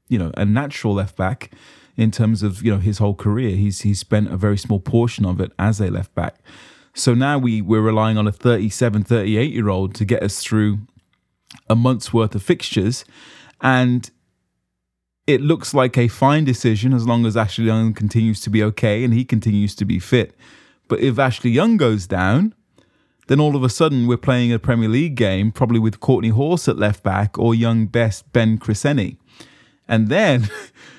you 0.08 0.18
know 0.18 0.30
a 0.36 0.44
natural 0.44 0.94
left 0.94 1.16
back 1.16 1.50
in 1.98 2.12
terms 2.12 2.42
of 2.42 2.62
you 2.62 2.70
know 2.70 2.78
his 2.78 2.98
whole 2.98 3.14
career. 3.14 3.56
He's 3.56 3.82
he's 3.82 3.98
spent 3.98 4.32
a 4.32 4.36
very 4.38 4.56
small 4.56 4.80
portion 4.80 5.26
of 5.26 5.40
it 5.40 5.52
as 5.58 5.80
a 5.80 5.90
left 5.90 6.14
back. 6.14 6.36
So 6.94 7.12
now 7.12 7.38
we 7.38 7.60
we're 7.60 7.82
relying 7.82 8.16
on 8.16 8.26
a 8.26 8.32
37, 8.32 9.04
38 9.04 9.52
year 9.52 9.68
old 9.68 9.94
to 9.96 10.04
get 10.06 10.22
us 10.22 10.40
through 10.40 10.78
a 11.68 11.74
month's 11.74 12.12
worth 12.12 12.34
of 12.34 12.42
fixtures, 12.42 13.04
and 13.60 14.10
it 15.26 15.42
looks 15.42 15.74
like 15.74 15.98
a 15.98 16.08
fine 16.08 16.44
decision 16.44 16.94
as 16.94 17.06
long 17.06 17.26
as 17.26 17.36
Ashley 17.36 17.66
Young 17.66 17.92
continues 17.92 18.40
to 18.40 18.48
be 18.48 18.62
okay 18.62 19.04
and 19.04 19.12
he 19.12 19.26
continues 19.26 19.74
to 19.74 19.84
be 19.84 19.98
fit. 19.98 20.34
But 20.88 21.00
if 21.00 21.18
Ashley 21.18 21.50
Young 21.50 21.76
goes 21.76 22.06
down, 22.06 22.54
then 23.26 23.38
all 23.38 23.54
of 23.54 23.62
a 23.62 23.68
sudden 23.68 24.06
we're 24.06 24.16
playing 24.16 24.54
a 24.54 24.58
Premier 24.58 24.88
League 24.88 25.16
game, 25.16 25.52
probably 25.52 25.78
with 25.78 26.00
Courtney 26.00 26.30
Hause 26.30 26.66
at 26.66 26.78
left 26.78 27.02
back 27.02 27.38
or 27.38 27.54
young 27.54 27.84
best 27.84 28.32
Ben 28.32 28.56
Chrisene. 28.56 29.18
And 29.86 30.08
then 30.08 30.48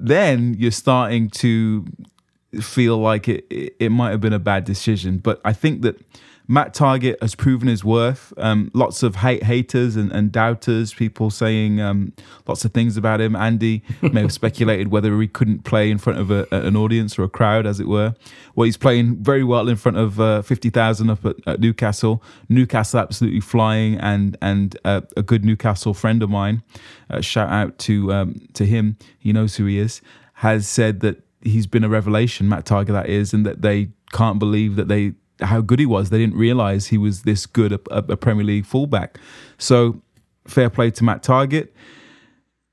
then 0.00 0.54
you're 0.58 0.70
starting 0.70 1.28
to 1.30 1.84
feel 2.60 2.98
like 2.98 3.28
it, 3.28 3.46
it, 3.50 3.76
it 3.78 3.88
might 3.90 4.10
have 4.10 4.20
been 4.20 4.32
a 4.32 4.38
bad 4.38 4.64
decision. 4.64 5.18
But 5.18 5.40
I 5.44 5.52
think 5.52 5.82
that 5.82 6.00
Matt 6.50 6.74
Targett 6.74 7.14
has 7.22 7.36
proven 7.36 7.68
his 7.68 7.84
worth. 7.84 8.32
Um, 8.36 8.72
lots 8.74 9.04
of 9.04 9.14
hate 9.14 9.44
haters 9.44 9.94
and, 9.94 10.10
and 10.10 10.32
doubters, 10.32 10.92
people 10.92 11.30
saying 11.30 11.80
um, 11.80 12.12
lots 12.48 12.64
of 12.64 12.72
things 12.72 12.96
about 12.96 13.20
him. 13.20 13.36
Andy 13.36 13.84
may 14.02 14.22
have 14.22 14.32
speculated 14.40 14.88
whether 14.88 15.20
he 15.20 15.28
couldn't 15.28 15.62
play 15.62 15.92
in 15.92 15.98
front 15.98 16.18
of 16.18 16.32
a, 16.32 16.48
an 16.50 16.74
audience 16.74 17.16
or 17.20 17.22
a 17.22 17.28
crowd, 17.28 17.66
as 17.66 17.78
it 17.78 17.86
were. 17.86 18.16
Well, 18.56 18.64
he's 18.64 18.76
playing 18.76 19.22
very 19.22 19.44
well 19.44 19.68
in 19.68 19.76
front 19.76 19.96
of 19.96 20.18
uh, 20.18 20.42
50,000 20.42 21.08
up 21.08 21.24
at, 21.24 21.36
at, 21.46 21.60
Newcastle. 21.60 22.20
Newcastle 22.48 22.98
absolutely 22.98 23.40
flying, 23.40 23.94
and 24.00 24.36
and 24.42 24.76
uh, 24.84 25.02
a 25.16 25.22
good 25.22 25.44
Newcastle 25.44 25.94
friend 25.94 26.20
of 26.20 26.30
mine, 26.30 26.64
uh, 27.10 27.20
shout 27.20 27.48
out 27.48 27.78
to 27.78 28.12
um, 28.12 28.48
to 28.54 28.66
him, 28.66 28.96
he 29.20 29.32
knows 29.32 29.54
who 29.54 29.66
he 29.66 29.78
is, 29.78 30.00
has 30.34 30.66
said 30.66 30.98
that 30.98 31.22
he's 31.42 31.68
been 31.68 31.84
a 31.84 31.88
revelation, 31.88 32.48
Matt 32.48 32.64
Targett 32.64 32.88
that 32.88 33.08
is, 33.08 33.32
and 33.32 33.46
that 33.46 33.62
they 33.62 33.90
can't 34.12 34.40
believe 34.40 34.74
that 34.74 34.88
they 34.88 35.14
how 35.42 35.60
good 35.60 35.78
he 35.78 35.86
was. 35.86 36.10
They 36.10 36.18
didn't 36.18 36.36
realize 36.36 36.88
he 36.88 36.98
was 36.98 37.22
this 37.22 37.46
good 37.46 37.72
a, 37.72 37.80
a 37.90 38.16
Premier 38.16 38.44
League 38.44 38.66
fullback. 38.66 39.18
So 39.58 40.02
fair 40.46 40.70
play 40.70 40.90
to 40.92 41.04
Matt 41.04 41.22
Targett. 41.22 41.68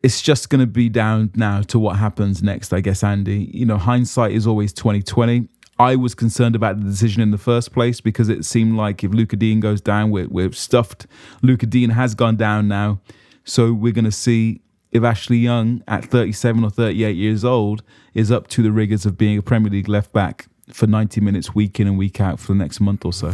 It's 0.04 0.22
just 0.22 0.50
going 0.50 0.62
to 0.62 0.68
be 0.68 0.90
down 0.90 1.32
now 1.36 1.62
to 1.64 1.80
what 1.80 1.98
happens 1.98 2.44
next, 2.44 2.72
I 2.72 2.82
guess, 2.82 3.04
Andy. 3.04 3.50
You 3.54 3.66
know, 3.66 3.78
hindsight 3.78 4.32
is 4.32 4.46
always 4.46 4.72
2020. 4.74 5.48
I 5.80 5.96
was 5.96 6.16
concerned 6.16 6.56
about 6.56 6.80
the 6.80 6.86
decision 6.86 7.22
in 7.22 7.32
the 7.32 7.38
first 7.38 7.72
place 7.72 8.02
because 8.02 8.30
it 8.30 8.46
seemed 8.46 8.78
like 8.78 9.04
if 9.04 9.12
Lucas 9.12 9.38
Digne 9.38 9.60
goes 9.60 9.82
down, 9.82 10.12
we're, 10.12 10.28
we're 10.28 10.52
stuffed. 10.52 11.08
Lucas 11.42 11.70
Digne 11.70 11.94
has 11.94 12.16
gone 12.16 12.36
down 12.36 12.68
now. 12.68 13.00
So 13.44 13.74
we're 13.74 13.94
going 13.94 14.06
to 14.06 14.12
see 14.12 14.62
if 14.92 15.04
Ashley 15.04 15.38
Young 15.38 15.84
at 15.88 16.06
37 16.06 16.64
or 16.64 16.70
38 16.70 17.16
years 17.16 17.44
old 17.44 17.84
is 18.14 18.32
up 18.32 18.48
to 18.50 18.64
the 18.64 18.72
rigors 18.72 19.06
of 19.06 19.18
being 19.18 19.38
a 19.38 19.42
Premier 19.42 19.72
League 19.72 19.90
left 19.90 20.12
back 20.14 20.48
for 20.70 20.88
90 20.88 21.22
minutes 21.22 21.56
week 21.56 21.80
in 21.80 21.88
and 21.88 21.98
week 21.98 22.20
out 22.20 22.40
for 22.40 22.48
the 22.48 22.58
next 22.58 22.80
month 22.80 23.06
or 23.06 23.14
so. 23.14 23.34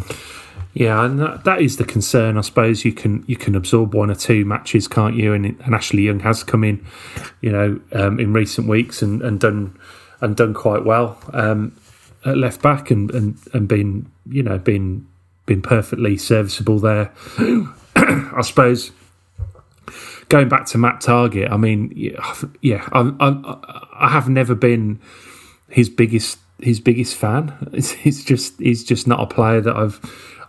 Yeah, 0.74 1.06
and 1.06 1.20
that, 1.20 1.44
that 1.44 1.62
is 1.62 1.78
the 1.78 1.84
concern. 1.84 2.38
I 2.38 2.42
suppose 2.42 2.84
you 2.84 2.94
can 2.94 3.24
you 3.28 3.36
can 3.36 3.54
absorb 3.54 3.94
one 3.94 4.10
or 4.10 4.16
two 4.16 4.44
matches, 4.44 4.88
can't 4.88 5.16
you? 5.16 5.34
And, 5.34 5.46
and 5.46 5.76
Ashley 5.76 6.04
Young 6.04 6.20
has 6.22 6.44
come 6.44 6.64
in, 6.64 6.84
you 7.42 7.52
know, 7.52 7.80
um, 7.92 8.20
in 8.20 8.34
recent 8.34 8.68
weeks 8.68 9.04
and, 9.04 9.22
and 9.22 9.40
done 9.40 9.78
and 10.22 10.36
done 10.36 10.54
quite 10.54 10.84
well 10.84 11.20
um, 11.34 11.76
at 12.26 12.38
left 12.38 12.62
back 12.62 12.90
and, 12.90 13.12
and 13.12 13.38
and 13.54 13.68
been 13.68 14.10
you 14.26 14.42
know 14.42 14.58
been 14.58 15.08
been 15.46 15.62
perfectly 15.62 16.18
serviceable 16.18 16.80
there. 16.80 17.12
I 17.96 18.42
suppose 18.42 18.92
going 20.30 20.50
back 20.50 20.66
to 20.66 20.80
Matt 20.80 21.02
Targett, 21.02 21.52
I 21.52 21.58
mean, 21.58 21.92
yeah, 22.62 22.88
I, 22.92 23.14
I, 23.20 23.78
I 23.94 24.10
have 24.10 24.28
never 24.28 24.56
been 24.56 25.00
his 25.70 25.90
biggest 25.90 26.40
his 26.62 26.80
biggest 26.80 27.16
fan. 27.16 27.54
It's, 27.74 27.96
it's, 28.06 28.24
just 28.24 28.60
he's 28.60 28.84
just 28.84 29.08
not 29.08 29.20
a 29.20 29.26
player 29.26 29.62
that 29.62 29.76
I've 29.76 30.00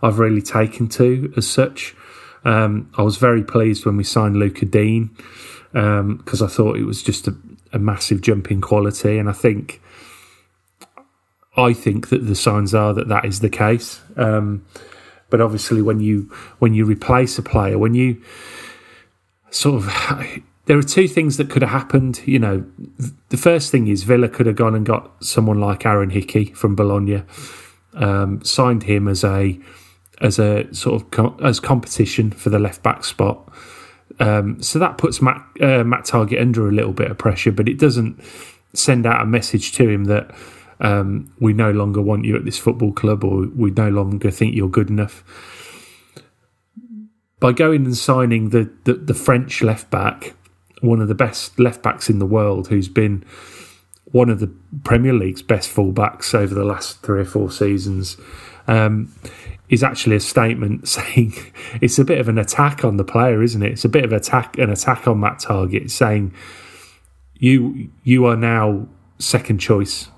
I've 0.01 0.19
really 0.19 0.41
taken 0.41 0.87
to 0.89 1.33
as 1.35 1.47
such. 1.47 1.95
Um, 2.43 2.91
I 2.97 3.01
was 3.01 3.17
very 3.17 3.43
pleased 3.43 3.85
when 3.85 3.97
we 3.97 4.03
signed 4.03 4.37
Lucas 4.37 4.69
Digne 4.69 5.09
because 5.71 6.41
um, 6.41 6.47
I 6.47 6.47
thought 6.47 6.77
it 6.77 6.85
was 6.85 7.01
just 7.01 7.27
a, 7.27 7.35
a, 7.73 7.79
massive 7.79 8.21
jump 8.21 8.51
in 8.51 8.61
quality, 8.61 9.17
and 9.17 9.27
I 9.27 9.33
think 9.33 9.81
I 11.57 11.73
think 11.73 12.09
that 12.09 12.27
the 12.27 12.35
signs 12.35 12.75
are 12.75 12.93
that 12.93 13.07
that 13.07 13.25
is 13.25 13.39
the 13.39 13.49
case. 13.49 14.01
Um, 14.15 14.65
but 15.29 15.41
obviously, 15.41 15.81
when 15.81 15.99
you 15.99 16.31
when 16.59 16.73
you 16.73 16.85
replace 16.85 17.37
a 17.39 17.41
player, 17.41 17.77
when 17.79 17.95
you 17.95 18.21
sort 19.49 19.83
of 19.83 19.87
there 20.65 20.77
are 20.77 20.83
two 20.83 21.07
things 21.07 21.37
that 21.37 21.49
could 21.49 21.61
have 21.61 21.71
happened. 21.71 22.21
You 22.25 22.39
know, 22.39 22.65
the 23.29 23.37
first 23.37 23.71
thing 23.71 23.87
is 23.87 24.03
Villa 24.03 24.27
could 24.27 24.45
have 24.45 24.55
gone 24.55 24.75
and 24.75 24.85
got 24.85 25.23
someone 25.23 25.59
like 25.59 25.85
Aaron 25.85 26.09
Hickey 26.09 26.45
from 26.45 26.75
Bologna, 26.75 27.23
um, 27.93 28.43
signed 28.43 28.83
him 28.83 29.07
as 29.07 29.23
a 29.23 29.59
as 30.21 30.39
a 30.39 30.73
sort 30.73 31.01
of 31.01 31.41
as 31.43 31.59
competition 31.59 32.31
for 32.31 32.49
the 32.49 32.59
left 32.59 32.81
back 32.83 33.03
spot. 33.03 33.47
Um, 34.19 34.61
so 34.61 34.79
that 34.79 34.97
puts 34.97 35.21
Matt 35.21 35.41
uh, 35.61 35.83
Matt 35.83 36.05
Targett 36.05 36.41
under 36.41 36.67
a 36.67 36.71
little 36.71 36.93
bit 36.93 37.11
of 37.11 37.17
pressure, 37.17 37.51
but 37.51 37.67
it 37.67 37.77
doesn't 37.77 38.21
send 38.73 39.05
out 39.05 39.21
a 39.21 39.25
message 39.25 39.71
to 39.73 39.89
him 39.89 40.05
that 40.05 40.35
um, 40.79 41.31
we 41.39 41.53
no 41.53 41.71
longer 41.71 42.01
want 42.01 42.25
you 42.25 42.35
at 42.35 42.45
this 42.45 42.57
football 42.57 42.91
club 42.91 43.23
or 43.23 43.47
we 43.55 43.71
no 43.71 43.89
longer 43.89 44.31
think 44.31 44.55
you're 44.55 44.69
good 44.69 44.89
enough. 44.89 45.23
By 47.39 47.51
going 47.51 47.85
and 47.85 47.95
signing 47.95 48.49
the, 48.49 48.71
the, 48.85 48.93
the 48.93 49.13
French 49.13 49.61
left 49.61 49.89
back, 49.89 50.35
one 50.85 51.01
of 51.01 51.07
the 51.07 51.15
best 51.15 51.59
left 51.59 51.81
backs 51.81 52.09
in 52.09 52.19
the 52.19 52.25
world, 52.25 52.67
who's 52.67 52.87
been 52.87 53.23
one 54.11 54.29
of 54.29 54.39
the 54.39 54.53
Premier 54.83 55.13
League's 55.13 55.41
best 55.41 55.73
fullbacks 55.73 56.33
over 56.33 56.53
the 56.53 56.63
last 56.63 57.01
three 57.01 57.21
or 57.21 57.25
four 57.25 57.51
seasons, 57.51 58.17
um, 58.67 59.13
is 59.69 59.83
actually 59.83 60.15
a 60.15 60.19
statement 60.19 60.87
saying 60.87 61.33
it's 61.81 61.99
a 61.99 62.05
bit 62.05 62.19
of 62.19 62.29
an 62.29 62.37
attack 62.37 62.85
on 62.85 62.97
the 62.97 63.03
player, 63.03 63.41
isn't 63.41 63.61
it? 63.61 63.73
It's 63.73 63.85
a 63.85 63.89
bit 63.89 64.05
of 64.05 64.13
attack, 64.13 64.57
an 64.57 64.69
attack 64.69 65.07
on 65.07 65.21
that 65.21 65.39
target, 65.39 65.91
saying 65.91 66.33
you 67.33 67.89
you 68.03 68.25
are 68.25 68.37
now 68.37 68.87
second 69.19 69.59
choice. 69.59 70.09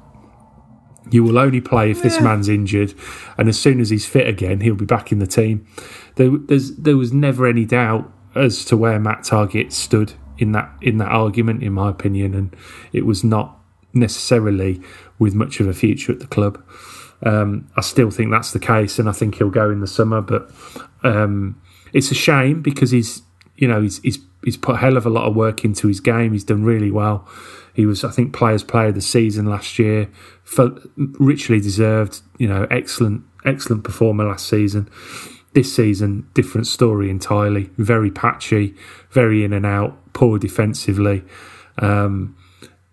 You 1.09 1.23
will 1.23 1.39
only 1.39 1.61
play 1.61 1.89
if 1.89 2.03
this 2.03 2.19
man's 2.19 2.49
injured, 2.49 2.93
and 3.37 3.47
as 3.47 3.57
soon 3.57 3.79
as 3.79 3.89
he's 3.89 4.05
fit 4.05 4.27
again, 4.27 4.59
he'll 4.59 4.75
be 4.75 4.85
back 4.85 5.13
in 5.13 5.19
the 5.19 5.27
team. 5.27 5.65
There, 6.15 6.31
there 6.37 6.97
was 6.97 7.13
never 7.13 7.47
any 7.47 7.63
doubt 7.63 8.11
as 8.35 8.65
to 8.65 8.75
where 8.75 8.99
Matt 8.99 9.19
Targett 9.19 9.71
stood 9.71 10.13
in 10.37 10.51
that 10.53 10.71
in 10.81 10.97
that 10.97 11.09
argument, 11.09 11.63
in 11.63 11.73
my 11.73 11.89
opinion, 11.89 12.33
and 12.33 12.55
it 12.93 13.05
was 13.05 13.23
not 13.23 13.57
necessarily 13.93 14.81
with 15.19 15.33
much 15.33 15.59
of 15.59 15.67
a 15.67 15.73
future 15.73 16.11
at 16.11 16.19
the 16.19 16.27
club. 16.27 16.63
Um, 17.23 17.69
I 17.75 17.81
still 17.81 18.11
think 18.11 18.31
that's 18.31 18.51
the 18.51 18.59
case, 18.59 18.99
and 18.99 19.09
I 19.09 19.11
think 19.11 19.35
he'll 19.35 19.49
go 19.49 19.69
in 19.69 19.79
the 19.79 19.87
summer. 19.87 20.21
But 20.21 20.51
um, 21.03 21.59
it's 21.93 22.11
a 22.11 22.15
shame 22.15 22.61
because 22.61 22.91
he's, 22.91 23.23
you 23.55 23.67
know, 23.67 23.81
he's, 23.81 23.99
he's 23.99 24.19
he's 24.43 24.57
put 24.57 24.75
a 24.75 24.77
hell 24.77 24.97
of 24.97 25.05
a 25.05 25.09
lot 25.09 25.27
of 25.27 25.35
work 25.35 25.65
into 25.65 25.87
his 25.87 25.99
game. 25.99 26.33
He's 26.33 26.43
done 26.43 26.63
really 26.63 26.91
well. 26.91 27.27
He 27.73 27.85
was, 27.85 28.03
I 28.03 28.11
think, 28.11 28.33
Players 28.33 28.63
Player 28.63 28.87
of 28.87 28.95
the 28.95 29.01
Season 29.01 29.45
last 29.45 29.77
year. 29.77 30.09
Felt 30.43 30.79
richly 30.95 31.59
deserved. 31.59 32.21
You 32.37 32.47
know, 32.47 32.67
excellent, 32.69 33.23
excellent 33.45 33.83
performer 33.83 34.25
last 34.25 34.47
season. 34.47 34.89
This 35.53 35.73
season, 35.73 36.29
different 36.33 36.67
story 36.67 37.09
entirely. 37.09 37.69
Very 37.77 38.11
patchy, 38.11 38.75
very 39.11 39.43
in 39.43 39.53
and 39.53 39.65
out, 39.65 39.97
poor 40.13 40.37
defensively, 40.37 41.23
um, 41.79 42.35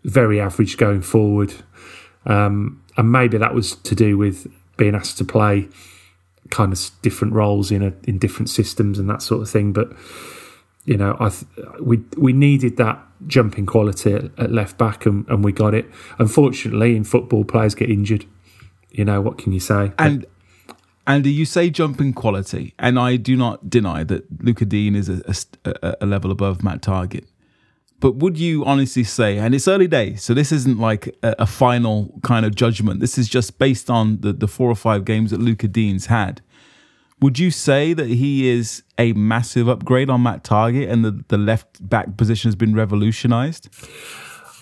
very 0.05 0.41
average 0.41 0.77
going 0.77 1.03
forward. 1.03 1.55
Um, 2.27 2.83
and 2.97 3.11
maybe 3.11 3.39
that 3.39 3.55
was 3.55 3.77
to 3.77 3.95
do 3.95 4.17
with 4.17 4.47
being 4.77 4.95
asked 4.95 5.19
to 5.19 5.25
play 5.25 5.69
kind 6.51 6.73
of 6.73 6.91
different 7.03 7.35
roles 7.35 7.71
in 7.71 7.83
a, 7.83 7.93
in 8.05 8.19
different 8.19 8.49
systems 8.49 8.99
and 8.99 9.09
that 9.11 9.23
sort 9.23 9.43
of 9.43 9.51
thing. 9.51 9.73
But 9.73 9.93
you 10.85 10.97
know, 10.97 11.17
I 11.19 11.31
th- 11.31 11.47
we 11.81 12.03
we 12.17 12.33
needed 12.33 12.77
that 12.77 13.03
jumping 13.27 13.67
quality 13.67 14.13
at, 14.13 14.53
left 14.53 14.77
back, 14.77 15.07
and, 15.07 15.27
and 15.29 15.43
we 15.43 15.53
got 15.53 15.75
it. 15.75 15.91
Unfortunately, 16.19 16.95
in 16.95 17.05
football, 17.05 17.45
players 17.45 17.75
get 17.75 17.91
injured. 17.91 18.27
You 18.91 19.05
know, 19.05 19.21
what 19.21 19.39
can 19.39 19.53
you 19.53 19.61
say? 19.61 19.93
And 19.99 20.27
Andy, 21.07 21.31
you 21.31 21.45
say 21.45 21.69
jumping 21.69 22.15
quality, 22.15 22.75
and 22.79 22.99
I 22.99 23.17
do 23.17 23.37
not 23.37 23.69
deny 23.69 24.05
that 24.05 24.43
Luca 24.43 24.65
Digne 24.65 24.97
is 24.97 25.09
a, 25.09 25.23
a, 25.65 25.97
a, 26.01 26.07
level 26.07 26.31
above 26.31 26.65
Matt 26.65 26.81
Targett. 26.81 27.27
But 28.01 28.17
would 28.17 28.39
you 28.39 28.65
honestly 28.65 29.05
say, 29.05 29.39
and 29.39 29.55
it's 29.55 29.69
early 29.69 29.87
days, 29.87 30.23
so 30.23 30.33
this 30.33 30.51
isn't 30.51 30.79
like 30.79 31.15
a, 31.23 31.35
a 31.41 31.47
final 31.47 32.19
kind 32.23 32.47
of 32.47 32.55
judgment. 32.55 33.01
This 33.01 33.19
is 33.19 33.29
just 33.29 33.59
based 33.59 33.91
on 33.91 34.21
the, 34.21 34.33
the 34.33 34.49
four 34.49 34.71
or 34.71 34.75
five 34.75 35.05
games 35.05 35.31
that 35.31 35.41
Luca 35.41 35.69
Digne's 35.69 36.07
had. 36.07 36.41
Would 37.21 37.39
you 37.39 37.51
say 37.51 37.93
that 37.93 38.09
he 38.09 38.49
is 38.49 38.83
a 38.99 39.13
massive 39.13 39.69
upgrade 39.69 40.11
on 40.11 40.23
Matt 40.23 40.43
Targett 40.43 40.91
and 40.91 41.05
the, 41.05 41.25
the 41.29 41.39
left 41.39 41.87
back 41.87 42.17
position 42.17 42.49
has 42.49 42.57
been 42.57 42.75
revolutionized? 42.75 43.69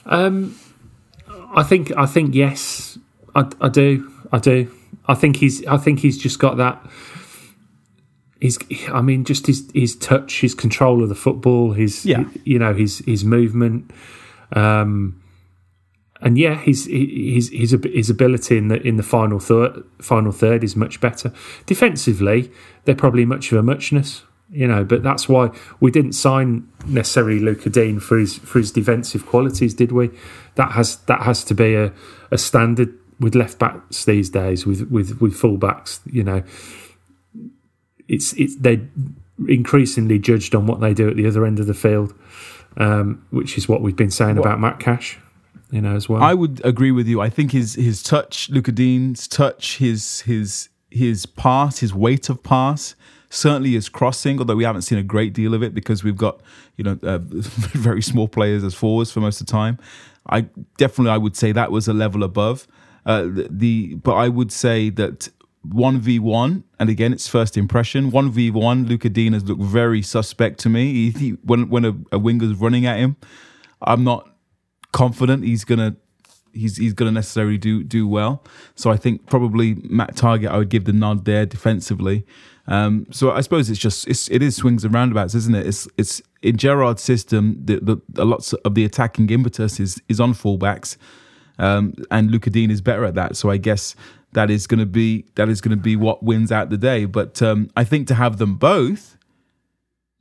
Um, 0.06 0.58
I 1.54 1.62
think 1.62 1.92
I 1.96 2.06
think 2.06 2.34
yes, 2.34 2.98
I, 3.34 3.48
I 3.60 3.68
do, 3.68 4.12
I 4.32 4.38
do. 4.38 4.70
I 5.06 5.14
think 5.14 5.36
he's 5.36 5.66
I 5.66 5.76
think 5.76 6.00
he's 6.00 6.18
just 6.18 6.38
got 6.38 6.56
that. 6.58 6.84
He's, 8.40 8.58
I 8.92 9.02
mean, 9.02 9.24
just 9.24 9.46
his 9.46 9.70
his 9.72 9.94
touch, 9.96 10.40
his 10.40 10.54
control 10.54 11.02
of 11.02 11.08
the 11.08 11.14
football, 11.14 11.72
his 11.72 12.04
yeah. 12.04 12.24
you 12.44 12.58
know 12.58 12.74
his 12.74 12.98
his 12.98 13.24
movement. 13.24 13.90
Um, 14.52 15.22
and 16.20 16.38
yeah, 16.38 16.54
his 16.54 16.86
his 16.86 17.50
his 17.50 17.76
his 17.84 18.10
ability 18.10 18.56
in 18.56 18.68
the 18.68 18.80
in 18.86 18.96
the 18.96 19.02
final 19.02 19.38
third 19.38 19.82
final 20.00 20.32
third 20.32 20.62
is 20.62 20.76
much 20.76 21.00
better. 21.00 21.32
Defensively, 21.66 22.50
they're 22.84 22.94
probably 22.94 23.24
much 23.24 23.50
of 23.50 23.58
a 23.58 23.62
muchness, 23.62 24.22
you 24.50 24.68
know. 24.68 24.84
But 24.84 25.02
that's 25.02 25.28
why 25.28 25.50
we 25.80 25.90
didn't 25.90 26.12
sign 26.12 26.68
necessarily 26.86 27.40
Luca 27.40 27.70
Digne 27.70 27.98
for 27.98 28.18
his 28.18 28.38
for 28.38 28.60
his 28.60 28.70
defensive 28.70 29.26
qualities, 29.26 29.74
did 29.74 29.90
we? 29.90 30.10
That 30.54 30.72
has 30.72 30.96
that 31.06 31.22
has 31.22 31.42
to 31.44 31.54
be 31.54 31.74
a, 31.74 31.92
a 32.30 32.38
standard 32.38 32.96
with 33.22 33.34
left 33.34 33.58
backs 33.58 34.04
these 34.04 34.28
days, 34.28 34.66
with 34.66 34.90
with 34.90 35.20
with 35.20 35.34
full 35.34 35.56
backs. 35.56 36.00
You 36.04 36.24
know, 36.24 36.42
it's 38.08 38.34
it's 38.34 38.56
they're 38.56 38.86
increasingly 39.48 40.18
judged 40.18 40.54
on 40.54 40.66
what 40.66 40.80
they 40.80 40.92
do 40.92 41.08
at 41.08 41.16
the 41.16 41.26
other 41.26 41.46
end 41.46 41.58
of 41.58 41.66
the 41.66 41.74
field, 41.74 42.12
um, 42.76 43.24
which 43.30 43.56
is 43.56 43.68
what 43.68 43.80
we've 43.80 43.96
been 43.96 44.10
saying 44.10 44.36
about 44.36 44.60
Matt 44.60 44.78
Cash 44.78 45.18
you 45.72 45.80
know, 45.80 45.96
as 45.96 46.08
well. 46.08 46.22
I 46.22 46.34
would 46.34 46.60
agree 46.64 46.92
with 46.92 47.08
you. 47.08 47.20
I 47.20 47.30
think 47.30 47.50
his 47.50 47.74
his 47.74 48.02
touch, 48.02 48.50
Luca 48.50 48.70
Digne's 48.70 49.26
touch, 49.26 49.78
his 49.78 50.20
his 50.20 50.68
his 50.90 51.24
pass, 51.24 51.78
his 51.78 51.94
weight 51.94 52.28
of 52.28 52.42
pass, 52.42 52.94
certainly 53.30 53.72
his 53.72 53.88
crossing. 53.88 54.38
Although 54.38 54.54
we 54.54 54.64
haven't 54.64 54.82
seen 54.82 54.98
a 54.98 55.02
great 55.02 55.32
deal 55.32 55.54
of 55.54 55.62
it 55.62 55.74
because 55.74 56.04
we've 56.04 56.16
got 56.16 56.40
you 56.76 56.84
know 56.84 56.98
uh, 57.02 57.18
very 57.22 58.02
small 58.02 58.28
players 58.28 58.62
as 58.62 58.74
forwards 58.74 59.10
for 59.10 59.20
most 59.20 59.40
of 59.40 59.46
the 59.46 59.50
time. 59.50 59.78
I 60.28 60.42
definitely 60.76 61.10
I 61.10 61.16
would 61.16 61.36
say 61.36 61.52
that 61.52 61.72
was 61.72 61.88
a 61.88 61.94
level 61.94 62.22
above. 62.22 62.68
Uh, 63.04 63.28
the, 63.50 63.94
but 63.96 64.14
I 64.14 64.28
would 64.28 64.52
say 64.52 64.90
that 64.90 65.28
one 65.62 66.00
v 66.00 66.18
one, 66.18 66.64
and 66.78 66.90
again, 66.90 67.12
it's 67.12 67.28
first 67.28 67.56
impression. 67.56 68.10
One 68.10 68.30
v 68.30 68.50
one, 68.50 68.86
Lucas 68.86 69.10
Digne 69.10 69.32
has 69.34 69.44
looked 69.44 69.62
very 69.62 70.02
suspect 70.02 70.58
to 70.60 70.68
me. 70.68 70.92
He, 70.92 71.10
he, 71.10 71.30
when 71.44 71.68
when 71.68 71.84
a, 71.84 71.94
a 72.12 72.18
winger's 72.18 72.56
running 72.56 72.86
at 72.86 72.98
him, 72.98 73.16
I'm 73.80 74.04
not 74.04 74.28
confident 74.92 75.44
he's 75.44 75.64
gonna 75.64 75.96
he's 76.52 76.76
he's 76.76 76.92
gonna 76.92 77.12
necessarily 77.12 77.58
do 77.58 77.82
do 77.82 78.06
well. 78.06 78.44
So 78.74 78.90
I 78.90 78.96
think 78.96 79.26
probably 79.26 79.74
Matt 79.84 80.16
Targett 80.16 80.50
I 80.50 80.58
would 80.58 80.68
give 80.68 80.84
the 80.84 80.92
nod 80.92 81.24
there 81.24 81.46
defensively. 81.46 82.26
Um, 82.66 83.06
so 83.10 83.32
I 83.32 83.40
suppose 83.40 83.70
it's 83.70 83.80
just 83.80 84.06
it's 84.06 84.30
it 84.30 84.42
is 84.42 84.56
swings 84.56 84.84
and 84.84 84.94
roundabouts, 84.94 85.34
isn't 85.34 85.54
it? 85.54 85.66
It's 85.66 85.88
it's 85.96 86.22
in 86.42 86.56
Gerrard's 86.56 87.02
system. 87.02 87.58
The, 87.64 87.80
the, 87.80 87.96
the 88.08 88.24
lots 88.24 88.52
of 88.52 88.74
the 88.74 88.84
attacking 88.84 89.30
impetus 89.30 89.80
is 89.80 90.00
is 90.08 90.20
on 90.20 90.34
fullbacks, 90.34 90.96
um, 91.62 91.94
and 92.10 92.30
Lucas 92.30 92.52
Digne 92.52 92.72
is 92.72 92.80
better 92.80 93.04
at 93.04 93.14
that. 93.14 93.36
So 93.36 93.50
I 93.50 93.56
guess 93.56 93.94
that 94.32 94.50
is 94.50 94.66
going 94.66 94.80
to 94.80 94.86
be 94.86 95.26
that 95.36 95.48
is 95.48 95.60
going 95.60 95.76
to 95.76 95.82
be 95.82 95.96
what 95.96 96.22
wins 96.22 96.50
out 96.50 96.70
the 96.70 96.76
day. 96.76 97.04
But 97.04 97.40
um, 97.40 97.70
I 97.76 97.84
think 97.84 98.08
to 98.08 98.14
have 98.14 98.38
them 98.38 98.56
both, 98.56 99.16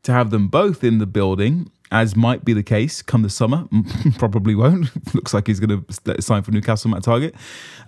to 0.04 0.14
have 0.14 0.30
them 0.30 0.48
both 0.48 0.84
in 0.84 1.00
the 1.00 1.06
building 1.06 1.72
as 1.92 2.16
might 2.16 2.46
be 2.46 2.54
the 2.54 2.64
case 2.64 3.02
come 3.02 3.22
the 3.22 3.30
summer. 3.30 3.68
Probably 4.18 4.56
won't. 4.56 4.90
Looks 5.16 5.34
like 5.34 5.48
he's 5.48 5.60
going 5.60 5.84
to 5.84 6.22
sign 6.22 6.44
for 6.44 6.52
Newcastle 6.52 6.90
Matt 6.90 7.04
Targett. 7.04 7.36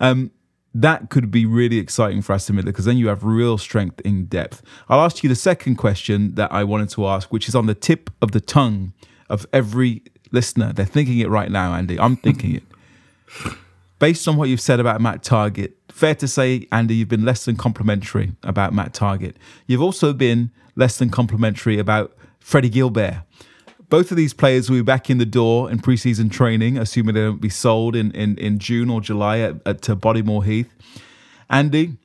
Um, 0.00 0.30
that 0.74 1.08
could 1.08 1.30
be 1.30 1.46
really 1.46 1.78
exciting 1.78 2.20
for 2.20 2.32
Aston 2.32 2.56
Villa 2.56 2.66
because 2.66 2.84
then 2.84 2.98
you 2.98 3.06
have 3.06 3.22
real 3.22 3.56
strength 3.56 4.00
in 4.00 4.26
depth. 4.26 4.60
I'll 4.88 5.00
ask 5.00 5.22
you 5.22 5.28
the 5.28 5.36
second 5.36 5.76
question 5.76 6.34
that 6.34 6.52
I 6.52 6.64
wanted 6.64 6.90
to 6.90 7.06
ask, 7.06 7.32
which 7.32 7.48
is 7.48 7.54
on 7.54 7.66
the 7.66 7.74
tip 7.74 8.10
of 8.20 8.32
the 8.32 8.40
tongue 8.40 8.92
of 9.30 9.46
every 9.52 10.02
listener. 10.32 10.72
They're 10.72 10.84
thinking 10.84 11.20
it 11.20 11.28
right 11.28 11.50
now, 11.50 11.74
Andy. 11.74 11.98
I'm 11.98 12.16
thinking 12.16 12.56
it. 12.56 12.64
Based 13.98 14.26
on 14.28 14.36
what 14.36 14.48
you've 14.48 14.60
said 14.60 14.80
about 14.80 15.00
Matt 15.00 15.22
Targett, 15.22 15.72
fair 15.88 16.14
to 16.16 16.28
say, 16.28 16.66
Andy, 16.72 16.96
you've 16.96 17.08
been 17.08 17.24
less 17.24 17.44
than 17.44 17.56
complimentary 17.56 18.32
about 18.42 18.74
Matt 18.74 18.92
Targett. 18.92 19.36
You've 19.66 19.80
also 19.82 20.12
been 20.12 20.50
less 20.76 20.98
than 20.98 21.10
complimentary 21.10 21.78
about 21.78 22.16
Freddie 22.40 22.68
Guilbert. 22.68 23.22
both 23.88 24.10
of 24.10 24.16
these 24.16 24.34
players 24.34 24.68
will 24.68 24.78
be 24.78 24.82
back 24.82 25.08
in 25.08 25.18
the 25.18 25.26
door 25.26 25.70
in 25.70 25.78
preseason 25.78 26.30
training, 26.30 26.76
assuming 26.76 27.14
they 27.14 27.20
don't 27.20 27.40
be 27.40 27.48
sold 27.48 27.94
in, 27.94 28.10
in, 28.10 28.36
in 28.38 28.58
June 28.58 28.90
or 28.90 29.00
July 29.00 29.38
at, 29.38 29.56
at 29.66 29.82
to 29.82 29.94
Bodymoor 29.94 30.44
Heath. 30.44 30.74
Andy, 31.48 31.96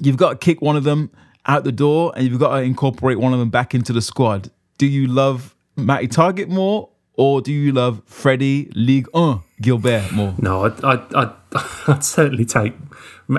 you've 0.00 0.16
got 0.16 0.30
to 0.30 0.36
kick 0.36 0.60
one 0.60 0.76
of 0.76 0.84
them 0.84 1.10
out 1.46 1.64
the 1.64 1.72
door 1.72 2.12
and 2.16 2.26
you've 2.26 2.40
got 2.40 2.56
to 2.56 2.62
incorporate 2.62 3.20
one 3.20 3.32
of 3.32 3.38
them 3.38 3.50
back 3.50 3.74
into 3.74 3.92
the 3.92 4.02
squad. 4.02 4.50
Do 4.78 4.86
you 4.86 5.06
love 5.06 5.54
Matty 5.76 6.08
Targett 6.08 6.48
more 6.48 6.88
or 7.14 7.40
do 7.40 7.52
you 7.52 7.72
love 7.72 8.02
Freddie 8.06 8.70
Ligue 8.74 9.08
1 9.12 9.40
Guilbert 9.60 10.12
more? 10.12 10.34
No, 10.38 10.64
I'd, 10.64 10.84
I'd, 10.84 11.14
I'd, 11.14 11.32
I'd 11.86 12.04
certainly 12.04 12.44
take 12.44 12.74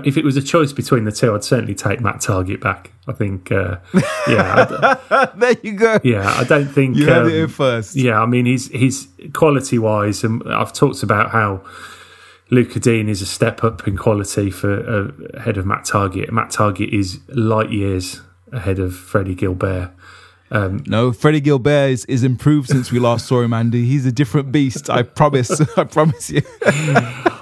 if 0.04 0.18
it 0.18 0.24
was 0.24 0.38
a 0.38 0.42
choice 0.42 0.74
between 0.74 1.04
the 1.04 1.12
two, 1.12 1.34
I'd 1.34 1.44
certainly 1.44 1.76
take 1.76 2.00
Matt 2.00 2.16
Targett 2.18 2.62
back. 2.62 2.92
I 3.08 3.12
think, 3.12 3.52
uh, 3.52 3.78
yeah. 4.28 5.30
there 5.36 5.56
you 5.62 5.74
go. 5.74 6.00
Yeah, 6.04 6.28
I 6.28 6.44
don't 6.46 6.68
think 6.68 6.96
you 6.96 7.12
um, 7.12 7.30
it 7.30 7.52
first. 7.52 7.96
Yeah, 7.96 8.22
I 8.22 8.26
mean, 8.26 8.46
he's 8.46 8.70
he's 8.70 9.08
quality 9.34 9.78
wise, 9.78 10.24
and 10.24 10.42
I've 10.52 10.74
talked 10.74 11.04
about 11.04 11.32
how 11.32 11.64
Luca 12.50 12.80
Digne 12.80 13.10
is 13.10 13.22
a 13.22 13.26
step 13.26 13.64
up 13.64 13.88
in 13.88 13.98
quality 13.98 14.50
for 14.50 14.72
uh, 14.72 15.38
ahead 15.38 15.58
of 15.58 15.66
Matt 15.66 15.84
Targett. 15.84 16.32
Matt 16.32 16.50
Targett 16.50 16.94
is 16.94 17.20
light 17.28 17.72
years 17.72 18.22
ahead 18.52 18.80
of 18.80 18.96
Freddie 18.96 19.36
Guilbert. 19.36 19.92
Um, 20.54 20.84
no, 20.88 21.12
Freddie 21.12 21.42
Guilbert 21.42 21.90
is, 21.90 22.06
is 22.06 22.24
improved 22.24 22.70
since 22.70 22.92
we 22.92 23.00
last 23.00 23.26
saw 23.26 23.42
him, 23.42 23.54
Andy. 23.54 23.86
He's 23.86 24.06
a 24.06 24.12
different 24.12 24.52
beast. 24.52 24.90
I 24.90 25.04
promise. 25.04 25.60
I 25.78 25.84
promise 25.84 26.30
you. 26.30 26.42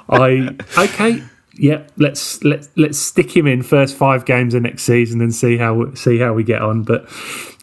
I 0.10 0.56
okay 0.78 1.22
yeah, 1.62 1.84
let's 1.98 2.44
let's 2.44 2.70
let's 2.78 2.98
stick 2.98 3.36
him 3.36 3.46
in 3.46 3.62
first 3.62 3.96
five 3.96 4.26
games 4.26 4.54
of 4.54 4.64
next 4.64 4.84
season 4.84 5.22
and 5.22 5.34
see 5.34 5.58
how 5.58 5.94
see 5.94 6.18
how 6.18 6.34
we 6.34 6.44
get 6.44 6.62
on. 6.62 6.84
But 6.84 7.08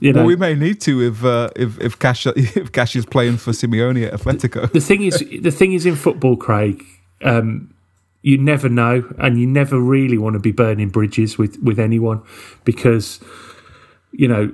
you 0.01 0.13
know, 0.13 0.21
well, 0.21 0.27
we 0.27 0.37
may 0.37 0.55
need 0.55 0.81
to 0.83 1.03
if 1.03 1.25
uh, 1.25 1.51
if 1.57 1.81
if 1.81 1.99
Cash 1.99 2.27
if 2.37 2.71
Cash 2.71 2.97
is 2.97 3.07
playing 3.07 3.39
for 3.39 3.53
Simeone 3.53 4.07
at 4.07 4.21
Atletico. 4.21 4.71
The 4.73 4.81
thing 4.81 5.03
is, 5.03 5.19
the 5.19 5.51
thing 5.51 5.73
is 5.73 5.87
in 5.87 5.97
football, 5.97 6.37
Craig. 6.37 6.85
Um, 7.23 7.75
you 8.23 8.37
never 8.37 8.69
know, 8.69 9.05
and 9.19 9.41
you 9.41 9.47
never 9.47 9.81
really 9.81 10.19
want 10.19 10.35
to 10.35 10.41
be 10.41 10.53
burning 10.53 10.91
bridges 10.91 11.39
with 11.39 11.59
with 11.63 11.79
anyone 11.79 12.23
because 12.65 13.21
you 14.13 14.29
know 14.29 14.53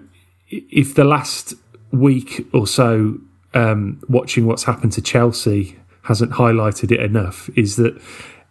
if 0.70 0.94
the 0.94 1.05
last 1.05 1.55
week 1.90 2.46
or 2.52 2.66
so 2.66 3.18
um, 3.55 4.00
watching 4.09 4.46
what's 4.46 4.64
happened 4.64 4.92
to 4.92 5.02
Chelsea 5.02 5.78
hasn't 6.02 6.32
highlighted 6.32 6.90
it 6.92 7.00
enough, 7.00 7.48
is 7.57 7.76
that 7.76 8.00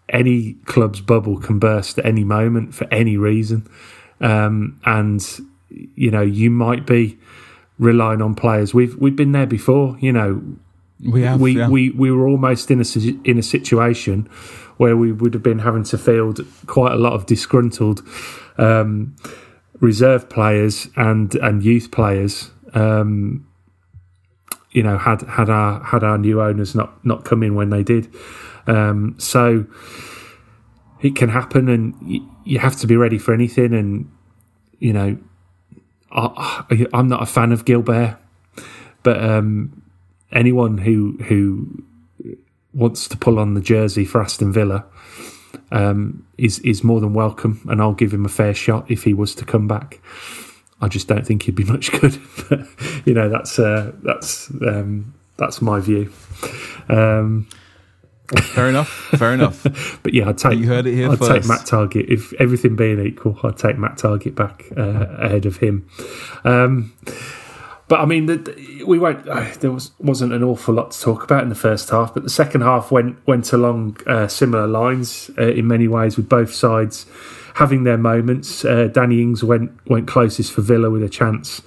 any 0.10 0.54
club's 0.66 1.02
bubble 1.02 1.38
can 1.40 1.60
burst 1.60 2.00
at 2.00 2.06
any 2.06 2.24
moment 2.24 2.74
for 2.74 2.88
any 2.92 3.18
reason. 3.18 3.68
Um, 4.22 4.80
and, 4.86 5.26
you 5.70 6.12
know, 6.12 6.22
you 6.22 6.50
might 6.50 6.86
be 6.86 7.18
relying 7.80 8.22
on 8.22 8.36
players. 8.36 8.74
We've 8.74 8.96
we've 8.98 9.16
been 9.16 9.32
there 9.32 9.48
before, 9.48 9.98
you 10.00 10.12
know. 10.12 10.42
We 11.06 11.24
have, 11.24 11.42
we, 11.42 11.58
yeah. 11.58 11.68
we 11.68 11.90
we 11.90 12.12
were 12.12 12.28
almost 12.28 12.72
in 12.72 12.80
a 12.80 12.86
in 13.30 13.38
a 13.38 13.44
situation 13.44 14.30
where 14.78 14.96
we 14.96 15.12
would 15.12 15.34
have 15.34 15.44
been 15.44 15.60
having 15.60 15.84
to 15.84 15.98
field 15.98 16.40
quite 16.66 16.94
a 16.94 16.98
lot 16.98 17.14
of 17.14 17.26
disgruntled 17.26 18.02
um, 18.58 19.16
reserve 19.80 20.30
players 20.30 20.88
and 20.96 21.34
and 21.36 21.64
youth 21.64 21.92
players. 21.92 22.52
Um, 22.74 23.48
you 24.72 24.82
know, 24.82 24.98
had 24.98 25.22
had 25.24 25.50
our 25.50 25.84
had 25.84 26.04
our 26.04 26.18
new 26.18 26.42
owners 26.42 26.74
not 26.74 27.04
not 27.06 27.26
come 27.26 27.44
in 27.44 27.56
when 27.56 27.70
they 27.70 27.84
did, 27.84 28.14
um, 28.66 29.16
so 29.20 29.66
it 31.02 31.16
can 31.16 31.30
happen, 31.30 31.70
and 31.70 31.96
you, 32.02 32.28
you 32.44 32.60
have 32.60 32.76
to 32.78 32.88
be 32.88 32.96
ready 32.96 33.18
for 33.18 33.34
anything. 33.34 33.74
And 33.74 34.12
you 34.80 34.94
know, 34.94 35.18
I, 36.12 36.88
I'm 36.94 37.08
not 37.08 37.22
a 37.22 37.28
fan 37.28 37.52
of 37.52 37.66
Guilbert, 37.66 38.18
but 39.04 39.24
um, 39.24 39.84
anyone 40.32 40.80
who 40.80 41.18
who 41.28 41.84
wants 42.74 43.08
to 43.08 43.18
pull 43.18 43.38
on 43.38 43.54
the 43.54 43.62
jersey 43.62 44.06
for 44.06 44.22
Aston 44.22 44.52
Villa 44.52 44.86
um, 45.74 46.26
is 46.38 46.60
is 46.60 46.84
more 46.84 47.02
than 47.02 47.14
welcome, 47.14 47.60
and 47.70 47.82
I'll 47.82 47.94
give 47.94 48.14
him 48.14 48.24
a 48.26 48.30
fair 48.30 48.54
shot 48.54 48.90
if 48.90 49.04
he 49.04 49.14
was 49.14 49.36
to 49.36 49.46
come 49.46 49.68
back. 49.68 50.00
I 50.80 50.88
just 50.88 51.08
don't 51.08 51.26
think 51.26 51.44
he'd 51.44 51.56
be 51.56 51.64
much 51.76 51.92
good. 52.00 52.18
you 53.06 53.14
know, 53.14 53.28
that's 53.28 53.60
uh, 53.60 53.92
that's 54.04 54.50
um, 54.66 55.14
that's 55.38 55.62
my 55.62 55.80
view. 55.80 56.14
Um, 56.90 57.48
fair 58.54 58.70
enough. 58.70 58.90
Fair 59.18 59.34
enough. 59.34 60.00
but 60.04 60.14
yeah, 60.14 60.30
I'd 60.30 60.38
take 60.38 60.60
you 60.60 60.68
heard 60.68 60.86
it 60.86 60.94
here 60.94 61.10
I'd 61.12 61.20
first. 61.20 61.32
take 61.32 61.46
Matt 61.46 61.62
Targett 61.62 62.10
if 62.10 62.34
everything 62.34 62.76
being 62.76 63.04
equal. 63.06 63.40
I'd 63.44 63.58
take 63.58 63.78
Matt 63.78 63.98
Targett 63.98 64.36
back 64.36 64.66
uh, 64.78 65.08
ahead 65.26 65.46
of 65.46 65.58
him. 65.58 65.90
Um, 66.44 66.94
but 67.88 68.00
I 68.00 68.06
mean, 68.06 68.26
the, 68.28 68.38
the, 68.38 68.84
we 68.86 68.98
won't. 69.00 69.28
Uh, 69.28 69.50
there 69.60 69.72
was 69.72 69.92
wasn't 70.00 70.34
an 70.34 70.44
awful 70.44 70.74
lot 70.74 70.92
to 70.92 71.02
talk 71.02 71.24
about 71.24 71.44
in 71.44 71.50
the 71.50 71.56
first 71.56 71.90
half, 71.90 72.14
but 72.14 72.24
the 72.24 72.30
second 72.30 72.62
half 72.62 72.92
went 72.92 73.18
went 73.28 73.52
along 73.54 73.98
uh, 74.08 74.28
similar 74.28 74.68
lines 74.68 75.30
uh, 75.38 75.48
in 75.52 75.68
many 75.68 75.88
ways, 75.88 76.18
with 76.18 76.28
both 76.30 76.54
sides 76.54 77.06
having 77.56 77.84
their 77.84 77.98
moments. 77.98 78.66
Uh, 78.66 78.88
Danny 78.92 79.22
Ings 79.22 79.44
went 79.44 79.72
went 79.90 80.08
closest 80.08 80.52
for 80.54 80.62
Villa 80.62 80.90
with 80.90 81.04
a 81.04 81.10
chance, 81.10 81.62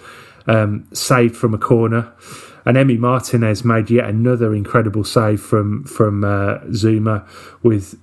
um, 0.47 0.87
saved 0.93 1.37
from 1.37 1.53
a 1.55 1.59
corner, 1.59 2.13
and 2.65 2.77
Emi 2.77 2.99
Martinez 2.99 3.65
made 3.65 3.91
yet 3.91 4.09
another 4.09 4.55
incredible 4.55 5.05
save 5.05 5.41
from 5.41 5.85
from 5.85 6.25
uh, 6.25 6.59
Zouma 6.71 7.25
with 7.63 7.95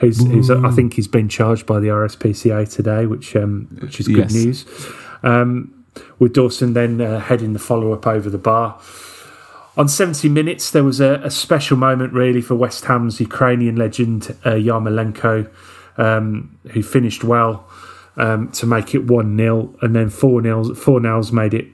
who's, 0.00 0.18
who's, 0.26 0.50
I 0.50 0.70
think 0.72 0.94
he's 0.94 1.08
been 1.08 1.28
charged 1.28 1.64
by 1.66 1.80
the 1.80 1.88
RSPCA 1.88 2.70
today, 2.72 3.06
which 3.06 3.34
um, 3.36 3.68
which 3.80 4.00
is 4.00 4.08
good 4.08 4.30
Yes. 4.30 4.34
news. 4.34 4.66
Um, 5.22 5.70
with 6.18 6.32
Dawson 6.34 6.72
then 6.72 7.00
uh, 7.00 7.20
heading 7.20 7.52
the 7.52 7.58
follow 7.58 7.92
up 7.92 8.06
over 8.06 8.30
the 8.30 8.38
bar. 8.38 8.80
On 9.76 9.88
70 9.88 10.28
minutes, 10.28 10.70
there 10.70 10.84
was 10.84 11.00
a, 11.00 11.14
a 11.24 11.30
special 11.30 11.76
moment 11.76 12.12
really 12.12 12.40
for 12.40 12.54
West 12.54 12.84
Ham's 12.84 13.18
Ukrainian 13.18 13.74
legend 13.74 14.36
uh, 14.44 14.50
Yarmolenko, 14.50 15.50
um, 15.96 16.56
who 16.70 16.82
finished 16.82 17.24
well 17.24 17.68
um, 18.16 18.50
to 18.52 18.66
make 18.66 18.94
it 18.94 19.06
1 19.06 19.36
0, 19.36 19.74
and 19.82 19.96
then 19.96 20.10
4 20.10 20.42
0 20.42 20.64
Fornals 20.74 21.32
made 21.32 21.54
it 21.54 21.66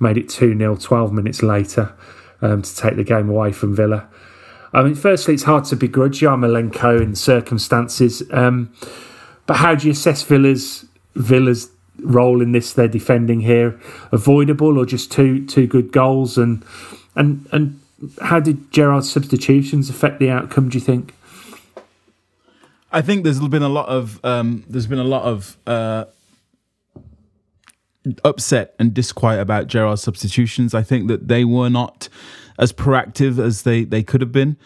made 0.00 0.18
it 0.18 0.28
2 0.28 0.56
0 0.56 0.76
12 0.76 1.12
minutes 1.12 1.42
later 1.42 1.92
um, 2.42 2.62
to 2.62 2.76
take 2.76 2.96
the 2.96 3.04
game 3.04 3.28
away 3.28 3.52
from 3.52 3.74
Villa. 3.74 4.08
I 4.72 4.82
mean, 4.82 4.94
firstly, 4.94 5.34
it's 5.34 5.42
hard 5.42 5.64
to 5.66 5.76
begrudge 5.76 6.20
Yarmolenko 6.20 7.02
in 7.02 7.14
circumstances, 7.14 8.22
um, 8.30 8.72
but 9.46 9.56
how 9.56 9.74
do 9.74 9.86
you 9.86 9.92
assess 9.92 10.22
Villa's 10.22 10.86
Villa's 11.16 11.70
role 12.02 12.42
in 12.42 12.52
this? 12.52 12.72
They're 12.72 12.88
defending 12.88 13.40
here, 13.40 13.78
avoidable 14.10 14.78
or 14.78 14.86
just 14.86 15.10
two 15.10 15.46
two 15.46 15.66
good 15.66 15.92
goals, 15.92 16.38
and 16.38 16.64
and 17.14 17.46
and 17.52 17.80
how 18.20 18.40
did 18.40 18.70
Gerrard's 18.70 19.10
substitutions 19.10 19.88
affect 19.90 20.18
the 20.18 20.30
outcome? 20.30 20.68
Do 20.68 20.78
you 20.78 20.84
think? 20.84 21.14
I 22.90 23.00
think 23.00 23.24
there's 23.24 23.40
been 23.40 23.62
a 23.62 23.68
lot 23.68 23.88
of 23.88 24.22
um, 24.24 24.64
there's 24.68 24.86
been 24.86 24.98
a 24.98 25.04
lot 25.04 25.22
of 25.22 25.56
uh, 25.66 26.04
upset 28.24 28.74
and 28.78 28.92
disquiet 28.92 29.40
about 29.40 29.66
Gerrard's 29.66 30.02
substitutions. 30.02 30.74
I 30.74 30.82
think 30.82 31.08
that 31.08 31.28
they 31.28 31.44
were 31.44 31.70
not 31.70 32.08
as 32.58 32.72
proactive 32.72 33.38
as 33.38 33.62
they, 33.62 33.84
they 33.84 34.02
could 34.02 34.20
have 34.20 34.32
been, 34.32 34.56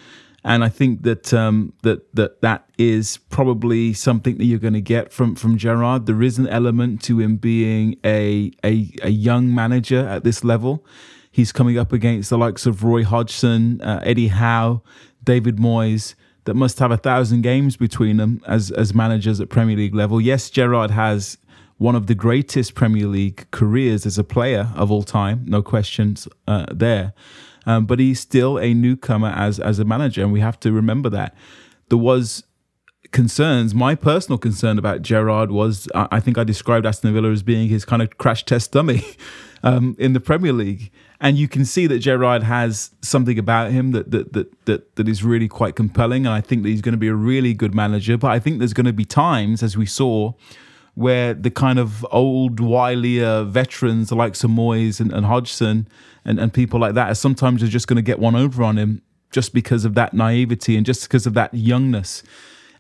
and 0.47 0.63
I 0.63 0.69
think 0.69 1.03
that 1.03 1.35
um, 1.35 1.73
that 1.83 2.15
that 2.15 2.41
that 2.41 2.71
is 2.79 3.19
probably 3.31 3.93
something 3.93 4.39
that 4.39 4.45
you're 4.45 4.61
going 4.61 4.75
to 4.75 4.81
get 4.81 5.13
from 5.13 5.35
from 5.35 5.59
Gerrard. 5.59 6.07
There 6.07 6.23
is 6.23 6.39
an 6.39 6.47
element 6.47 7.03
to 7.03 7.19
him 7.19 7.37
being 7.37 7.97
a 8.05 8.53
a, 8.65 8.89
a 9.03 9.11
young 9.11 9.53
manager 9.53 10.07
at 10.07 10.23
this 10.23 10.45
level. 10.45 10.87
He's 11.33 11.51
coming 11.51 11.77
up 11.77 11.93
against 11.93 12.31
the 12.31 12.39
likes 12.39 12.65
of 12.65 12.85
Roy 12.85 13.03
Hodgson, 13.03 13.83
uh, 13.83 14.01
Eddie 14.05 14.29
Howe, 14.29 14.83
David 15.23 15.57
Moyes 15.57 16.15
that 16.45 16.55
must 16.55 16.79
have 16.79 16.93
a 16.93 16.97
thousand 16.97 17.43
games 17.43 17.77
between 17.77 18.17
them 18.17 18.41
as 18.47 18.71
as 18.71 18.95
managers 18.95 19.41
at 19.41 19.51
Premier 19.51 19.77
League 19.77 19.97
level. 19.97 20.21
Yes, 20.21 20.49
Gerrard 20.49 20.93
has 20.93 21.39
one 21.79 21.97
of 21.97 22.07
the 22.07 22.15
greatest 22.15 22.77
Premier 22.77 23.09
League 23.09 23.51
careers 23.51 24.07
as 24.07 24.17
a 24.17 24.25
player 24.25 24.71
of 24.77 24.93
all 24.93 25.03
time, 25.03 25.45
no 25.45 25.61
questions 25.61 26.29
uh, 26.47 26.67
there. 26.73 27.13
Um, 27.67 27.85
but 27.85 27.99
he's 27.99 28.21
still 28.21 28.59
a 28.59 28.73
newcomer 28.73 29.29
as 29.29 29.59
as 29.59 29.79
a 29.79 29.85
manager, 29.85 30.23
and 30.23 30.33
we 30.33 30.41
have 30.41 30.59
to 30.61 30.73
remember 30.73 31.11
that. 31.11 31.35
There 31.89 31.99
was 31.99 32.45
concerns. 33.13 33.75
My 33.75 33.95
personal 33.95 34.39
concern 34.39 34.79
about 34.79 35.03
Gerrard 35.03 35.51
was 35.51 35.89
I 35.95 36.21
think 36.21 36.39
I 36.39 36.45
described 36.45 36.87
Aston 36.87 37.13
Villa 37.13 37.31
as 37.31 37.43
being 37.43 37.69
his 37.69 37.85
kind 37.85 38.03
of 38.03 38.19
crash 38.19 38.45
test 38.45 38.73
dummy 38.73 39.05
um, 39.63 39.97
in 39.99 40.13
the 40.13 40.21
Premier 40.21 40.53
League, 40.53 40.91
and 41.21 41.37
you 41.37 41.49
can 41.49 41.65
see 41.65 41.87
that 41.87 41.99
Gerrard 41.99 42.43
has 42.43 42.91
something 43.03 43.39
about 43.39 43.73
him 43.73 43.93
that 43.93 44.11
that 44.11 44.33
that 44.33 44.67
that, 44.67 44.97
that 44.97 45.09
is 45.09 45.25
really 45.25 45.49
quite 45.49 45.77
compelling, 45.77 46.27
and 46.27 46.35
I 46.35 46.41
think 46.41 46.63
that 46.63 46.69
he's 46.69 46.83
going 46.83 46.93
to 46.95 46.99
be 46.99 47.09
a 47.09 47.15
really 47.15 47.55
good 47.55 47.75
manager. 47.75 48.17
But 48.17 48.31
I 48.31 48.39
think 48.39 48.59
there's 48.59 48.75
going 48.75 48.87
to 48.87 48.93
be 48.93 49.05
times, 49.05 49.63
as 49.63 49.77
we 49.77 49.87
saw. 49.87 50.33
Where 50.97 51.35
the 51.35 51.51
kind 51.51 51.79
of 51.79 52.05
old, 52.11 52.57
wilier 52.57 53.47
veterans 53.49 54.11
like 54.11 54.33
Moyes 54.33 54.99
and, 54.99 55.13
and 55.13 55.27
Hodgson 55.27 55.87
and, 56.25 56.41
and 56.41 56.53
people 56.53 56.81
like 56.81 56.95
that 56.95 57.11
are 57.11 57.15
sometimes 57.15 57.63
are 57.63 57.69
just 57.69 57.87
going 57.87 57.97
to 57.97 58.03
get 58.03 58.19
one 58.19 58.35
over 58.35 58.65
on 58.65 58.77
him 58.77 59.03
just 59.31 59.53
because 59.53 59.85
of 59.85 59.95
that 59.95 60.15
naivety 60.15 60.77
and 60.77 60.85
just 60.85 61.03
because 61.03 61.27
of 61.27 61.35
that 61.35 61.53
youngness. 61.53 62.23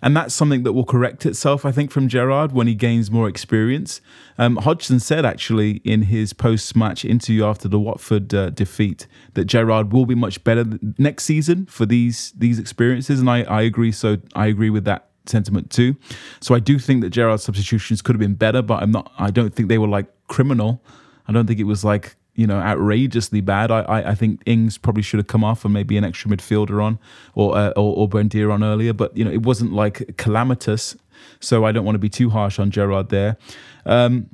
And 0.02 0.16
that's 0.16 0.34
something 0.34 0.62
that 0.62 0.72
will 0.72 0.84
correct 0.84 1.24
itself, 1.26 1.64
I 1.64 1.72
think, 1.72 1.90
from 1.90 2.08
Gerrard 2.08 2.52
when 2.52 2.66
he 2.66 2.74
gains 2.74 3.10
more 3.10 3.28
experience. 3.28 4.00
Um, 4.38 4.56
Hodgson 4.56 5.00
said 5.00 5.24
actually 5.24 5.82
in 5.84 6.02
his 6.02 6.32
post 6.32 6.76
match 6.76 7.04
interview 7.04 7.44
after 7.44 7.68
the 7.68 7.78
Watford 7.78 8.34
uh, 8.34 8.50
defeat 8.50 9.06
that 9.34 9.46
Gerrard 9.46 9.92
will 9.92 10.06
be 10.06 10.14
much 10.14 10.42
better 10.44 10.64
next 10.98 11.24
season 11.24 11.66
for 11.66 11.86
these 11.86 12.32
these 12.36 12.58
experiences. 12.58 13.20
And 13.20 13.30
I, 13.30 13.42
I 13.44 13.62
agree. 13.62 13.92
So 13.92 14.18
I 14.34 14.46
agree 14.46 14.70
with 14.70 14.84
that 14.84 15.08
sentiment 15.28 15.70
too. 15.70 15.96
So 16.40 16.54
I 16.54 16.58
do 16.58 16.78
think 16.78 17.02
that 17.02 17.10
Gerrard's 17.10 17.42
substitutions 17.42 18.02
could 18.02 18.14
have 18.14 18.20
been 18.20 18.34
better, 18.34 18.62
but 18.62 18.82
I'm 18.82 18.90
not. 18.90 19.12
I 19.18 19.30
don't 19.30 19.54
think 19.54 19.68
they 19.68 19.78
were 19.78 19.88
like 19.88 20.06
criminal. 20.28 20.82
I 21.28 21.32
don't 21.32 21.46
think 21.46 21.60
it 21.60 21.64
was 21.64 21.84
like 21.84 22.16
you 22.34 22.46
know 22.46 22.58
outrageously 22.58 23.40
bad. 23.40 23.70
I 23.70 23.80
I, 23.80 24.10
I 24.10 24.14
think 24.14 24.42
Ings 24.46 24.78
probably 24.78 25.02
should 25.02 25.18
have 25.18 25.26
come 25.26 25.44
off 25.44 25.64
and 25.64 25.74
maybe 25.74 25.96
an 25.96 26.04
extra 26.04 26.30
midfielder 26.30 26.82
on 26.82 26.98
or 27.34 27.56
uh, 27.56 27.70
or, 27.70 27.96
or 27.96 28.08
Buendia 28.08 28.52
on 28.52 28.62
earlier, 28.62 28.92
but 28.92 29.16
you 29.16 29.24
know 29.24 29.30
it 29.30 29.42
wasn't 29.42 29.72
like 29.72 30.16
calamitous. 30.16 30.96
So 31.40 31.64
I 31.64 31.72
don't 31.72 31.84
want 31.84 31.94
to 31.94 32.00
be 32.00 32.08
too 32.08 32.30
harsh 32.30 32.58
on 32.58 32.70
Gerrard 32.70 33.08
there. 33.08 33.36
Um, 33.84 34.30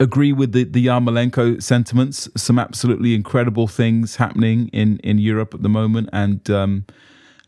agree 0.00 0.32
with 0.32 0.52
the 0.52 0.64
the 0.64 0.86
Yarmolenko 0.86 1.62
sentiments. 1.62 2.28
Some 2.36 2.58
absolutely 2.58 3.14
incredible 3.14 3.66
things 3.66 4.16
happening 4.16 4.68
in 4.68 4.98
in 4.98 5.18
Europe 5.18 5.54
at 5.54 5.62
the 5.62 5.68
moment, 5.68 6.08
and 6.12 6.48
um, 6.50 6.84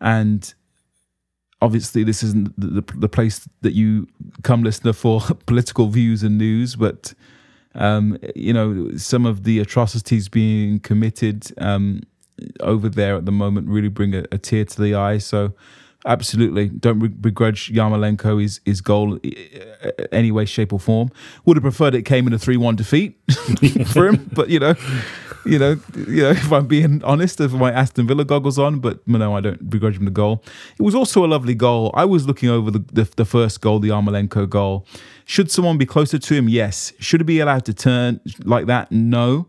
and 0.00 0.52
obviously 1.62 2.04
this 2.04 2.22
isn't 2.22 2.58
the, 2.58 2.80
the, 2.80 2.98
the 2.98 3.08
place 3.08 3.48
that 3.62 3.72
you 3.72 4.06
come 4.42 4.62
listener 4.62 4.92
for 4.92 5.20
political 5.46 5.88
views 5.88 6.22
and 6.22 6.38
news, 6.38 6.76
but 6.76 7.14
um, 7.74 8.18
you 8.34 8.52
know 8.52 8.90
some 8.96 9.26
of 9.26 9.44
the 9.44 9.58
atrocities 9.60 10.28
being 10.28 10.80
committed 10.80 11.52
um, 11.58 12.02
over 12.60 12.88
there 12.88 13.16
at 13.16 13.26
the 13.26 13.32
moment 13.32 13.68
really 13.68 13.88
bring 13.88 14.14
a, 14.14 14.24
a 14.32 14.38
tear 14.38 14.64
to 14.64 14.82
the 14.82 14.94
eye. 14.94 15.18
So. 15.18 15.54
Absolutely, 16.04 16.68
don't 16.68 17.00
be- 17.00 17.08
begrudge 17.08 17.72
Yarmolenko 17.72 18.40
his 18.40 18.60
his 18.64 18.80
goal 18.80 19.18
any 20.12 20.30
way, 20.30 20.44
shape, 20.44 20.72
or 20.72 20.78
form. 20.78 21.10
Would 21.44 21.56
have 21.56 21.64
preferred 21.64 21.96
it 21.96 22.02
came 22.02 22.28
in 22.28 22.32
a 22.32 22.38
three-one 22.38 22.76
defeat 22.76 23.18
for 23.88 24.06
him, 24.06 24.30
but 24.32 24.48
you 24.48 24.60
know, 24.60 24.74
you 25.46 25.58
know, 25.58 25.80
you 25.94 26.22
know. 26.22 26.30
If 26.46 26.52
I'm 26.52 26.66
being 26.66 27.02
honest, 27.04 27.40
if 27.40 27.52
my 27.52 27.72
Aston 27.72 28.06
Villa 28.06 28.24
goggles 28.24 28.58
on, 28.58 28.80
but 28.80 29.06
no, 29.06 29.36
I 29.36 29.40
don't 29.40 29.70
begrudge 29.70 29.96
him 29.96 30.04
the 30.04 30.10
goal. 30.10 30.42
It 30.78 30.82
was 30.82 30.94
also 30.94 31.24
a 31.24 31.28
lovely 31.28 31.54
goal. 31.54 31.90
I 31.94 32.04
was 32.04 32.26
looking 32.26 32.48
over 32.48 32.70
the 32.70 32.84
the, 32.92 33.08
the 33.16 33.24
first 33.24 33.60
goal, 33.60 33.78
the 33.78 33.88
Yarmolenko 33.88 34.48
goal. 34.48 34.86
Should 35.24 35.50
someone 35.50 35.78
be 35.78 35.86
closer 35.86 36.18
to 36.18 36.34
him? 36.34 36.48
Yes. 36.48 36.92
Should 36.98 37.20
he 37.20 37.24
be 37.24 37.40
allowed 37.40 37.64
to 37.66 37.74
turn 37.74 38.20
like 38.44 38.66
that? 38.66 38.92
No. 38.92 39.48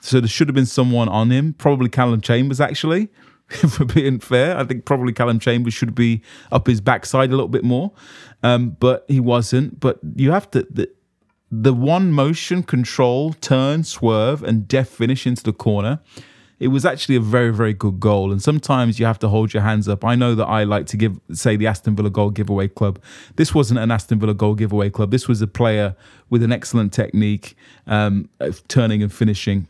So 0.00 0.20
there 0.20 0.28
should 0.28 0.48
have 0.48 0.54
been 0.54 0.66
someone 0.66 1.08
on 1.08 1.30
him, 1.30 1.54
probably 1.54 1.88
Callum 1.88 2.20
Chambers 2.20 2.60
actually. 2.60 3.08
For 3.48 3.84
being 3.84 4.18
fair, 4.18 4.56
I 4.56 4.64
think 4.64 4.84
probably 4.84 5.12
Callum 5.12 5.38
Chambers 5.38 5.72
should 5.72 5.94
be 5.94 6.20
up 6.50 6.66
his 6.66 6.80
backside 6.80 7.30
a 7.30 7.32
little 7.32 7.48
bit 7.48 7.62
more, 7.62 7.92
um, 8.42 8.70
but 8.80 9.04
he 9.06 9.20
wasn't. 9.20 9.78
But 9.78 10.00
you 10.16 10.32
have 10.32 10.50
to 10.50 10.66
the, 10.68 10.90
the 11.50 11.72
one 11.72 12.12
motion 12.12 12.62
control, 12.62 13.32
turn, 13.34 13.84
swerve, 13.84 14.42
and 14.42 14.66
deft 14.66 14.92
finish 14.92 15.26
into 15.26 15.42
the 15.42 15.52
corner 15.52 16.00
it 16.58 16.68
was 16.68 16.86
actually 16.86 17.16
a 17.16 17.20
very, 17.20 17.52
very 17.52 17.74
good 17.74 18.00
goal. 18.00 18.32
And 18.32 18.42
sometimes 18.42 18.98
you 18.98 19.06
have 19.06 19.18
to 19.20 19.28
hold 19.28 19.52
your 19.52 19.62
hands 19.62 19.88
up. 19.88 20.04
I 20.04 20.14
know 20.14 20.34
that 20.34 20.46
I 20.46 20.64
like 20.64 20.86
to 20.86 20.96
give, 20.96 21.20
say, 21.32 21.56
the 21.56 21.66
Aston 21.66 21.96
Villa 21.96 22.10
goal 22.10 22.30
giveaway 22.30 22.68
club. 22.68 23.00
This 23.36 23.54
wasn't 23.54 23.80
an 23.80 23.90
Aston 23.90 24.18
Villa 24.18 24.34
goal 24.34 24.54
giveaway 24.54 24.88
club. 24.88 25.10
This 25.10 25.28
was 25.28 25.42
a 25.42 25.46
player 25.46 25.94
with 26.30 26.42
an 26.42 26.52
excellent 26.52 26.92
technique, 26.92 27.56
um, 27.86 28.28
of 28.40 28.66
turning 28.68 29.02
and 29.02 29.12
finishing. 29.12 29.68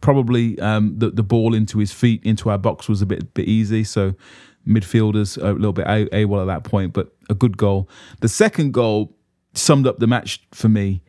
Probably 0.00 0.58
um, 0.60 0.98
the 0.98 1.10
the 1.10 1.22
ball 1.22 1.54
into 1.54 1.78
his 1.78 1.92
feet 1.92 2.20
into 2.24 2.50
our 2.50 2.58
box 2.58 2.88
was 2.88 3.02
a 3.02 3.06
bit 3.06 3.34
bit 3.34 3.46
easy. 3.46 3.84
So 3.84 4.14
midfielders 4.66 5.40
a 5.40 5.52
little 5.52 5.72
bit 5.72 5.86
a 6.12 6.24
well 6.24 6.40
at 6.40 6.46
that 6.46 6.68
point, 6.68 6.92
but 6.92 7.14
a 7.30 7.34
good 7.34 7.56
goal. 7.56 7.88
The 8.20 8.28
second 8.28 8.74
goal 8.74 9.15
summed 9.56 9.86
up 9.86 9.98
the 9.98 10.06
match 10.06 10.42
for 10.52 10.68
me, 10.68 11.02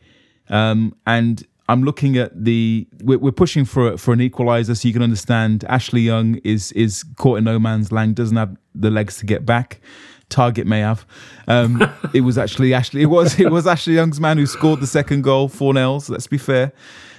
um, 0.48 0.94
and 1.06 1.46
I'm 1.68 1.82
looking 1.82 2.16
at 2.16 2.44
the 2.44 2.88
we're, 3.02 3.18
we're 3.18 3.32
pushing 3.32 3.64
for 3.64 3.96
for 3.98 4.12
an 4.12 4.20
equalizer, 4.20 4.74
so 4.74 4.88
you 4.88 4.94
can 4.94 5.02
understand. 5.02 5.64
Ashley 5.68 6.00
Young 6.00 6.36
is 6.36 6.72
is 6.72 7.04
caught 7.16 7.38
in 7.38 7.44
no 7.44 7.58
man's 7.58 7.92
land, 7.92 8.16
doesn't 8.16 8.36
have 8.36 8.56
the 8.74 8.90
legs 8.90 9.18
to 9.18 9.26
get 9.26 9.44
back. 9.44 9.80
Targett 10.30 10.66
may 10.66 10.80
have. 10.80 11.06
Um, 11.46 11.82
it 12.14 12.22
was 12.22 12.38
actually 12.38 12.74
Ashley. 12.74 13.02
It 13.02 13.06
was 13.06 13.38
it 13.38 13.50
was 13.50 13.66
Ashley 13.66 13.94
Young's 13.94 14.20
man 14.20 14.38
who 14.38 14.46
scored 14.46 14.80
the 14.80 14.86
second 14.86 15.22
goal, 15.22 15.48
Fornals. 15.48 16.08
Let's 16.08 16.26
be 16.26 16.38
fair. 16.38 16.72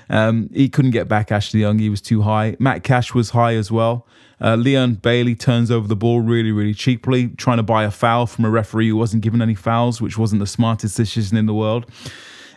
Um, 0.10 0.50
he 0.54 0.70
couldn't 0.70 0.92
get 0.92 1.08
back 1.08 1.32
Ashley 1.32 1.60
Young. 1.60 1.80
He 1.80 1.90
was 1.90 2.02
too 2.02 2.24
high. 2.24 2.56
Matt 2.60 2.84
Cash 2.84 3.14
was 3.14 3.32
high 3.32 3.56
as 3.56 3.72
well. 3.72 4.08
Uh, 4.42 4.56
Leon 4.56 4.96
Bailey 4.96 5.36
turns 5.36 5.70
over 5.70 5.88
the 5.88 5.96
ball 5.96 6.22
really, 6.22 6.52
really 6.52 6.74
cheaply, 6.74 7.30
trying 7.30 7.58
to 7.58 7.64
buy 7.64 7.84
a 7.84 7.92
foul 7.92 8.26
from 8.26 8.46
a 8.46 8.50
referee 8.50 8.90
who 8.90 8.96
wasn't 8.96 9.22
given 9.22 9.42
any 9.42 9.56
fouls, 9.56 10.02
which 10.02 10.18
wasn't 10.18 10.40
the 10.40 10.48
smartest 10.48 10.98
decision 10.98 11.38
in 11.38 11.46
the 11.46 11.54
world. 11.54 11.86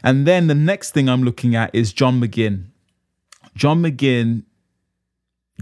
And 0.03 0.27
then 0.27 0.47
the 0.47 0.55
next 0.55 0.93
thing 0.93 1.09
I'm 1.09 1.23
looking 1.23 1.55
at 1.55 1.75
is 1.75 1.93
John 1.93 2.21
McGinn. 2.21 2.67
John 3.55 3.83
McGinn 3.83 4.45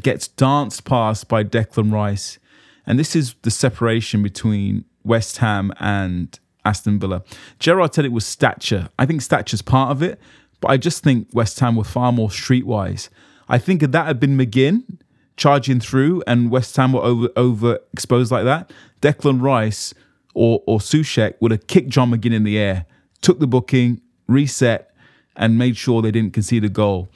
gets 0.01 0.29
danced 0.29 0.85
past 0.85 1.29
by 1.29 1.45
Declan 1.45 1.93
Rice. 1.93 2.39
And 2.87 2.99
this 2.99 3.15
is 3.15 3.35
the 3.43 3.51
separation 3.51 4.23
between 4.23 4.85
West 5.05 5.39
Ham 5.39 5.73
and 5.81 6.39
Aston 6.65 6.99
Villa. 6.99 7.23
Gerrard 7.59 7.95
said 7.95 8.05
it 8.05 8.13
was 8.13 8.27
stature. 8.27 8.89
I 8.99 9.07
think 9.07 9.23
stature's 9.23 9.63
part 9.63 9.91
of 9.91 10.03
it, 10.03 10.21
but 10.61 10.71
I 10.71 10.77
just 10.77 11.03
think 11.03 11.29
West 11.33 11.59
Ham 11.61 11.77
were 11.77 11.85
far 11.85 12.13
more 12.13 12.29
streetwise. 12.29 13.09
I 13.49 13.59
think 13.59 13.83
if 13.83 13.91
that 13.93 14.07
had 14.07 14.21
been 14.21 14.37
McGinn 14.37 14.99
charging 15.37 15.81
through 15.81 16.23
and 16.27 16.51
West 16.51 16.77
Ham 16.77 16.93
were 16.93 17.01
over 17.01 17.29
over 17.37 17.79
exposed 17.93 18.31
like 18.31 18.45
that, 18.45 18.71
Declan 19.01 19.41
Rice 19.43 19.95
or 20.35 20.63
or 20.67 20.79
Soucek 20.79 21.35
would 21.41 21.51
have 21.51 21.67
kicked 21.67 21.89
John 21.89 22.11
McGinn 22.11 22.35
in 22.35 22.45
the 22.45 22.59
air, 22.59 22.87
took 23.23 23.41
the 23.41 23.47
booking, 23.47 24.01
reset, 24.29 24.95
and 25.37 25.59
made 25.59 25.77
sure 25.77 26.03
they 26.03 26.11
didn't 26.11 26.35
concede 26.35 26.65
a 26.65 26.69
goal. 26.69 27.09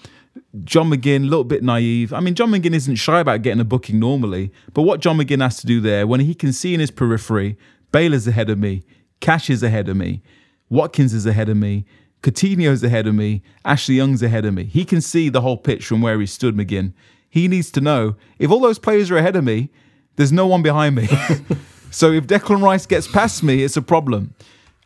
John 0.64 0.90
McGinn, 0.90 1.22
a 1.22 1.28
little 1.28 1.44
bit 1.44 1.62
naive. 1.62 2.12
I 2.12 2.20
mean, 2.20 2.34
John 2.34 2.50
McGinn 2.50 2.74
isn't 2.74 2.96
shy 2.96 3.20
about 3.20 3.42
getting 3.42 3.60
a 3.60 3.64
booking 3.64 3.98
normally, 3.98 4.52
but 4.72 4.82
what 4.82 5.00
John 5.00 5.18
McGinn 5.18 5.42
has 5.42 5.58
to 5.58 5.66
do 5.66 5.80
there, 5.80 6.06
when 6.06 6.20
he 6.20 6.34
can 6.34 6.52
see 6.52 6.74
in 6.74 6.80
his 6.80 6.90
periphery, 6.90 7.56
Baylor's 7.92 8.26
ahead 8.26 8.50
of 8.50 8.58
me, 8.58 8.82
Cash 9.20 9.50
is 9.50 9.62
ahead 9.62 9.88
of 9.88 9.96
me, 9.96 10.22
Watkins 10.68 11.14
is 11.14 11.26
ahead 11.26 11.48
of 11.48 11.56
me, 11.56 11.84
Coutinho's 12.24 12.82
ahead 12.82 13.06
of 13.06 13.14
me, 13.14 13.42
Ashley 13.64 13.94
Young's 13.94 14.22
ahead 14.22 14.44
of 14.44 14.54
me. 14.54 14.64
He 14.64 14.84
can 14.84 15.00
see 15.00 15.28
the 15.28 15.42
whole 15.42 15.56
pitch 15.56 15.86
from 15.86 16.02
where 16.02 16.18
he 16.18 16.26
stood, 16.26 16.56
McGinn. 16.56 16.92
He 17.28 17.46
needs 17.46 17.70
to 17.72 17.80
know 17.80 18.16
if 18.38 18.50
all 18.50 18.60
those 18.60 18.78
players 18.78 19.10
are 19.10 19.16
ahead 19.16 19.36
of 19.36 19.44
me, 19.44 19.70
there's 20.16 20.32
no 20.32 20.46
one 20.46 20.62
behind 20.62 20.96
me. 20.96 21.06
so 21.90 22.10
if 22.10 22.26
Declan 22.26 22.62
Rice 22.62 22.86
gets 22.86 23.06
past 23.06 23.42
me, 23.42 23.62
it's 23.62 23.76
a 23.76 23.82
problem 23.82 24.34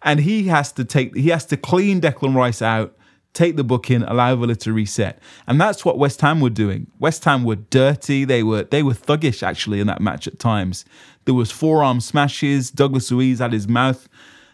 and 0.03 0.21
he 0.21 0.45
has 0.45 0.73
to 0.73 0.85
take 0.85 1.15
he 1.17 1.29
has 1.29 1.45
to 1.47 1.57
clean 1.57 2.01
Declan 2.01 2.35
Rice 2.35 2.63
out, 2.63 2.97
take 3.33 3.57
the 3.57 3.65
book 3.65 3.91
in, 3.91 4.03
allow 4.05 4.37
Villa 4.37 4.55
to 4.57 4.73
reset, 4.73 5.21
and 5.47 5.61
that's 5.61 5.85
what 5.85 5.99
West 5.99 6.21
Ham 6.21 6.41
were 6.41 6.51
doing. 6.51 6.87
West 6.99 7.25
Ham 7.25 7.45
were 7.45 7.57
dirty. 7.57 8.25
They 8.25 8.43
were 8.43 8.65
they 8.65 8.83
were 8.83 8.95
thuggish 8.95 9.43
actually 9.43 9.81
in 9.81 9.87
that 9.87 10.01
match 10.01 10.27
at 10.27 10.39
times. 10.39 10.85
There 11.25 11.35
was 11.35 11.51
forearm 11.51 12.01
smashes. 12.01 12.71
Douglas 12.71 13.11
Luiz 13.11 13.41
had 13.41 13.53
his 13.53 13.69
mouth 13.69 14.09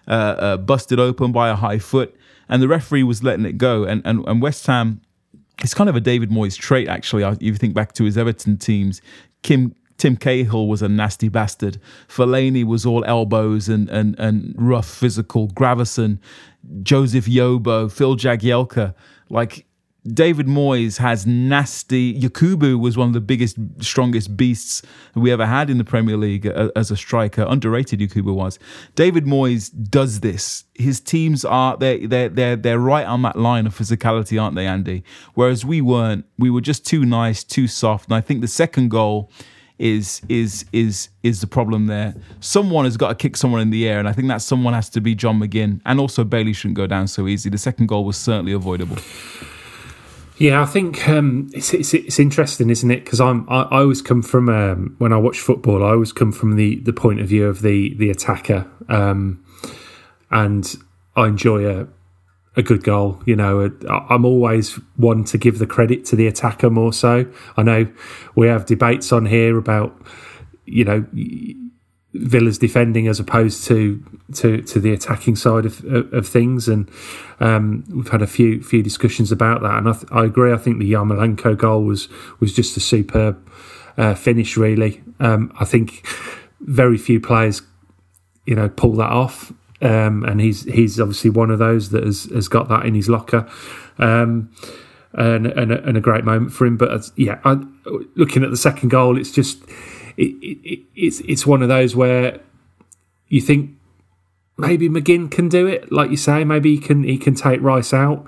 uh, 0.09 0.11
uh, 0.11 0.57
busted 0.57 0.99
open 0.99 1.33
by 1.33 1.49
a 1.49 1.55
high 1.57 1.79
foot, 1.79 2.17
and 2.49 2.63
the 2.63 2.69
referee 2.69 3.03
was 3.03 3.23
letting 3.23 3.45
it 3.47 3.59
go. 3.59 3.85
And 3.85 4.03
and, 4.05 4.27
and 4.27 4.43
West 4.43 4.67
Ham. 4.67 5.01
It's 5.63 5.75
kind 5.75 5.89
of 5.89 5.95
a 5.95 6.01
David 6.01 6.31
Moyes 6.31 6.59
trait, 6.59 6.89
actually. 6.89 7.23
If 7.23 7.41
you 7.41 7.55
think 7.55 7.75
back 7.75 7.93
to 7.93 8.05
his 8.05 8.19
Everton 8.19 8.57
teams, 8.57 9.01
Kim 9.43 9.75
Tim 9.99 10.17
Cahill 10.17 10.67
was 10.67 10.83
a 10.83 10.89
nasty 10.89 11.29
bastard. 11.29 11.81
Fellaini 12.09 12.65
was 12.65 12.85
all 12.85 13.05
elbows 13.05 13.69
and 13.69 13.89
and 13.89 14.19
and 14.19 14.55
rough 14.59 14.89
physical. 14.89 15.49
Gravesen, 15.49 16.19
Joseph 16.83 17.27
Yobo, 17.27 17.91
Phil 17.91 18.17
Jagielka, 18.17 18.95
like 19.31 19.67
David 20.07 20.47
Moyes 20.47 20.99
has 20.99 21.27
nasty. 21.27 22.19
Yakubu 22.21 22.79
was 22.79 22.97
one 22.97 23.09
of 23.09 23.15
the 23.15 23.21
biggest, 23.21 23.57
strongest 23.81 24.37
beasts 24.37 24.83
we 25.15 25.31
ever 25.31 25.47
had 25.47 25.71
in 25.71 25.79
the 25.79 25.85
Premier 25.85 26.17
League 26.17 26.47
uh, 26.47 26.71
as 26.77 26.91
a 26.91 26.97
striker. 26.97 27.47
Underrated 27.49 28.01
Yakubu 28.01 28.35
was. 28.35 28.59
David 28.95 29.25
Moyes 29.25 29.71
does 29.91 30.21
this. 30.21 30.65
His 30.75 31.01
teams 31.01 31.45
are 31.45 31.77
they 31.77 32.05
they 32.07 32.29
they 32.29 32.55
they're 32.55 32.79
right 32.79 33.07
on 33.07 33.23
that 33.23 33.37
line 33.37 33.67
of 33.67 33.77
physicality, 33.77 34.41
aren't 34.41 34.57
they, 34.57 34.67
Andy? 34.67 35.05
Whereas 35.35 35.65
we 35.65 35.81
weren't. 35.81 36.27
We 36.39 36.51
were 36.51 36.61
just 36.61 36.85
too 36.85 37.05
nice, 37.05 37.43
too 37.43 37.67
soft. 37.67 38.07
And 38.07 38.15
I 38.15 38.21
think 38.21 38.41
the 38.41 38.49
second 38.49 38.91
goal 38.91 39.31
is 39.79 40.21
is 40.29 40.67
is 40.73 41.09
is 41.23 41.41
the 41.41 41.47
problem 41.47 41.87
there. 41.87 42.15
Someone 42.41 42.85
has 42.85 42.97
got 42.97 43.09
to 43.09 43.15
kick 43.15 43.37
someone 43.37 43.61
in 43.61 43.71
the 43.71 43.89
air, 43.89 43.99
and 43.99 44.09
I 44.09 44.13
think 44.13 44.29
that 44.29 44.43
someone 44.43 44.75
has 44.75 44.91
to 44.91 45.01
be 45.01 45.15
John 45.15 45.41
McGinn. 45.41 45.81
And 45.87 45.99
also 45.99 46.25
Bailey 46.25 46.53
shouldn't 46.53 46.77
go 46.77 46.87
down 46.87 47.09
so 47.09 47.27
easy. 47.27 47.49
The 47.49 47.59
second 47.59 47.87
goal 47.87 48.05
was 48.05 48.17
certainly 48.17 48.53
avoidable. 48.53 48.99
Yeah, 50.37 50.63
I 50.63 50.67
think 50.67 51.09
um, 51.09 51.49
it's, 51.55 51.73
it's, 51.73 51.95
it's 51.95 52.19
interesting, 52.19 52.69
isn't 52.69 52.91
it? 52.91 53.05
Because 53.05 53.21
I'm 53.21 53.49
I, 53.49 53.63
I, 53.63 53.81
always 53.81 54.03
come 54.03 54.21
from 54.21 54.49
um, 54.49 54.97
when 54.99 55.13
I 55.13 55.17
watch 55.17 55.39
football, 55.39 55.85
I 55.85 55.91
always 55.91 56.13
come 56.13 56.33
from 56.33 56.57
the 56.57 56.81
the 56.81 56.93
point 56.93 57.21
of 57.21 57.29
view 57.29 57.47
of 57.47 57.63
the 57.63 57.95
the 57.95 58.11
attacker, 58.11 58.69
um, 58.89 59.45
and 60.31 60.75
I 61.15 61.29
enjoy 61.29 61.71
a 61.71 61.87
a 62.57 62.63
good 62.63 62.83
goal. 62.83 63.21
You 63.27 63.37
know, 63.37 63.73
I'm 63.89 64.25
always 64.25 64.75
one 64.97 65.25
to 65.25 65.39
give 65.39 65.59
the 65.59 65.67
credit 65.67 66.05
to 66.07 66.17
the 66.17 66.27
attacker 66.27 66.71
more 66.71 66.93
so. 66.93 67.27
I 67.57 67.63
know 67.63 67.87
we 68.35 68.49
have 68.49 68.67
debates 68.67 69.13
on 69.13 69.27
here 69.27 69.57
about, 69.59 69.97
you 70.65 70.85
know, 70.85 71.07
Villa's 72.15 72.59
defending 72.59 73.09
as 73.09 73.21
opposed 73.21 73.65
to 73.67 74.03
to, 74.35 74.63
to 74.63 74.81
the 74.81 74.93
attacking 74.93 75.37
side 75.37 75.67
of, 75.67 75.85
of 75.85 76.27
things, 76.27 76.69
and 76.69 76.89
um, 77.41 77.85
we've 77.91 78.09
had 78.09 78.23
a 78.23 78.27
few 78.27 78.63
few 78.63 78.83
discussions 78.83 79.31
about 79.33 79.63
that. 79.63 79.79
And 79.79 79.89
I, 79.89 79.93
th- 79.93 80.07
I 80.11 80.25
agree. 80.25 80.53
I 80.53 80.57
think 80.57 80.79
the 80.79 80.93
Yarmolenko 80.93 81.57
goal 81.57 81.85
was 81.85 82.09
was 82.41 82.53
just 82.53 82.77
a 82.77 82.81
superb 82.81 83.47
uh, 83.97 84.15
finish. 84.15 84.57
Really, 84.57 85.03
um, 85.21 85.53
I 85.59 85.65
think 85.65 86.07
very 86.61 86.97
few 86.97 87.21
players, 87.21 87.63
you 88.47 88.55
know, 88.55 88.69
pull 88.69 88.93
that 88.95 89.11
off 89.11 89.53
um, 89.85 90.25
and 90.25 90.41
he's 90.41 90.65
he's 90.65 90.99
obviously 90.99 91.31
one 91.31 91.51
of 91.51 91.59
those 91.59 91.91
that 91.91 92.05
has, 92.05 92.25
has 92.25 92.49
got 92.49 92.69
that 92.69 92.87
in 92.87 92.95
his 92.95 93.09
locker. 93.09 93.49
Um, 93.99 94.51
and, 95.17 95.47
and, 95.47 95.71
a, 95.71 95.81
and 95.85 95.97
a 95.97 96.01
great 96.01 96.25
moment 96.25 96.53
for 96.53 96.67
him. 96.67 96.77
But 96.77 97.09
yeah, 97.15 97.39
I, 97.45 97.63
looking 98.17 98.43
at 98.43 98.51
the 98.51 98.57
second 98.57 98.89
goal, 98.89 99.17
it's 99.17 99.31
just 99.31 99.63
it, 100.17 100.33
it, 100.43 100.81
it's 100.95 101.21
it's 101.21 101.47
one 101.47 101.63
of 101.63 101.69
those 101.69 101.95
where 101.97 102.41
you 103.29 103.41
think 103.41 103.71
maybe 104.57 104.89
McGinn 104.89 105.31
can 105.31 105.49
do 105.49 105.67
it, 105.67 105.91
like 105.91 106.11
you 106.11 106.17
say, 106.17 106.45
maybe 106.45 106.77
he 106.77 106.79
can 106.79 107.05
he 107.05 107.19
can 107.19 107.35
take 107.35 107.61
Rice 107.61 107.93
out. 107.93 108.27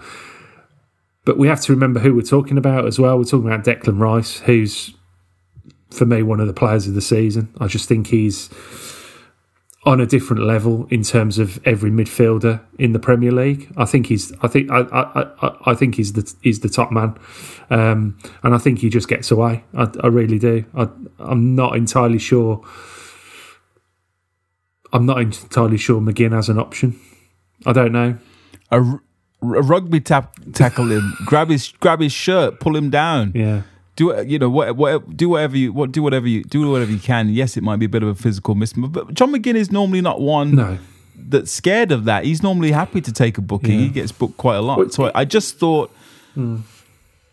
But 1.24 1.38
we 1.38 1.48
have 1.48 1.60
to 1.62 1.72
remember 1.72 2.00
who 2.00 2.14
we're 2.14 2.22
talking 2.22 2.56
about 2.56 2.86
as 2.86 2.98
well. 2.98 3.18
We're 3.18 3.24
talking 3.24 3.52
about 3.52 3.64
Declan 3.64 4.00
Rice, 4.00 4.38
who's 4.40 4.94
for 5.90 6.06
me 6.06 6.22
one 6.22 6.40
of 6.40 6.46
the 6.46 6.52
players 6.52 6.86
of 6.86 6.94
the 6.94 7.00
season. 7.00 7.52
I 7.58 7.66
just 7.66 7.88
think 7.88 8.08
he's 8.08 8.48
on 9.86 10.00
a 10.00 10.06
different 10.06 10.42
level 10.42 10.86
in 10.90 11.04
terms 11.04 11.38
of 11.38 11.64
every 11.64 11.92
midfielder 11.92 12.60
in 12.76 12.92
the 12.92 12.98
Premier 12.98 13.30
League. 13.30 13.72
I 13.76 13.84
think 13.84 14.08
he's 14.08 14.32
I 14.42 14.48
think 14.48 14.70
I 14.70 14.80
I, 14.80 15.22
I, 15.40 15.56
I 15.66 15.74
think 15.74 15.94
he's 15.94 16.12
the 16.14 16.34
he's 16.42 16.60
the 16.60 16.68
top 16.68 16.90
man, 16.90 17.16
um, 17.70 18.18
and 18.42 18.54
I 18.54 18.58
think 18.58 18.80
he 18.80 18.90
just 18.90 19.08
gets 19.08 19.30
away. 19.30 19.64
I, 19.74 19.88
I 20.02 20.08
really 20.08 20.40
do. 20.40 20.64
I, 20.74 20.88
I'm 21.20 21.54
not 21.54 21.76
entirely 21.76 22.18
sure. 22.18 22.62
I'm 24.92 25.06
not 25.06 25.20
entirely 25.20 25.78
sure 25.78 26.00
McGinn 26.00 26.32
has 26.32 26.48
an 26.48 26.58
option. 26.58 26.98
I 27.64 27.72
don't 27.72 27.92
know. 27.92 28.18
A, 28.70 28.80
a 28.82 29.00
rugby 29.40 30.00
tap, 30.00 30.34
tackle 30.52 30.90
him, 30.90 31.16
grab 31.26 31.48
his 31.48 31.68
grab 31.68 32.00
his 32.00 32.12
shirt, 32.12 32.58
pull 32.58 32.74
him 32.76 32.90
down. 32.90 33.32
Yeah 33.36 33.62
do 33.96 34.22
you 34.26 34.38
know 34.38 34.50
what, 34.50 34.76
what 34.76 35.16
do 35.16 35.28
whatever 35.30 35.56
you 35.56 35.72
what 35.72 35.90
do 35.90 36.02
whatever 36.02 36.28
you 36.28 36.44
do 36.44 36.70
whatever 36.70 36.92
you 36.92 36.98
can. 36.98 37.30
Yes, 37.30 37.56
it 37.56 37.62
might 37.62 37.76
be 37.76 37.86
a 37.86 37.88
bit 37.88 38.02
of 38.02 38.10
a 38.10 38.14
physical 38.14 38.54
miss, 38.54 38.74
but 38.74 39.14
John 39.14 39.32
McGinn 39.32 39.54
is 39.54 39.72
normally 39.72 40.02
not 40.02 40.20
one 40.20 40.54
no. 40.54 40.78
that's 41.16 41.50
scared 41.50 41.90
of 41.90 42.04
that. 42.04 42.24
He's 42.24 42.42
normally 42.42 42.72
happy 42.72 43.00
to 43.00 43.12
take 43.12 43.38
a 43.38 43.40
booking. 43.40 43.72
Yeah. 43.72 43.86
He 43.86 43.88
gets 43.88 44.12
booked 44.12 44.36
quite 44.36 44.56
a 44.56 44.60
lot. 44.60 44.92
So 44.92 45.06
I, 45.06 45.20
I, 45.20 45.24
just 45.24 45.58
thought. 45.58 45.90
Mm. 46.36 46.62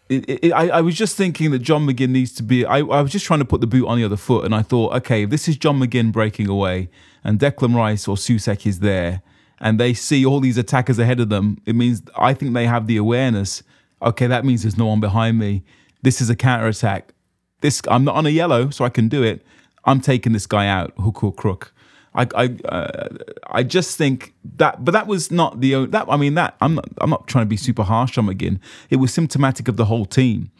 It, 0.07 0.29
it, 0.29 0.51
I, 0.51 0.69
I, 0.69 0.81
was 0.81 0.95
just 0.95 1.17
thinking 1.17 1.51
that 1.51 1.59
John 1.59 1.85
McGinn 1.85 2.09
needs 2.09 2.31
to 2.35 2.43
be. 2.43 2.65
I, 2.65 2.77
I 2.77 3.01
was 3.01 3.11
just 3.11 3.25
trying 3.25 3.39
to 3.39 3.45
put 3.45 3.59
the 3.59 3.67
boot 3.67 3.85
on 3.87 3.97
the 3.97 4.05
other 4.05 4.17
foot, 4.17 4.45
and 4.45 4.55
I 4.55 4.61
thought, 4.61 4.93
okay, 4.97 5.23
if 5.23 5.29
this 5.29 5.49
is 5.49 5.57
John 5.57 5.79
McGinn 5.79 6.13
breaking 6.13 6.47
away, 6.47 6.89
and 7.25 7.39
Declan 7.39 7.75
Rice 7.75 8.07
or 8.07 8.15
Soucek 8.15 8.65
is 8.65 8.79
there, 8.79 9.21
and 9.59 9.79
they 9.79 9.93
see 9.93 10.25
all 10.25 10.39
these 10.39 10.57
attackers 10.57 10.99
ahead 10.99 11.19
of 11.19 11.29
them, 11.29 11.61
it 11.65 11.75
means 11.75 12.03
I 12.17 12.33
think 12.33 12.53
they 12.53 12.67
have 12.67 12.87
the 12.87 12.95
awareness. 12.95 13.63
Okay, 14.01 14.27
that 14.27 14.45
means 14.45 14.63
there's 14.63 14.77
no 14.77 14.85
one 14.85 14.99
behind 14.99 15.39
me 15.39 15.63
this 16.03 16.21
is 16.21 16.29
a 16.29 16.35
counter 16.35 16.67
attack. 16.67 17.13
this. 17.61 17.81
I'm 17.87 18.03
not 18.03 18.15
on 18.15 18.25
a 18.25 18.29
yellow, 18.29 18.69
so 18.69 18.85
I 18.85 18.89
can 18.89 19.09
do 19.09 19.23
it. 19.23 19.43
I'm 19.85 19.99
taking 19.99 20.33
this 20.33 20.45
guy 20.45 20.67
out, 20.67 20.93
hook 20.97 21.23
or 21.23 21.33
crook. 21.33 21.73
I 22.15 22.27
I 22.35 22.45
uh, 22.65 23.07
I 23.47 23.63
just 23.63 23.97
think 23.97 24.33
that, 24.57 24.85
but 24.85 24.91
that 24.91 25.07
was 25.07 25.31
not 25.31 25.61
the 25.61 25.85
that. 25.87 26.05
I 26.09 26.17
mean 26.17 26.35
that 26.35 26.55
I'm 26.61 26.75
not 26.75 26.87
I'm 27.01 27.09
not 27.09 27.27
trying 27.27 27.45
to 27.45 27.49
be 27.49 27.57
super 27.57 27.83
harsh 27.83 28.17
on 28.17 28.27
McGinn. 28.27 28.59
It 28.89 28.97
was 28.97 29.13
symptomatic 29.13 29.67
of 29.67 29.77
the 29.77 29.85
whole 29.85 30.05
team. 30.05 30.51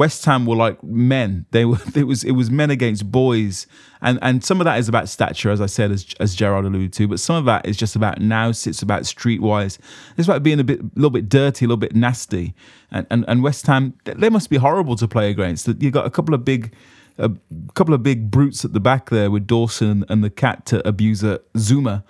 West 0.00 0.24
Ham 0.24 0.46
were 0.46 0.56
like 0.56 0.82
men. 0.82 1.44
They 1.50 1.66
were. 1.66 1.76
It 1.94 2.04
was. 2.04 2.24
It 2.24 2.32
was 2.32 2.50
men 2.50 2.70
against 2.70 3.12
boys, 3.12 3.66
and 4.00 4.18
and 4.22 4.42
some 4.42 4.58
of 4.58 4.64
that 4.64 4.78
is 4.78 4.88
about 4.88 5.10
stature, 5.10 5.50
as 5.50 5.60
I 5.60 5.66
said, 5.66 5.90
as 5.90 6.06
as 6.18 6.34
Gerrard 6.34 6.64
alluded 6.64 6.94
to. 6.94 7.06
But 7.06 7.20
some 7.20 7.36
of 7.36 7.44
that 7.44 7.68
is 7.68 7.76
just 7.76 7.96
about 7.96 8.18
nous. 8.18 8.66
It's 8.66 8.80
about 8.80 9.02
streetwise. 9.02 9.78
It's 10.16 10.26
about 10.26 10.42
being 10.42 10.58
a 10.58 10.64
bit, 10.64 10.80
a 10.80 10.90
little 10.94 11.10
bit 11.10 11.28
dirty, 11.28 11.66
a 11.66 11.68
little 11.68 11.76
bit 11.76 11.94
nasty. 11.94 12.54
And 12.90 13.06
and, 13.10 13.26
and 13.28 13.42
West 13.42 13.66
Ham, 13.66 13.92
they 14.04 14.30
must 14.30 14.48
be 14.48 14.56
horrible 14.56 14.96
to 14.96 15.06
play 15.06 15.28
against. 15.28 15.68
You 15.68 15.90
got 15.90 16.06
a 16.06 16.10
couple 16.10 16.34
of 16.34 16.46
big 16.46 16.74
a 17.18 17.30
couple 17.74 17.92
of 17.92 18.02
big 18.02 18.30
brutes 18.30 18.64
at 18.64 18.72
the 18.72 18.80
back 18.80 19.10
there 19.10 19.30
with 19.30 19.46
Dawson 19.46 20.06
and 20.08 20.24
the 20.24 20.30
cat 20.30 20.64
to 20.66 20.88
abuser 20.88 21.34
uh, 21.34 21.58
Zouma, 21.58 22.04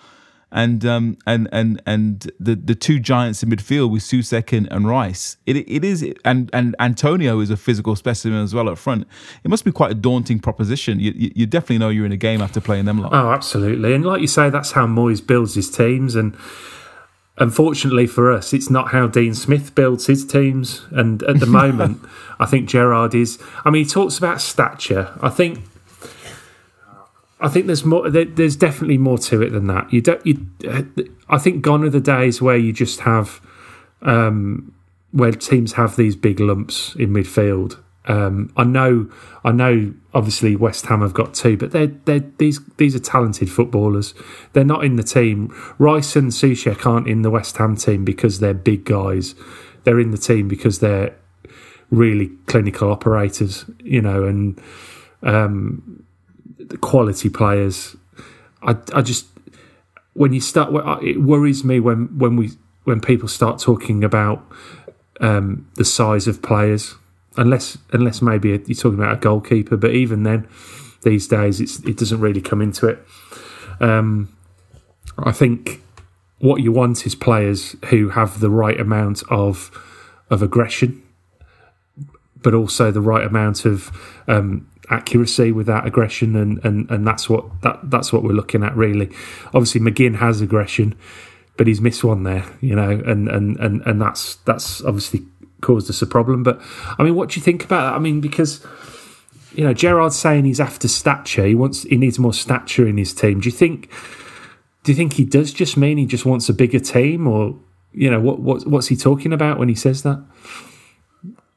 and 0.52 0.84
um, 0.84 1.16
and 1.26 1.48
and 1.52 1.80
and 1.86 2.30
the 2.40 2.56
the 2.56 2.74
two 2.74 2.98
giants 2.98 3.42
in 3.42 3.50
midfield 3.50 3.90
with 3.90 4.02
Soucek 4.02 4.56
and, 4.56 4.70
and 4.72 4.88
Rice. 4.88 5.36
It 5.46 5.56
it 5.56 5.84
is 5.84 6.04
and 6.24 6.50
and 6.52 6.74
Antonio 6.80 7.40
is 7.40 7.50
a 7.50 7.56
physical 7.56 7.94
specimen 7.96 8.42
as 8.42 8.54
well 8.54 8.68
up 8.68 8.78
front. 8.78 9.06
It 9.44 9.48
must 9.48 9.64
be 9.64 9.72
quite 9.72 9.92
a 9.92 9.94
daunting 9.94 10.40
proposition. 10.40 10.98
You 10.98 11.12
you, 11.14 11.32
you 11.34 11.46
definitely 11.46 11.78
know 11.78 11.88
you're 11.88 12.06
in 12.06 12.12
a 12.12 12.16
game 12.16 12.40
after 12.40 12.60
playing 12.60 12.86
them 12.86 12.98
lot. 12.98 13.12
Oh, 13.12 13.30
absolutely. 13.30 13.94
And 13.94 14.04
like 14.04 14.20
you 14.20 14.26
say, 14.26 14.50
that's 14.50 14.72
how 14.72 14.86
Moyes 14.86 15.24
builds 15.24 15.54
his 15.54 15.70
teams 15.70 16.14
and. 16.14 16.36
Unfortunately 17.38 18.06
for 18.06 18.30
us, 18.30 18.52
it's 18.52 18.68
not 18.68 18.90
how 18.90 19.06
Dean 19.06 19.32
Smith 19.32 19.74
builds 19.74 20.06
his 20.06 20.26
teams. 20.26 20.84
And 20.90 21.22
at 21.22 21.40
the 21.40 21.46
moment, 21.60 22.02
I 22.38 22.44
think 22.44 22.68
Gerrard 22.68 23.14
is. 23.14 23.38
I 23.64 23.70
mean, 23.70 23.84
he 23.84 23.90
talks 23.90 24.18
about 24.18 24.42
stature. 24.42 25.16
I 25.22 25.30
think. 25.30 25.60
I 27.40 27.48
think 27.48 27.66
there's 27.66 27.84
more. 27.84 28.10
There, 28.10 28.24
there's 28.24 28.56
definitely 28.56 28.98
more 28.98 29.18
to 29.18 29.42
it 29.42 29.50
than 29.50 29.66
that. 29.68 29.92
You 29.92 30.00
don't. 30.00 30.24
You, 30.26 30.46
I 31.28 31.38
think 31.38 31.62
gone 31.62 31.84
are 31.84 31.90
the 31.90 32.00
days 32.00 32.42
where 32.42 32.56
you 32.56 32.72
just 32.72 33.00
have, 33.00 33.40
um, 34.02 34.74
where 35.12 35.32
teams 35.32 35.72
have 35.72 35.96
these 35.96 36.16
big 36.16 36.38
lumps 36.38 36.94
in 36.96 37.10
midfield. 37.10 37.78
Um, 38.06 38.52
I 38.56 38.64
know. 38.64 39.10
I 39.44 39.52
know. 39.52 39.94
Obviously, 40.12 40.54
West 40.56 40.86
Ham 40.86 41.00
have 41.00 41.14
got 41.14 41.32
two, 41.32 41.56
but 41.56 41.70
they're 41.70 41.86
they 41.86 42.20
these 42.38 42.60
these 42.76 42.94
are 42.94 43.00
talented 43.00 43.50
footballers. 43.50 44.12
They're 44.52 44.64
not 44.64 44.84
in 44.84 44.96
the 44.96 45.02
team. 45.02 45.54
Rice 45.78 46.16
and 46.16 46.32
Soucek 46.32 46.84
aren't 46.84 47.08
in 47.08 47.22
the 47.22 47.30
West 47.30 47.56
Ham 47.56 47.76
team 47.76 48.04
because 48.04 48.40
they're 48.40 48.54
big 48.54 48.84
guys. 48.84 49.34
They're 49.84 50.00
in 50.00 50.10
the 50.10 50.18
team 50.18 50.46
because 50.46 50.80
they're 50.80 51.16
really 51.90 52.30
clinical 52.46 52.90
operators, 52.90 53.64
you 53.78 54.02
know, 54.02 54.24
and 54.24 54.60
um, 55.22 56.04
quality 56.80 57.28
players. 57.28 57.96
I, 58.62 58.76
I 58.94 59.02
just 59.02 59.26
when 60.14 60.32
you 60.32 60.40
start, 60.40 60.72
it 61.02 61.20
worries 61.20 61.64
me 61.64 61.80
when 61.80 62.18
when 62.18 62.36
we 62.36 62.50
when 62.84 63.00
people 63.00 63.28
start 63.28 63.60
talking 63.60 64.04
about 64.04 64.44
um, 65.20 65.70
the 65.76 65.84
size 65.84 66.26
of 66.26 66.42
players, 66.42 66.94
unless 67.36 67.78
unless 67.92 68.22
maybe 68.22 68.48
you're 68.48 68.58
talking 68.58 68.98
about 68.98 69.14
a 69.14 69.20
goalkeeper, 69.20 69.76
but 69.76 69.92
even 69.92 70.22
then, 70.22 70.48
these 71.02 71.26
days 71.26 71.60
it's 71.60 71.78
it 71.80 71.96
doesn't 71.96 72.20
really 72.20 72.40
come 72.40 72.60
into 72.60 72.88
it. 72.88 72.98
Um, 73.80 74.36
I 75.18 75.32
think 75.32 75.82
what 76.38 76.62
you 76.62 76.72
want 76.72 77.06
is 77.06 77.14
players 77.14 77.76
who 77.86 78.10
have 78.10 78.40
the 78.40 78.50
right 78.50 78.78
amount 78.78 79.22
of 79.30 79.70
of 80.30 80.42
aggression 80.42 81.02
but 82.42 82.54
also 82.54 82.90
the 82.90 83.00
right 83.00 83.24
amount 83.24 83.64
of 83.64 83.90
um, 84.28 84.69
accuracy 84.90 85.52
with 85.52 85.66
that 85.66 85.86
aggression, 85.86 86.36
and, 86.36 86.62
and, 86.64 86.90
and 86.90 87.06
that's 87.06 87.28
what 87.30 87.62
that 87.62 87.78
that's 87.84 88.12
what 88.12 88.22
we're 88.22 88.32
looking 88.32 88.62
at 88.62 88.76
really. 88.76 89.10
Obviously, 89.46 89.80
McGinn 89.80 90.16
has 90.16 90.40
aggression, 90.40 90.96
but 91.56 91.66
he's 91.66 91.80
missed 91.80 92.04
one 92.04 92.24
there, 92.24 92.44
you 92.60 92.74
know, 92.74 92.90
and 92.90 93.28
and 93.28 93.58
and 93.58 93.82
and 93.82 94.00
that's 94.00 94.36
that's 94.46 94.82
obviously 94.82 95.22
caused 95.60 95.88
us 95.88 96.02
a 96.02 96.06
problem. 96.06 96.42
But 96.42 96.60
I 96.98 97.02
mean, 97.02 97.14
what 97.14 97.30
do 97.30 97.40
you 97.40 97.44
think 97.44 97.64
about 97.64 97.90
that? 97.90 97.94
I 97.94 97.98
mean, 97.98 98.20
because 98.20 98.66
you 99.52 99.64
know, 99.64 99.74
Gerrard's 99.74 100.18
saying 100.18 100.44
he's 100.44 100.60
after 100.60 100.88
stature. 100.88 101.46
He 101.46 101.54
wants 101.54 101.82
he 101.84 101.96
needs 101.96 102.18
more 102.18 102.34
stature 102.34 102.86
in 102.86 102.96
his 102.96 103.14
team. 103.14 103.40
Do 103.40 103.48
you 103.48 103.54
think? 103.54 103.90
Do 104.82 104.92
you 104.92 104.96
think 104.96 105.14
he 105.14 105.26
does 105.26 105.52
just 105.52 105.76
mean 105.76 105.98
he 105.98 106.06
just 106.06 106.24
wants 106.24 106.48
a 106.48 106.54
bigger 106.54 106.80
team, 106.80 107.26
or 107.26 107.58
you 107.92 108.10
know, 108.10 108.20
what 108.20 108.40
what 108.40 108.66
what's 108.66 108.88
he 108.88 108.96
talking 108.96 109.32
about 109.32 109.58
when 109.58 109.68
he 109.68 109.74
says 109.74 110.02
that? 110.02 110.24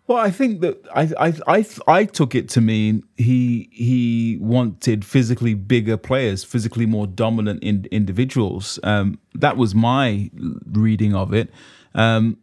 Well, 0.06 0.18
I 0.18 0.32
think 0.32 0.60
that 0.62 0.86
I, 0.94 1.10
I 1.18 1.34
I 1.48 1.66
I 1.88 2.06
took 2.06 2.36
it 2.36 2.50
to 2.50 2.62
mean 2.62 3.04
he 3.16 3.70
he 3.72 4.38
wanted 4.42 5.06
physically 5.06 5.54
bigger 5.54 5.96
players, 5.96 6.44
physically 6.44 6.86
more 6.86 7.08
dominant 7.08 7.64
in, 7.64 7.88
individuals. 7.90 8.80
Um, 8.84 9.20
that 9.36 9.56
was 9.56 9.74
my 9.74 10.30
reading 10.66 11.16
of 11.16 11.34
it. 11.34 11.50
Um, 11.96 12.38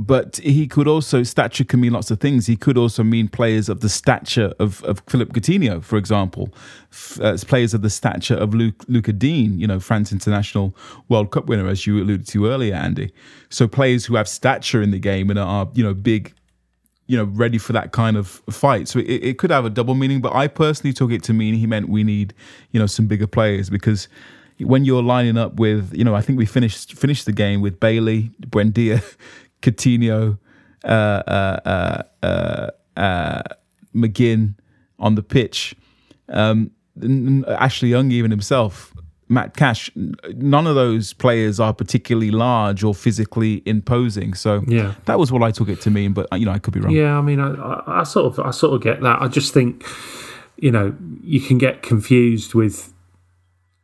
but 0.00 0.36
he 0.36 0.68
could 0.68 0.86
also 0.86 1.24
stature 1.24 1.64
can 1.64 1.80
mean 1.80 1.92
lots 1.92 2.10
of 2.10 2.20
things. 2.20 2.46
He 2.46 2.56
could 2.56 2.78
also 2.78 3.02
mean 3.02 3.28
players 3.28 3.68
of 3.70 3.80
the 3.80 3.88
stature 3.88 4.52
of 4.60 4.84
of 4.84 5.02
Philippe 5.08 5.32
Coutinho, 5.32 5.82
for 5.82 5.96
example, 5.96 6.50
F- 6.92 7.18
uh, 7.20 7.36
players 7.46 7.72
of 7.74 7.80
the 7.80 7.90
stature 7.90 8.36
of 8.36 8.54
Luke, 8.54 8.84
Lucas 8.88 9.14
Digne, 9.14 9.58
you 9.58 9.66
know, 9.66 9.80
France 9.80 10.12
international 10.12 10.76
World 11.08 11.30
Cup 11.30 11.46
winner, 11.46 11.66
as 11.66 11.86
you 11.86 11.96
alluded 11.96 12.28
to 12.28 12.46
earlier, 12.46 12.74
Andy. 12.74 13.10
So 13.48 13.66
players 13.66 14.04
who 14.04 14.16
have 14.16 14.28
stature 14.28 14.82
in 14.82 14.90
the 14.90 14.98
game 15.00 15.30
and 15.30 15.38
are 15.38 15.68
you 15.74 15.82
know 15.82 15.94
big 15.94 16.34
you 17.08 17.16
know, 17.16 17.24
ready 17.24 17.58
for 17.58 17.72
that 17.72 17.90
kind 17.90 18.16
of 18.16 18.42
fight. 18.50 18.86
So 18.86 19.00
it, 19.00 19.06
it 19.06 19.38
could 19.38 19.50
have 19.50 19.64
a 19.64 19.70
double 19.70 19.94
meaning, 19.94 20.20
but 20.20 20.34
I 20.34 20.46
personally 20.46 20.92
took 20.92 21.10
it 21.10 21.22
to 21.24 21.32
mean 21.32 21.54
he 21.54 21.66
meant 21.66 21.88
we 21.88 22.04
need, 22.04 22.34
you 22.70 22.78
know, 22.78 22.86
some 22.86 23.06
bigger 23.06 23.26
players 23.26 23.70
because 23.70 24.08
when 24.60 24.84
you're 24.84 25.02
lining 25.02 25.38
up 25.38 25.54
with, 25.54 25.92
you 25.94 26.04
know, 26.04 26.14
I 26.14 26.20
think 26.20 26.38
we 26.38 26.44
finished 26.44 26.92
finished 26.94 27.24
the 27.24 27.32
game 27.32 27.62
with 27.62 27.80
Bailey, 27.80 28.30
Buendia, 28.42 29.02
Coutinho, 29.62 30.38
uh, 30.84 30.88
uh, 30.88 31.60
uh, 31.64 32.02
uh, 32.22 32.70
uh 32.96 33.42
McGinn 33.94 34.54
on 34.98 35.14
the 35.14 35.22
pitch, 35.22 35.74
um, 36.28 36.70
Ashley 37.48 37.88
Young 37.88 38.12
even 38.12 38.30
himself 38.30 38.92
Matt 39.28 39.56
Cash, 39.56 39.90
none 39.94 40.66
of 40.66 40.74
those 40.74 41.12
players 41.12 41.60
are 41.60 41.74
particularly 41.74 42.30
large 42.30 42.82
or 42.82 42.94
physically 42.94 43.62
imposing. 43.66 44.34
So 44.34 44.62
yeah, 44.66 44.94
that 45.04 45.18
was 45.18 45.30
what 45.30 45.42
I 45.42 45.50
took 45.50 45.68
it 45.68 45.80
to 45.82 45.90
mean. 45.90 46.14
But 46.14 46.28
you 46.38 46.46
know, 46.46 46.52
I 46.52 46.58
could 46.58 46.72
be 46.72 46.80
wrong. 46.80 46.94
Yeah, 46.94 47.18
I 47.18 47.20
mean, 47.20 47.38
I, 47.38 47.82
I, 47.86 48.02
sort 48.04 48.38
of, 48.38 48.44
I 48.44 48.50
sort 48.50 48.74
of 48.74 48.82
get 48.82 49.02
that. 49.02 49.20
I 49.20 49.28
just 49.28 49.52
think, 49.52 49.84
you 50.56 50.70
know, 50.70 50.96
you 51.22 51.40
can 51.40 51.58
get 51.58 51.82
confused 51.82 52.54
with, 52.54 52.92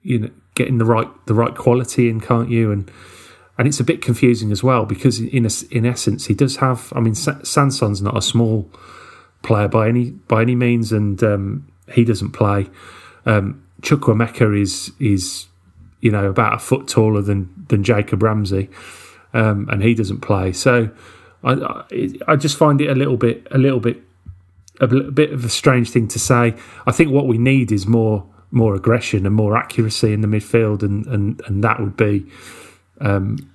you 0.03 0.19
know, 0.19 0.31
getting 0.55 0.79
the 0.79 0.85
right 0.85 1.09
the 1.27 1.35
right 1.35 1.55
quality 1.55 2.09
in, 2.09 2.21
can't 2.21 2.49
you? 2.49 2.73
And 2.73 2.91
and 3.59 3.69
it's 3.69 3.81
a 3.81 3.85
bit 3.85 4.01
confusing 4.01 4.51
as 4.51 4.63
well 4.63 4.87
because 4.87 5.21
in 5.21 5.45
a, 5.45 5.51
in 5.71 5.85
essence, 5.85 6.27
he 6.27 6.35
does 6.35 6.57
have. 6.57 6.93
I 6.97 7.01
mean, 7.01 7.15
Sanson's 7.15 8.01
not 8.01 8.17
a 8.17 8.23
small 8.23 8.71
player 9.43 9.69
by 9.69 9.89
any 9.89 10.11
by 10.11 10.41
any 10.41 10.55
means, 10.55 10.91
and 10.91 11.23
um, 11.23 11.71
he 11.93 12.05
doesn't 12.05 12.31
play. 12.31 12.69
Um, 13.27 13.64
Chukwuemeka 13.85 14.61
is 14.61 14.93
is 14.99 15.47
you 16.01 16.11
know 16.11 16.29
about 16.29 16.55
a 16.55 16.59
foot 16.59 16.89
taller 16.89 17.23
than 17.23 17.49
than 17.69 17.85
Jacob 17.85 18.23
Ramsey, 18.23 18.69
um, 19.33 19.69
and 19.71 19.83
he 19.83 19.95
doesn't 19.95 20.21
play. 20.21 20.53
So 20.53 20.91
I, 21.45 21.83
I 22.27 22.37
just 22.37 22.57
find 22.57 22.81
it 22.81 22.89
a 22.89 22.95
little 22.95 23.17
bit 23.17 23.47
a 23.51 23.59
little 23.59 23.81
bit 23.81 24.03
a 24.81 24.87
bit 24.87 25.33
of 25.33 25.45
a 25.45 25.49
strange 25.49 25.91
thing 25.91 26.09
to 26.09 26.19
say. 26.19 26.55
I 26.87 26.93
think 26.93 27.13
what 27.13 27.27
we 27.27 27.39
need 27.39 27.71
is 27.71 27.87
more 27.87 28.27
more 28.51 28.75
aggression 28.75 29.27
and 29.27 29.35
more 29.35 29.57
accuracy 29.57 30.13
in 30.13 30.23
the 30.23 30.29
midfield, 30.29 30.83
and 30.83 31.07
and 31.07 31.41
and 31.47 31.63
that 31.63 31.81
would 31.81 31.97
be. 31.97 32.27
Um, 33.01 33.51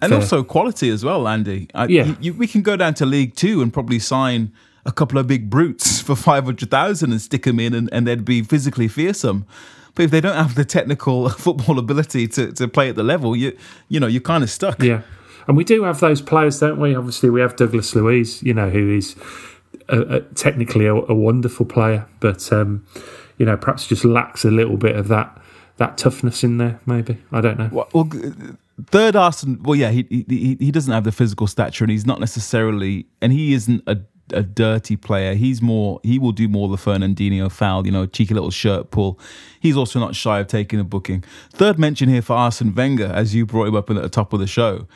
and 0.00 0.10
fair. 0.10 0.18
also 0.18 0.42
quality 0.42 0.90
as 0.90 1.04
well, 1.04 1.28
Andy. 1.28 1.68
I, 1.74 1.86
yeah, 1.86 2.14
you, 2.20 2.34
we 2.34 2.46
can 2.46 2.62
go 2.62 2.76
down 2.76 2.94
to 2.94 3.06
League 3.06 3.34
Two 3.34 3.62
and 3.62 3.72
probably 3.72 3.98
sign 3.98 4.52
a 4.84 4.92
couple 4.92 5.18
of 5.18 5.26
big 5.26 5.48
brutes 5.48 6.00
for 6.00 6.16
500,000 6.16 7.12
and 7.12 7.20
stick 7.20 7.44
them 7.44 7.60
in 7.60 7.74
and, 7.74 7.88
and 7.92 8.06
they'd 8.06 8.24
be 8.24 8.42
physically 8.42 8.88
fearsome. 8.88 9.46
But 9.94 10.04
if 10.04 10.10
they 10.10 10.20
don't 10.20 10.36
have 10.36 10.54
the 10.54 10.64
technical 10.64 11.28
football 11.46 11.78
ability 11.78 12.28
to, 12.28 12.52
to 12.52 12.68
play 12.68 12.88
at 12.88 12.96
the 12.96 13.02
level, 13.02 13.36
you 13.36 13.56
you 13.88 14.00
know, 14.00 14.06
you're 14.06 14.22
kind 14.22 14.42
of 14.42 14.50
stuck. 14.50 14.82
Yeah. 14.82 15.02
And 15.46 15.56
we 15.56 15.64
do 15.64 15.82
have 15.84 16.00
those 16.00 16.22
players, 16.22 16.60
don't 16.60 16.78
we? 16.78 16.94
Obviously, 16.94 17.28
we 17.28 17.40
have 17.40 17.56
Douglas 17.56 17.94
Luiz, 17.94 18.42
you 18.42 18.54
know, 18.54 18.70
who 18.70 18.96
is 18.96 19.16
a, 19.88 20.00
a, 20.00 20.20
technically 20.20 20.86
a, 20.86 20.94
a, 20.94 21.14
wonderful 21.14 21.66
player, 21.66 22.06
but, 22.20 22.52
um, 22.52 22.86
you 23.38 23.46
know, 23.46 23.56
perhaps 23.56 23.88
just 23.88 24.04
lacks 24.04 24.44
a 24.44 24.50
little 24.50 24.76
bit 24.76 24.96
of 24.96 25.08
that 25.08 25.38
that 25.78 25.98
toughness 25.98 26.44
in 26.44 26.58
there, 26.58 26.78
maybe. 26.86 27.18
I 27.32 27.40
don't 27.40 27.58
know. 27.58 27.68
Well, 27.72 27.88
well 27.92 28.10
third 28.86 29.16
Arsenal, 29.16 29.56
well, 29.62 29.74
yeah, 29.74 29.90
he, 29.90 30.06
he 30.28 30.56
he 30.60 30.70
doesn't 30.70 30.92
have 30.92 31.04
the 31.04 31.12
physical 31.12 31.46
stature 31.46 31.82
and 31.82 31.90
he's 31.90 32.06
not 32.06 32.20
necessarily, 32.20 33.06
and 33.20 33.32
he 33.32 33.52
isn't 33.54 33.82
a 33.86 33.96
a 34.32 34.42
dirty 34.42 34.96
player. 34.96 35.34
He's 35.34 35.62
more 35.62 36.00
he 36.02 36.18
will 36.18 36.32
do 36.32 36.48
more 36.48 36.68
the 36.68 36.76
Fernandinho 36.76 37.50
foul, 37.50 37.86
you 37.86 37.92
know, 37.92 38.06
cheeky 38.06 38.34
little 38.34 38.50
shirt 38.50 38.90
pull. 38.90 39.18
He's 39.60 39.76
also 39.76 39.98
not 39.98 40.14
shy 40.14 40.40
of 40.40 40.46
taking 40.46 40.80
a 40.80 40.84
booking. 40.84 41.24
Third 41.52 41.78
mention 41.78 42.08
here 42.08 42.22
for 42.22 42.34
Arsene 42.34 42.74
Wenger, 42.74 43.12
as 43.12 43.34
you 43.34 43.46
brought 43.46 43.68
him 43.68 43.76
up 43.76 43.90
at 43.90 43.96
the 43.96 44.08
top 44.08 44.32
of 44.32 44.40
the 44.40 44.46
show. 44.46 44.86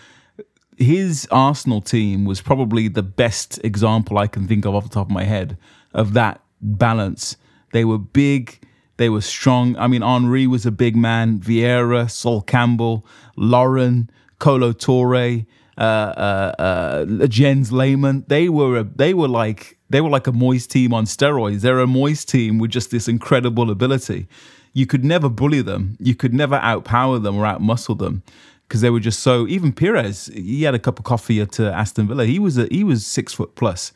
His 0.77 1.27
Arsenal 1.31 1.81
team 1.81 2.25
was 2.25 2.43
probably 2.43 2.89
the 2.89 3.03
best 3.03 3.59
example 3.65 4.19
I 4.19 4.27
can 4.27 4.47
think 4.47 4.67
of 4.67 4.75
off 4.75 4.85
the 4.85 4.91
top 4.91 5.07
of 5.07 5.13
my 5.13 5.25
head 5.25 5.57
of 5.95 6.13
that 6.13 6.43
balance. 6.61 7.37
They 7.73 7.85
were 7.85 7.99
big, 7.99 8.61
they 8.99 9.09
were 9.09 9.23
strong. 9.23 9.77
I 9.79 9.87
mean, 9.87 10.03
Henry 10.03 10.47
was 10.47 10.67
a 10.67 10.71
big 10.71 10.95
man, 10.95 11.39
Vieira, 11.39 12.11
Sol 12.11 12.43
Campbell, 12.43 13.07
Lauren, 13.37 14.11
Kolo 14.39 14.73
Touré, 14.73 15.47
uh, 15.79 15.81
uh, 15.81 16.55
uh, 16.59 17.27
Jens 17.27 17.73
Lehmann. 17.73 18.25
They 18.29 18.49
were 18.49 18.79
a, 18.79 18.85
they 18.85 19.15
were 19.15 19.29
like 19.29 19.79
they 19.91 20.01
were 20.01 20.11
like 20.11 20.27
a 20.27 20.33
Moyes 20.33 20.67
team 20.67 20.93
on 20.93 21.05
steroids. 21.05 21.61
They're 21.61 21.81
a 21.81 21.87
Moyes 21.87 22.25
team 22.25 22.59
with 22.59 22.71
just 22.71 22.91
this 22.91 23.09
incredible 23.09 23.71
ability. 23.71 24.27
You 24.73 24.87
could 24.87 25.05
never 25.05 25.29
bully 25.29 25.63
them. 25.63 25.97
You 26.01 26.15
could 26.15 26.35
never 26.35 26.59
outpower 26.59 27.23
them 27.23 27.37
or 27.37 27.45
outmuscle 27.45 27.99
them 27.99 28.23
because 28.67 28.81
they 28.81 28.91
were 28.91 29.01
just 29.01 29.21
so. 29.21 29.47
Even 29.47 29.73
Pires, 29.73 30.27
he 30.27 30.65
had 30.65 30.75
a 30.75 30.79
cup 30.79 30.99
of 30.99 31.05
coffee 31.05 31.41
at 31.41 31.59
uh, 31.61 31.69
Aston 31.69 32.09
Villa. 32.09 32.27
He 32.27 32.39
was 32.39 32.59
a, 32.59 32.67
he 32.71 32.85
was 32.85 33.07
six 33.07 33.33
foot 33.33 33.55
plus. 33.55 33.93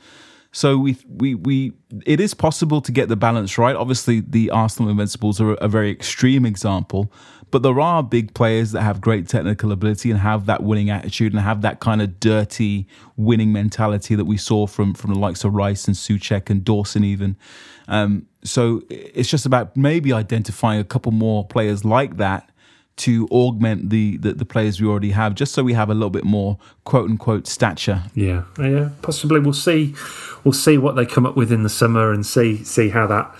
So 0.52 0.78
we 0.78 0.96
we 1.08 1.34
we 1.34 1.72
it 2.06 2.20
is 2.20 2.34
possible 2.34 2.80
to 2.80 2.92
get 2.92 3.08
the 3.08 3.16
balance 3.16 3.56
right. 3.56 3.76
Obviously, 3.76 4.20
the 4.20 4.50
Arsenal 4.50 4.90
Invincibles 4.90 5.40
are 5.40 5.54
a 5.54 5.68
very 5.68 5.90
extreme 5.90 6.44
example, 6.44 7.12
but 7.50 7.62
there 7.62 7.80
are 7.80 8.02
big 8.02 8.34
players 8.34 8.72
that 8.72 8.82
have 8.82 9.00
great 9.00 9.28
technical 9.28 9.72
ability 9.72 10.10
and 10.10 10.20
have 10.20 10.46
that 10.46 10.62
winning 10.62 10.90
attitude 10.90 11.32
and 11.32 11.40
have 11.40 11.62
that 11.62 11.80
kind 11.80 12.02
of 12.02 12.20
dirty 12.20 12.86
winning 13.16 13.52
mentality 13.52 14.14
that 14.14 14.24
we 14.24 14.36
saw 14.36 14.66
from 14.66 14.94
from 14.94 15.12
the 15.14 15.18
likes 15.18 15.44
of 15.44 15.54
Rice 15.54 15.86
and 15.86 15.96
Soucek 15.96 16.50
and 16.50 16.64
Dawson 16.64 17.04
even. 17.04 17.36
Um, 17.88 18.26
so 18.44 18.82
it's 18.88 19.28
just 19.28 19.46
about 19.46 19.76
maybe 19.76 20.12
identifying 20.12 20.80
a 20.80 20.84
couple 20.84 21.12
more 21.12 21.46
players 21.46 21.84
like 21.84 22.16
that 22.18 22.49
to 23.00 23.26
augment 23.30 23.90
the, 23.90 24.16
the, 24.18 24.32
the 24.32 24.44
players 24.44 24.80
we 24.80 24.88
already 24.88 25.10
have, 25.10 25.34
just 25.34 25.52
so 25.52 25.62
we 25.62 25.72
have 25.72 25.90
a 25.90 25.94
little 25.94 26.10
bit 26.10 26.24
more 26.24 26.58
quote 26.84 27.08
unquote 27.08 27.46
stature. 27.46 28.04
Yeah, 28.14 28.44
yeah, 28.58 28.90
possibly 29.02 29.40
we'll 29.40 29.52
see. 29.52 29.94
We'll 30.44 30.52
see 30.52 30.78
what 30.78 30.96
they 30.96 31.04
come 31.04 31.26
up 31.26 31.36
with 31.36 31.52
in 31.52 31.62
the 31.62 31.68
summer 31.68 32.12
and 32.12 32.24
see 32.24 32.64
see 32.64 32.88
how 32.88 33.06
that 33.08 33.34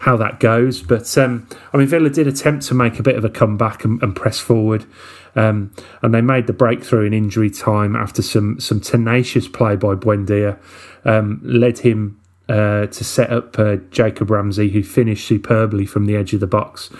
how 0.00 0.16
that 0.16 0.40
goes. 0.40 0.82
But 0.82 1.16
um, 1.18 1.48
I 1.72 1.76
mean, 1.76 1.86
Villa 1.86 2.10
did 2.10 2.26
attempt 2.26 2.66
to 2.66 2.74
make 2.74 2.98
a 2.98 3.02
bit 3.02 3.16
of 3.16 3.24
a 3.24 3.30
comeback 3.30 3.84
and, 3.84 4.02
and 4.02 4.14
press 4.14 4.38
forward. 4.38 4.86
Um, 5.34 5.74
and 6.00 6.14
they 6.14 6.22
made 6.22 6.46
the 6.46 6.54
breakthrough 6.54 7.04
in 7.04 7.12
injury 7.12 7.50
time 7.50 7.94
after 7.94 8.22
some 8.22 8.58
some 8.58 8.80
tenacious 8.80 9.48
play 9.48 9.76
by 9.76 9.94
Buendia 9.94 10.58
um, 11.04 11.40
led 11.44 11.78
him 11.80 12.20
uh, 12.48 12.86
to 12.86 13.04
set 13.04 13.30
up 13.30 13.58
uh, 13.58 13.76
Jacob 13.90 14.30
Ramsey, 14.30 14.70
who 14.70 14.82
finished 14.82 15.26
superbly 15.26 15.84
from 15.86 16.06
the 16.06 16.16
edge 16.16 16.32
of 16.32 16.40
the 16.40 16.46
box. 16.46 16.90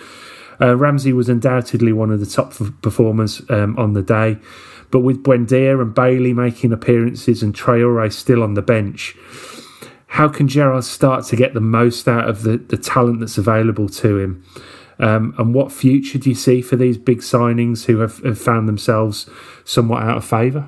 Uh, 0.59 0.75
Ramsey 0.75 1.13
was 1.13 1.29
undoubtedly 1.29 1.93
one 1.93 2.11
of 2.11 2.19
the 2.19 2.25
top 2.25 2.53
performers 2.81 3.41
um, 3.49 3.77
on 3.77 3.93
the 3.93 4.01
day, 4.01 4.37
but 4.91 4.99
with 4.99 5.23
Buendia 5.23 5.81
and 5.81 5.93
Bailey 5.93 6.33
making 6.33 6.71
appearances 6.71 7.43
and 7.43 7.53
Traore 7.53 8.11
still 8.11 8.41
on 8.41 8.53
the 8.53 8.61
bench, 8.61 9.15
how 10.07 10.27
can 10.27 10.47
Gerrard 10.47 10.83
start 10.83 11.25
to 11.25 11.35
get 11.35 11.53
the 11.53 11.59
most 11.59 12.07
out 12.07 12.29
of 12.29 12.43
the, 12.43 12.57
the 12.57 12.77
talent 12.77 13.19
that's 13.19 13.37
available 13.37 13.89
to 13.89 14.17
him? 14.17 14.43
Um, 14.99 15.35
and 15.37 15.53
what 15.53 15.71
future 15.71 16.17
do 16.17 16.29
you 16.29 16.35
see 16.35 16.61
for 16.61 16.75
these 16.75 16.97
big 16.97 17.19
signings 17.19 17.85
who 17.85 17.99
have, 17.99 18.17
have 18.19 18.39
found 18.39 18.67
themselves 18.67 19.29
somewhat 19.63 20.01
out 20.01 20.17
of 20.17 20.25
favour? 20.25 20.67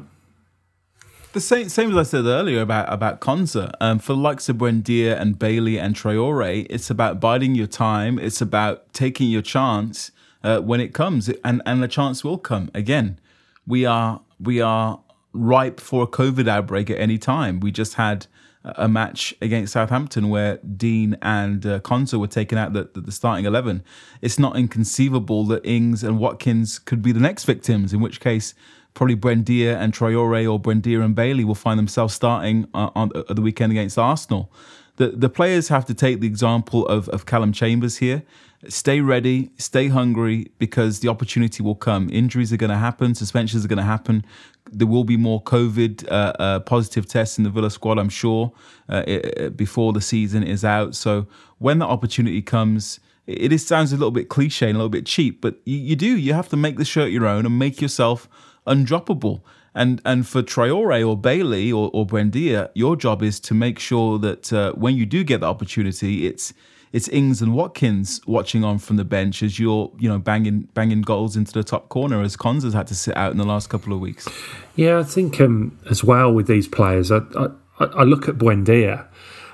The 1.31 1.39
same, 1.39 1.69
same 1.69 1.91
as 1.91 1.97
I 1.97 2.03
said 2.03 2.25
earlier 2.25 2.59
about 2.59 2.91
about 2.91 3.21
Konsa. 3.21 3.71
Um, 3.79 3.99
for 3.99 4.15
likes 4.15 4.49
of 4.49 4.57
Buendia 4.57 5.15
and 5.15 5.37
Bailey 5.37 5.77
and 5.79 5.93
Traore, 5.95 6.65
it's 6.71 6.89
about 6.89 7.19
biding 7.19 7.53
your 7.53 7.67
time. 7.67 8.17
It's 8.17 8.41
about 8.41 8.91
taking 8.93 9.29
your 9.29 9.43
chance 9.43 10.11
uh, 10.43 10.59
when 10.59 10.81
it 10.81 10.91
comes, 10.91 11.29
and 11.43 11.61
and 11.67 11.83
the 11.83 11.87
chance 11.87 12.23
will 12.23 12.39
come. 12.39 12.71
Again, 12.73 13.19
we 13.67 13.85
are 13.85 14.21
we 14.39 14.59
are 14.59 15.01
ripe 15.31 15.79
for 15.79 16.01
a 16.01 16.07
COVID 16.07 16.47
outbreak 16.47 16.89
at 16.89 16.97
any 16.97 17.19
time. 17.19 17.59
We 17.59 17.71
just 17.71 17.93
had 17.93 18.25
a 18.63 18.89
match 18.89 19.33
against 19.39 19.73
Southampton 19.73 20.29
where 20.29 20.57
Dean 20.57 21.15
and 21.21 21.65
uh, 21.65 21.79
Konsa 21.79 22.19
were 22.19 22.27
taken 22.27 22.57
out 22.57 22.73
the, 22.73 22.89
the, 22.91 23.01
the 23.01 23.11
starting 23.11 23.45
eleven. 23.45 23.83
It's 24.23 24.39
not 24.39 24.57
inconceivable 24.57 25.45
that 25.45 25.63
Ings 25.63 26.03
and 26.03 26.17
Watkins 26.17 26.79
could 26.79 27.03
be 27.03 27.11
the 27.11 27.19
next 27.19 27.45
victims. 27.45 27.93
In 27.93 27.99
which 27.99 28.19
case 28.19 28.55
probably 28.93 29.15
Buendia 29.15 29.75
and 29.77 29.93
Traore 29.93 30.51
or 30.51 30.59
Buendia 30.59 31.03
and 31.03 31.15
Bailey 31.15 31.43
will 31.43 31.55
find 31.55 31.77
themselves 31.77 32.13
starting 32.13 32.67
uh, 32.73 32.89
on, 32.95 33.11
on 33.29 33.35
the 33.35 33.41
weekend 33.41 33.71
against 33.71 33.97
Arsenal. 33.97 34.51
The 34.97 35.09
the 35.09 35.29
players 35.29 35.69
have 35.69 35.85
to 35.85 35.93
take 35.93 36.19
the 36.19 36.27
example 36.27 36.85
of, 36.87 37.07
of 37.09 37.25
Callum 37.25 37.53
Chambers 37.53 37.97
here. 37.97 38.23
Stay 38.67 38.99
ready, 38.99 39.51
stay 39.57 39.87
hungry, 39.87 40.51
because 40.57 40.99
the 40.99 41.07
opportunity 41.07 41.63
will 41.63 41.75
come. 41.75 42.09
Injuries 42.11 42.51
are 42.51 42.57
going 42.57 42.71
to 42.71 42.77
happen, 42.77 43.15
suspensions 43.15 43.63
are 43.63 43.69
going 43.69 43.77
to 43.77 43.83
happen. 43.83 44.25
There 44.69 44.85
will 44.85 45.05
be 45.05 45.15
more 45.15 45.41
COVID 45.41 46.11
uh, 46.11 46.33
uh, 46.37 46.59
positive 46.59 47.07
tests 47.07 47.37
in 47.37 47.45
the 47.45 47.49
Villa 47.49 47.71
squad, 47.71 47.97
I'm 47.97 48.09
sure, 48.09 48.51
uh, 48.89 49.03
it, 49.07 49.55
before 49.55 49.93
the 49.93 50.01
season 50.01 50.43
is 50.43 50.65
out. 50.65 50.93
So 50.93 51.25
when 51.59 51.79
the 51.79 51.85
opportunity 51.85 52.41
comes, 52.41 52.99
it, 53.27 53.53
it 53.53 53.59
sounds 53.59 53.93
a 53.93 53.95
little 53.95 54.11
bit 54.11 54.27
cliche 54.27 54.67
and 54.67 54.75
a 54.75 54.79
little 54.79 54.89
bit 54.89 55.05
cheap, 55.05 55.39
but 55.39 55.55
you, 55.63 55.77
you 55.77 55.95
do. 55.95 56.17
You 56.17 56.33
have 56.33 56.49
to 56.49 56.57
make 56.57 56.75
the 56.75 56.83
shirt 56.83 57.11
your 57.11 57.27
own 57.27 57.45
and 57.45 57.57
make 57.57 57.79
yourself 57.81 58.27
undroppable. 58.69 59.41
And 59.75 60.01
and 60.05 60.27
for 60.27 60.41
Traore 60.41 61.07
or 61.07 61.17
Bailey 61.17 61.71
or, 61.71 61.89
or 61.93 62.05
Buendia, 62.05 62.69
your 62.73 62.95
job 62.95 63.21
is 63.21 63.39
to 63.41 63.53
make 63.53 63.79
sure 63.79 64.17
that 64.19 64.51
uh, 64.51 64.73
when 64.73 64.95
you 64.95 65.05
do 65.05 65.23
get 65.23 65.41
the 65.41 65.47
opportunity, 65.47 66.25
it's 66.27 66.53
it's 66.91 67.07
Ings 67.09 67.41
and 67.41 67.53
Watkins 67.53 68.19
watching 68.25 68.63
on 68.63 68.79
from 68.79 68.95
the 68.97 69.05
bench 69.05 69.43
as 69.43 69.59
you're 69.59 69.91
you 69.99 70.09
know 70.09 70.17
banging 70.17 70.61
banging 70.73 71.01
goals 71.01 71.35
into 71.35 71.53
the 71.53 71.63
top 71.63 71.89
corner 71.89 72.21
as 72.21 72.35
Konsa's 72.35 72.73
had 72.73 72.87
to 72.87 72.95
sit 72.95 73.15
out 73.15 73.31
in 73.31 73.37
the 73.37 73.45
last 73.45 73.69
couple 73.69 73.93
of 73.93 73.99
weeks. 73.99 74.27
Yeah, 74.75 74.99
I 74.99 75.03
think 75.03 75.39
um, 75.39 75.77
as 75.89 76.03
well 76.03 76.33
with 76.33 76.47
these 76.47 76.67
players, 76.67 77.11
I, 77.11 77.19
I, 77.37 77.47
I 77.79 78.03
look 78.03 78.27
at 78.27 78.35
Buendia. 78.35 79.07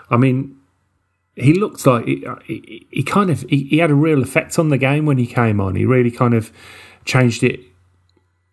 I 0.09 0.17
mean, 0.17 0.55
he 1.35 1.53
looked 1.53 1.85
like 1.85 2.05
he, 2.05 2.25
he, 2.45 2.87
he 2.89 3.03
kind 3.03 3.29
of 3.29 3.41
he, 3.49 3.65
he, 3.65 3.77
had 3.79 3.91
a 3.91 3.95
real 3.95 4.21
effect 4.21 4.57
on 4.57 4.69
the 4.69 4.77
game 4.77 5.05
when 5.05 5.17
he 5.17 5.27
came 5.27 5.59
on. 5.59 5.75
He 5.75 5.85
really 5.85 6.11
kind 6.11 6.33
of 6.33 6.53
changed 7.03 7.43
it 7.43 7.59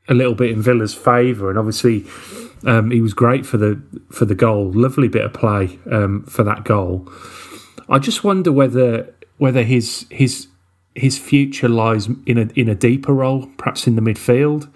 a 0.08 0.14
little 0.14 0.34
bit 0.34 0.50
in 0.50 0.62
Villa's 0.62 0.94
favour, 0.94 1.50
and 1.50 1.58
obviously 1.58 2.04
um, 2.66 2.90
he 2.90 3.00
was 3.00 3.14
great 3.14 3.46
for 3.46 3.56
the 3.56 3.80
for 4.10 4.24
the 4.24 4.34
goal. 4.34 4.72
Lovely 4.72 5.08
bit 5.08 5.24
of 5.24 5.32
play 5.32 5.78
um, 5.90 6.24
for 6.24 6.42
that 6.44 6.64
goal. 6.64 7.10
I 7.88 7.98
just 7.98 8.24
wonder 8.24 8.52
whether 8.52 9.14
whether 9.38 9.62
his 9.62 10.06
his 10.10 10.48
his 10.94 11.18
future 11.18 11.68
lies 11.68 12.08
in 12.26 12.38
a 12.38 12.48
in 12.54 12.68
a 12.68 12.74
deeper 12.74 13.12
role, 13.12 13.46
perhaps 13.56 13.86
in 13.86 13.96
the 13.96 14.02
midfield. 14.02 14.70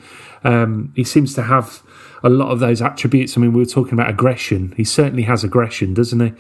Um, 0.44 0.92
he 0.94 1.04
seems 1.04 1.34
to 1.34 1.42
have 1.42 1.82
a 2.22 2.28
lot 2.28 2.50
of 2.50 2.60
those 2.60 2.80
attributes. 2.80 3.36
I 3.36 3.40
mean, 3.40 3.52
we 3.52 3.60
were 3.60 3.66
talking 3.66 3.94
about 3.94 4.10
aggression. 4.10 4.74
He 4.76 4.84
certainly 4.84 5.22
has 5.24 5.44
aggression, 5.44 5.94
doesn't 5.94 6.20
he? 6.20 6.32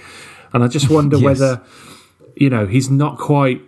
And 0.52 0.64
I 0.64 0.68
just 0.68 0.90
wonder 0.90 1.16
yes. 1.18 1.24
whether 1.24 1.62
you 2.36 2.50
know 2.50 2.66
he's 2.66 2.90
not 2.90 3.18
quite. 3.18 3.60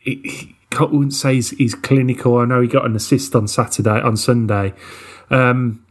He, 0.00 0.56
I 0.80 0.84
wouldn't 0.84 1.14
say 1.14 1.34
he's, 1.34 1.50
he's, 1.50 1.74
clinical. 1.74 2.38
I 2.38 2.44
know 2.44 2.60
he 2.60 2.68
got 2.68 2.86
an 2.86 2.96
assist 2.96 3.34
on 3.34 3.48
Saturday, 3.48 4.00
on 4.00 4.16
Sunday. 4.16 4.74
Um, 5.30 5.84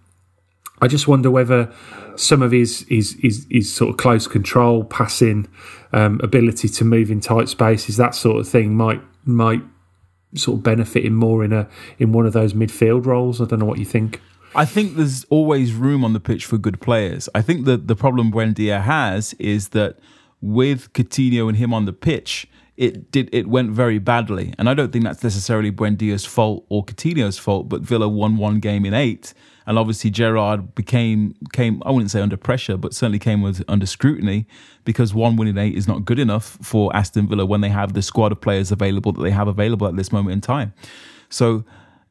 I 0.82 0.88
just 0.88 1.08
wonder 1.08 1.32
whether 1.32 1.72
some 2.16 2.42
of 2.42 2.52
his 2.52 2.86
his, 2.90 3.18
his, 3.22 3.48
his 3.50 3.74
sort 3.74 3.92
of 3.92 3.98
close 3.98 4.28
control, 4.28 4.84
passing, 4.84 5.48
um, 5.92 6.20
ability 6.24 6.68
to 6.70 6.86
move 6.86 7.10
in 7.10 7.20
tight 7.20 7.50
spaces, 7.50 7.98
that 7.98 8.16
sort 8.16 8.40
of 8.40 8.48
thing, 8.48 8.76
might 8.76 9.02
might 9.26 9.62
sort 10.36 10.58
of 10.58 10.64
benefit 10.64 11.06
him 11.06 11.14
more 11.14 11.44
in 11.44 11.54
a 11.54 11.70
in 12.00 12.12
one 12.12 12.26
of 12.26 12.34
those 12.34 12.54
midfield 12.54 13.06
roles. 13.06 13.42
I 13.42 13.46
don't 13.46 13.60
know 13.60 13.66
what 13.66 13.80
you 13.80 13.86
think. 13.86 14.22
I 14.56 14.66
think 14.66 14.96
there's 14.96 15.24
always 15.26 15.74
room 15.74 16.06
on 16.06 16.14
the 16.14 16.20
pitch 16.20 16.46
for 16.46 16.58
good 16.58 16.80
players. 16.80 17.28
I 17.34 17.42
think 17.42 17.66
that 17.66 17.88
the 17.88 17.96
problem 17.96 18.32
Buendia 18.32 18.84
has 18.84 19.34
is 19.36 19.70
that 19.70 19.98
with 20.42 20.94
Coutinho 20.94 21.48
and 21.48 21.58
him 21.58 21.74
on 21.74 21.86
the 21.86 21.94
pitch, 21.94 22.48
it 22.76 23.12
did 23.12 23.30
it 23.32 23.48
went 23.48 23.72
very 23.72 24.00
badly. 24.00 24.54
And 24.58 24.70
I 24.70 24.74
don't 24.74 24.92
think 24.92 25.04
that's 25.04 25.24
necessarily 25.24 25.72
Buendia's 25.72 26.26
fault 26.26 26.66
or 26.70 26.84
Coutinho's 26.84 27.38
fault, 27.38 27.70
but 27.70 27.82
Villa 27.82 28.08
won 28.08 28.38
one 28.38 28.60
game 28.60 28.86
in 28.86 28.94
eight. 28.94 29.34
And 29.66 29.80
obviously 29.80 30.10
Gerrard 30.10 30.76
became 30.76 31.36
came 31.54 31.82
I 31.86 31.92
wouldn't 31.92 32.12
say 32.12 32.22
under 32.22 32.38
pressure, 32.38 32.76
but 32.78 32.94
certainly 32.94 33.20
came 33.20 33.42
with, 33.42 33.64
under 33.68 33.86
scrutiny 33.86 34.48
because 34.84 35.14
one 35.14 35.36
win 35.36 35.48
in 35.48 35.58
eight 35.58 35.76
is 35.76 35.88
not 35.88 36.04
good 36.04 36.20
enough 36.20 36.58
for 36.62 36.94
Aston 36.96 37.28
Villa 37.28 37.46
when 37.46 37.62
they 37.62 37.70
have 37.70 37.94
the 37.94 38.02
squad 38.02 38.32
of 38.32 38.42
players 38.42 38.72
available 38.72 39.12
that 39.14 39.22
they 39.22 39.32
have 39.32 39.48
available 39.48 39.88
at 39.88 39.96
this 39.96 40.12
moment 40.12 40.34
in 40.34 40.42
time. 40.42 40.74
So 41.30 41.64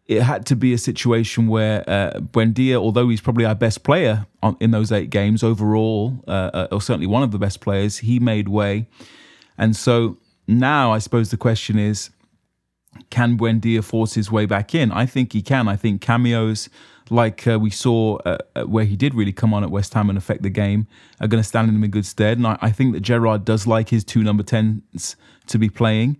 it 0.07 0.23
had 0.23 0.47
to 0.47 0.57
be 0.57 0.73
a 0.73 0.79
situation 0.79 1.47
where 1.47 1.89
uh, 1.89 2.21
Buendia, 2.21 2.77
although 2.77 3.09
he's 3.09 3.21
probably 3.21 3.45
our 3.45 3.55
best 3.55 3.83
player 3.83 4.27
on, 4.43 4.57
in 4.61 4.71
those 4.71 4.91
eight 4.91 5.11
games 5.11 5.43
overall, 5.43 6.23
uh, 6.27 6.51
uh, 6.53 6.69
or 6.73 6.81
certainly 6.81 7.07
one 7.07 7.23
of 7.23 7.31
the 7.31 7.39
best 7.39 7.61
players, 7.61 7.99
he 7.99 8.19
made 8.19 8.49
way. 8.49 8.89
And 9.59 9.77
so 9.77 10.19
now 10.47 10.93
I 10.93 10.99
suppose 10.99 11.30
the 11.30 11.36
question 11.36 11.78
is 11.78 12.11
can 13.11 13.38
Buendia 13.38 13.82
force 13.82 14.14
his 14.14 14.30
way 14.30 14.47
back 14.47 14.74
in? 14.74 14.93
I 14.93 15.07
think 15.07 15.32
he 15.32 15.43
can. 15.43 15.68
I 15.68 15.76
think 15.76 16.01
cameos 16.01 16.68
like 17.11 17.47
uh, 17.47 17.59
we 17.59 17.70
saw 17.70 18.16
uh, 18.18 18.38
uh, 18.55 18.64
where 18.64 18.84
he 18.84 18.97
did 18.97 19.14
really 19.14 19.32
come 19.32 19.53
on 19.53 19.62
at 19.62 19.70
West 19.70 19.93
Ham 19.95 20.09
and 20.09 20.16
affect 20.16 20.43
the 20.43 20.51
game 20.51 20.86
are 21.20 21.28
going 21.28 21.43
to 21.43 21.49
stand 21.49 21.68
him 21.68 21.82
in 21.84 21.90
good 21.90 22.07
stead. 22.07 22.38
And 22.38 22.47
I, 22.47 22.59
I, 22.62 22.70
think 22.70 22.95
that 22.95 23.01
Gerrard 23.01 23.45
does 23.45 23.66
like 23.66 23.90
his 23.90 24.05
two 24.05 24.22
number 24.22 24.43
10s 24.43 25.16
to 25.47 25.59
be 25.59 25.68
playing. 25.68 26.16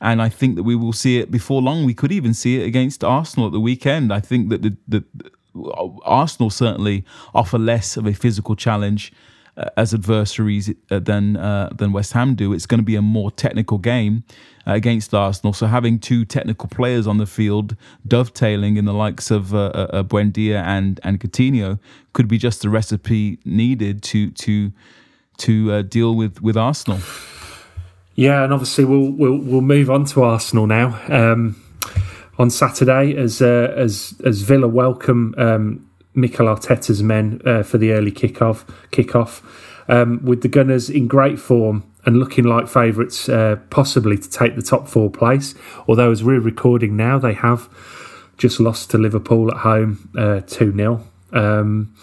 And 0.00 0.20
I 0.20 0.28
think 0.28 0.56
that 0.56 0.62
we 0.62 0.76
will 0.76 0.92
see 0.92 1.18
it 1.18 1.30
before 1.30 1.62
long. 1.62 1.84
We 1.84 1.94
could 1.94 2.12
even 2.12 2.34
see 2.34 2.60
it 2.60 2.66
against 2.66 3.02
Arsenal 3.02 3.46
at 3.46 3.52
the 3.52 3.60
weekend. 3.60 4.12
I 4.12 4.20
think 4.20 4.50
that 4.50 4.62
the, 4.62 4.76
the, 4.86 5.04
the 5.14 5.30
Arsenal 6.04 6.50
certainly 6.50 7.04
offer 7.34 7.58
less 7.58 7.96
of 7.96 8.06
a 8.06 8.12
physical 8.12 8.54
challenge 8.54 9.12
uh, 9.12 9.16
as 9.76 9.94
adversaries 9.94 10.70
uh, 10.90 10.98
than 10.98 11.36
uh, 11.36 11.70
than 11.74 11.92
West 11.92 12.12
Ham 12.12 12.34
do. 12.34 12.52
It's 12.52 12.66
going 12.66 12.80
to 12.80 12.84
be 12.84 12.96
a 12.96 13.02
more 13.02 13.30
technical 13.30 13.78
game 13.78 14.24
uh, 14.66 14.72
against 14.72 15.14
Arsenal. 15.14 15.52
So 15.52 15.66
having 15.66 15.98
two 15.98 16.24
technical 16.24 16.68
players 16.68 17.06
on 17.06 17.18
the 17.18 17.26
field 17.26 17.76
dovetailing 18.06 18.76
in 18.76 18.84
the 18.84 18.92
likes 18.92 19.30
of 19.30 19.54
uh, 19.54 19.66
uh, 19.66 20.02
Buendia 20.02 20.62
and 20.62 21.00
and 21.02 21.20
Coutinho 21.20 21.78
could 22.12 22.28
be 22.28 22.38
just 22.38 22.62
the 22.62 22.68
recipe 22.68 23.38
needed 23.44 24.02
to 24.04 24.30
to 24.32 24.72
to 25.38 25.72
uh, 25.72 25.82
deal 25.82 26.14
with 26.14 26.42
with 26.42 26.56
Arsenal. 26.56 27.00
Yeah, 28.14 28.44
and 28.44 28.52
obviously 28.52 28.84
we'll 28.84 29.10
we'll 29.10 29.38
we'll 29.38 29.60
move 29.60 29.90
on 29.90 30.04
to 30.06 30.22
Arsenal 30.22 30.66
now. 30.66 31.00
Um, 31.08 31.62
on 32.38 32.50
Saturday, 32.50 33.16
as 33.16 33.40
uh, 33.40 33.72
as 33.76 34.14
as 34.24 34.42
Villa 34.42 34.68
welcome 34.68 35.34
um, 35.38 35.85
Mikel 36.16 36.46
Arteta's 36.46 37.02
men 37.02 37.40
uh, 37.44 37.62
for 37.62 37.78
the 37.78 37.92
early 37.92 38.10
kickoff 38.10 38.68
kickoff, 38.90 39.42
um, 39.88 40.24
with 40.24 40.42
the 40.42 40.48
Gunners 40.48 40.90
in 40.90 41.06
great 41.06 41.38
form 41.38 41.84
and 42.04 42.18
looking 42.18 42.44
like 42.44 42.68
favourites, 42.68 43.28
uh, 43.28 43.56
possibly 43.70 44.16
to 44.16 44.30
take 44.30 44.56
the 44.56 44.62
top 44.62 44.88
four 44.88 45.10
place. 45.10 45.54
Although 45.86 46.10
as 46.10 46.24
we're 46.24 46.40
recording 46.40 46.96
now, 46.96 47.18
they 47.18 47.34
have 47.34 47.68
just 48.38 48.60
lost 48.60 48.90
to 48.90 48.98
Liverpool 48.98 49.50
at 49.50 49.58
home 49.58 50.10
uh, 50.16 50.40
two 50.40 50.74
0 50.74 51.04
um, 51.32 51.94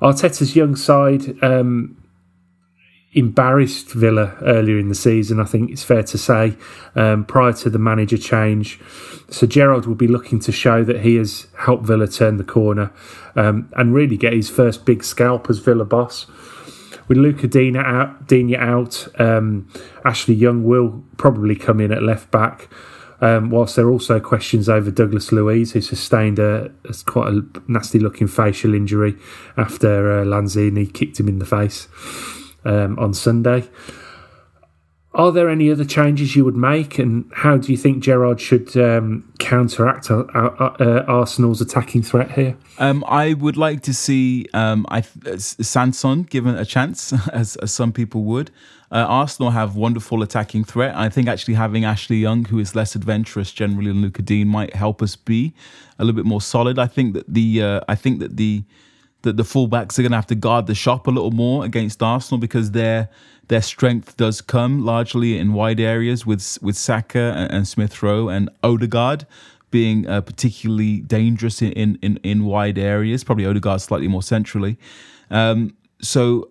Arteta's 0.00 0.54
young 0.54 0.76
side 0.76 1.42
um, 1.42 1.95
embarrassed 3.16 3.92
Villa 3.92 4.36
earlier 4.42 4.78
in 4.78 4.90
the 4.90 4.94
season. 4.94 5.40
I 5.40 5.44
think 5.44 5.70
it's 5.70 5.82
fair 5.82 6.02
to 6.02 6.18
say 6.18 6.56
um, 6.94 7.24
prior 7.24 7.54
to 7.54 7.70
the 7.70 7.78
manager 7.78 8.18
change. 8.18 8.78
So 9.30 9.46
Gerrard 9.46 9.86
will 9.86 9.94
be 9.96 10.06
looking 10.06 10.38
to 10.40 10.52
show 10.52 10.84
that 10.84 11.00
he 11.00 11.16
has 11.16 11.48
helped 11.56 11.84
Villa 11.84 12.06
turn 12.06 12.36
the 12.36 12.44
corner 12.44 12.92
um, 13.34 13.70
and 13.74 13.94
really 13.94 14.18
get 14.18 14.34
his 14.34 14.50
first 14.50 14.84
big 14.84 15.02
scalp 15.02 15.48
as 15.48 15.58
Villa 15.58 15.86
boss. 15.86 16.26
With 17.08 17.16
Luca 17.16 17.48
Digne 17.48 17.78
out, 17.78 18.26
Digne 18.26 18.56
out, 18.56 19.08
um, 19.18 19.68
Ashley 20.04 20.34
Young 20.34 20.62
will 20.62 21.02
probably 21.16 21.56
come 21.56 21.80
in 21.80 21.92
at 21.92 22.02
left 22.02 22.30
back. 22.30 22.68
Um, 23.18 23.48
whilst 23.48 23.76
there 23.76 23.86
are 23.86 23.90
also 23.90 24.20
questions 24.20 24.68
over 24.68 24.90
Douglas 24.90 25.32
Luiz, 25.32 25.72
who 25.72 25.80
sustained 25.80 26.38
a, 26.38 26.70
a 26.84 26.94
quite 27.06 27.32
a 27.32 27.46
nasty 27.66 27.98
looking 27.98 28.26
facial 28.26 28.74
injury 28.74 29.16
after 29.56 30.20
uh, 30.20 30.24
Lanzini 30.24 30.92
kicked 30.92 31.18
him 31.18 31.26
in 31.26 31.38
the 31.38 31.46
face 31.46 31.88
um, 32.66 32.98
on 32.98 33.14
Sunday. 33.14 33.68
Are 35.16 35.32
there 35.32 35.48
any 35.48 35.70
other 35.70 35.86
changes 35.86 36.36
you 36.36 36.44
would 36.44 36.56
make, 36.56 36.98
and 36.98 37.24
how 37.32 37.56
do 37.56 37.72
you 37.72 37.78
think 37.78 38.02
Gerrard 38.02 38.38
should 38.38 38.76
um, 38.76 39.32
counteract 39.38 40.10
uh, 40.10 40.24
uh, 40.34 41.04
Arsenal's 41.08 41.62
attacking 41.62 42.02
threat 42.02 42.32
here? 42.32 42.54
Um, 42.78 43.02
I 43.08 43.32
would 43.32 43.56
like 43.56 43.80
to 43.84 43.94
see 43.94 44.46
um, 44.52 44.84
I, 44.90 45.00
Sanson 45.38 46.24
given 46.24 46.54
a 46.54 46.66
chance, 46.66 47.14
as, 47.32 47.56
as 47.56 47.72
some 47.72 47.94
people 47.94 48.24
would. 48.24 48.50
Uh, 48.92 49.06
Arsenal 49.08 49.52
have 49.52 49.74
wonderful 49.74 50.22
attacking 50.22 50.64
threat. 50.64 50.94
I 50.94 51.08
think 51.08 51.28
actually 51.28 51.54
having 51.54 51.86
Ashley 51.86 52.18
Young, 52.18 52.44
who 52.44 52.58
is 52.58 52.74
less 52.74 52.94
adventurous 52.94 53.52
generally 53.52 53.88
than 53.88 54.02
Luca 54.02 54.20
Digne, 54.20 54.44
might 54.44 54.76
help 54.76 55.00
us 55.00 55.16
be 55.16 55.54
a 55.98 56.04
little 56.04 56.16
bit 56.16 56.26
more 56.26 56.42
solid. 56.42 56.78
I 56.78 56.86
think 56.86 57.14
that 57.14 57.24
the 57.26 57.62
uh, 57.62 57.80
I 57.88 57.94
think 57.94 58.20
that 58.20 58.36
the 58.36 58.64
that 59.26 59.36
the 59.36 59.42
fullbacks 59.42 59.98
are 59.98 60.02
going 60.02 60.12
to 60.12 60.16
have 60.16 60.26
to 60.28 60.36
guard 60.36 60.66
the 60.66 60.74
shop 60.74 61.08
a 61.08 61.10
little 61.10 61.32
more 61.32 61.64
against 61.64 62.02
Arsenal 62.02 62.38
because 62.38 62.70
their 62.70 63.08
their 63.48 63.60
strength 63.60 64.16
does 64.16 64.40
come 64.40 64.84
largely 64.84 65.36
in 65.36 65.52
wide 65.52 65.80
areas 65.80 66.24
with 66.24 66.58
with 66.62 66.76
Saka 66.76 67.34
and, 67.36 67.52
and 67.52 67.68
Smith 67.68 68.02
Rowe 68.02 68.28
and 68.28 68.48
Odegaard 68.62 69.26
being 69.70 70.06
uh, 70.06 70.20
particularly 70.20 71.00
dangerous 71.00 71.60
in, 71.60 71.72
in 71.72 72.18
in 72.22 72.44
wide 72.44 72.78
areas. 72.78 73.24
Probably 73.24 73.44
Odegaard 73.44 73.80
slightly 73.80 74.08
more 74.08 74.22
centrally. 74.22 74.78
Um, 75.30 75.76
so 76.00 76.50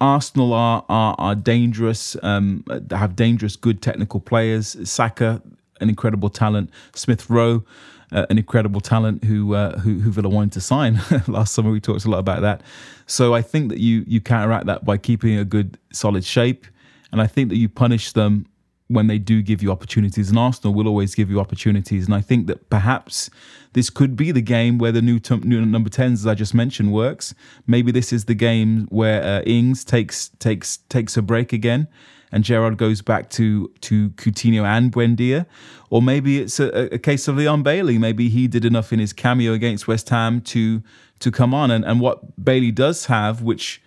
Arsenal 0.00 0.54
are 0.54 0.84
are, 0.88 1.14
are 1.18 1.34
dangerous. 1.34 2.16
Um, 2.22 2.64
have 2.90 3.16
dangerous, 3.16 3.54
good 3.54 3.82
technical 3.82 4.20
players. 4.20 4.76
Saka, 4.88 5.42
an 5.80 5.90
incredible 5.90 6.30
talent. 6.30 6.70
Smith 6.94 7.28
Rowe 7.28 7.64
uh, 8.12 8.26
an 8.30 8.38
incredible 8.38 8.80
talent 8.80 9.24
who, 9.24 9.54
uh, 9.54 9.78
who 9.78 10.00
who 10.00 10.10
Villa 10.10 10.28
wanted 10.28 10.52
to 10.52 10.60
sign 10.60 11.00
last 11.28 11.54
summer. 11.54 11.70
We 11.70 11.80
talked 11.80 12.04
a 12.04 12.10
lot 12.10 12.18
about 12.18 12.42
that. 12.42 12.62
So 13.06 13.34
I 13.34 13.42
think 13.42 13.68
that 13.70 13.78
you 13.78 14.04
you 14.06 14.20
counteract 14.20 14.66
that 14.66 14.84
by 14.84 14.96
keeping 14.96 15.36
a 15.38 15.44
good 15.44 15.78
solid 15.92 16.24
shape, 16.24 16.66
and 17.12 17.20
I 17.20 17.26
think 17.26 17.48
that 17.50 17.56
you 17.56 17.68
punish 17.68 18.12
them 18.12 18.46
when 18.88 19.06
they 19.06 19.18
do 19.18 19.42
give 19.42 19.62
you 19.62 19.70
opportunities. 19.70 20.30
And 20.30 20.38
Arsenal 20.38 20.74
will 20.74 20.88
always 20.88 21.14
give 21.14 21.30
you 21.30 21.40
opportunities. 21.40 22.06
And 22.06 22.14
I 22.14 22.22
think 22.22 22.46
that 22.46 22.70
perhaps 22.70 23.28
this 23.74 23.90
could 23.90 24.16
be 24.16 24.32
the 24.32 24.40
game 24.40 24.78
where 24.78 24.92
the 24.92 25.02
new, 25.02 25.18
t- 25.18 25.36
new 25.36 25.64
number 25.64 25.90
tens, 25.90 26.20
as 26.20 26.26
I 26.26 26.34
just 26.34 26.54
mentioned, 26.54 26.92
works. 26.92 27.34
Maybe 27.66 27.92
this 27.92 28.12
is 28.12 28.24
the 28.24 28.34
game 28.34 28.86
where 28.88 29.22
uh, 29.22 29.42
Ings 29.42 29.84
takes 29.84 30.30
takes 30.38 30.78
takes 30.88 31.16
a 31.16 31.22
break 31.22 31.52
again 31.52 31.86
and 32.30 32.44
Gerrard 32.44 32.76
goes 32.76 33.02
back 33.02 33.30
to 33.30 33.72
to 33.82 34.10
Coutinho 34.10 34.64
and 34.64 34.92
Buendia, 34.92 35.46
or 35.90 36.02
maybe 36.02 36.38
it's 36.38 36.60
a, 36.60 36.94
a, 36.94 36.98
case 36.98 37.28
of 37.28 37.36
Leon 37.36 37.62
Bailey. 37.62 37.98
Maybe 37.98 38.28
he 38.28 38.48
did 38.48 38.64
enough 38.64 38.92
in 38.92 38.98
his 38.98 39.12
cameo 39.12 39.52
against 39.52 39.88
West 39.88 40.08
Ham 40.10 40.40
to 40.42 40.82
to 41.20 41.30
come 41.30 41.54
on. 41.54 41.70
And 41.70 41.84
and 41.84 42.00
what 42.00 42.42
Bailey 42.42 42.70
does 42.70 43.06
have, 43.06 43.42
which 43.42 43.82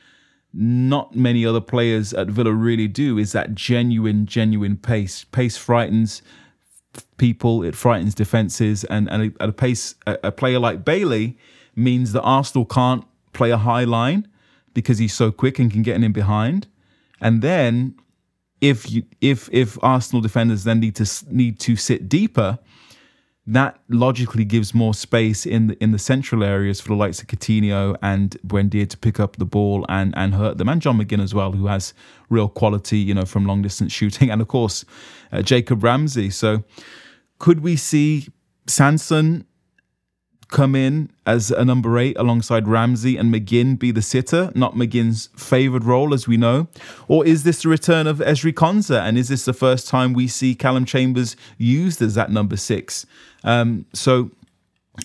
not 0.53 1.15
many 1.15 1.45
other 1.45 1.61
players 1.61 2.13
at 2.13 2.27
Villa 2.27 2.51
really 2.51 2.87
do, 2.87 3.17
is 3.17 3.31
that 3.31 3.55
genuine 3.55 4.25
genuine 4.25 4.77
pace. 4.77 5.23
Pace 5.25 5.57
frightens 5.57 6.21
people. 7.17 7.63
It 7.63 7.75
frightens 7.75 8.15
defenses, 8.15 8.83
and 8.85 9.09
and 9.09 9.35
at 9.39 9.49
a 9.49 9.53
pace, 9.53 9.95
a, 10.07 10.17
a 10.23 10.31
player 10.31 10.59
like 10.59 10.83
Bailey 10.83 11.37
means 11.75 12.11
that 12.13 12.21
Arsenal 12.21 12.65
can't 12.65 13.05
play 13.33 13.51
a 13.51 13.57
high 13.57 13.85
line 13.85 14.27
because 14.73 14.97
he's 14.97 15.13
so 15.13 15.31
quick 15.31 15.59
and 15.59 15.71
can 15.71 15.81
get 15.81 16.01
in 16.01 16.11
behind. 16.11 16.67
And 17.21 17.41
then 17.41 17.95
if 18.61 18.91
you 18.91 19.03
if 19.19 19.49
if 19.51 19.77
Arsenal 19.83 20.21
defenders 20.21 20.63
then 20.63 20.79
need 20.79 20.95
to 20.95 21.25
need 21.29 21.59
to 21.59 21.75
sit 21.75 22.07
deeper, 22.07 22.59
that 23.47 23.79
logically 23.89 24.45
gives 24.45 24.73
more 24.73 24.93
space 24.93 25.45
in 25.45 25.67
the 25.67 25.83
in 25.83 25.91
the 25.91 25.99
central 25.99 26.43
areas 26.43 26.79
for 26.79 26.89
the 26.89 26.95
likes 26.95 27.21
of 27.21 27.27
Coutinho 27.27 27.97
and 28.01 28.37
Buendia 28.45 28.87
to 28.87 28.97
pick 28.97 29.19
up 29.19 29.37
the 29.37 29.45
ball 29.45 29.85
and 29.89 30.13
and 30.15 30.35
hurt 30.35 30.59
them, 30.59 30.69
and 30.69 30.81
John 30.81 30.99
McGinn 30.99 31.21
as 31.21 31.33
well, 31.33 31.51
who 31.51 31.65
has 31.65 31.93
real 32.29 32.47
quality, 32.47 32.99
you 32.99 33.15
know, 33.15 33.25
from 33.25 33.45
long 33.45 33.63
distance 33.63 33.91
shooting, 33.99 34.29
and 34.29 34.41
of 34.41 34.47
course 34.47 34.85
uh, 35.31 35.41
Jacob 35.41 35.83
Ramsey. 35.83 36.29
So, 36.29 36.63
could 37.39 37.61
we 37.61 37.75
see 37.75 38.27
Sanson 38.67 39.45
come 40.51 40.75
in 40.75 41.09
as 41.25 41.49
a 41.49 41.65
number 41.65 41.97
eight 41.97 42.15
alongside 42.17 42.67
Ramsey 42.67 43.17
and 43.17 43.33
McGinn 43.33 43.79
be 43.79 43.89
the 43.89 44.01
sitter, 44.01 44.51
not 44.53 44.75
McGinn's 44.75 45.29
favoured 45.35 45.83
role, 45.83 46.13
as 46.13 46.27
we 46.27 46.37
know? 46.37 46.67
Or 47.07 47.25
is 47.25 47.43
this 47.43 47.63
the 47.63 47.69
return 47.69 48.05
of 48.05 48.19
Ezri 48.19 48.53
Konsa? 48.53 49.01
And 49.01 49.17
is 49.17 49.29
this 49.29 49.45
the 49.45 49.53
first 49.53 49.87
time 49.87 50.13
we 50.13 50.27
see 50.27 50.53
Callum 50.53 50.85
Chambers 50.85 51.35
used 51.57 52.01
as 52.01 52.13
that 52.15 52.31
number 52.31 52.57
six? 52.57 53.05
Um, 53.43 53.85
so 53.93 54.29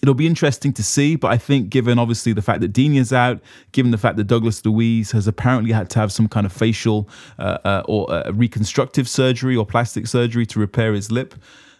it'll 0.02 0.14
be 0.14 0.26
interesting 0.26 0.72
to 0.74 0.82
see, 0.82 1.16
but 1.16 1.28
I 1.28 1.38
think 1.38 1.70
given 1.70 1.98
obviously 1.98 2.32
the 2.32 2.42
fact 2.42 2.60
that 2.60 2.72
Digne's 2.72 3.12
out, 3.12 3.40
given 3.72 3.92
the 3.92 3.98
fact 3.98 4.16
that 4.16 4.24
Douglas 4.24 4.64
Luiz 4.64 5.12
has 5.12 5.26
apparently 5.26 5.72
had 5.72 5.88
to 5.90 6.00
have 6.00 6.12
some 6.12 6.28
kind 6.28 6.44
of 6.44 6.52
facial 6.52 7.08
uh, 7.38 7.58
uh, 7.64 7.82
or 7.86 8.10
uh, 8.10 8.30
reconstructive 8.32 9.08
surgery 9.08 9.56
or 9.56 9.64
plastic 9.64 10.06
surgery 10.06 10.44
to 10.46 10.58
repair 10.58 10.92
his 10.92 11.10
lip, 11.10 11.34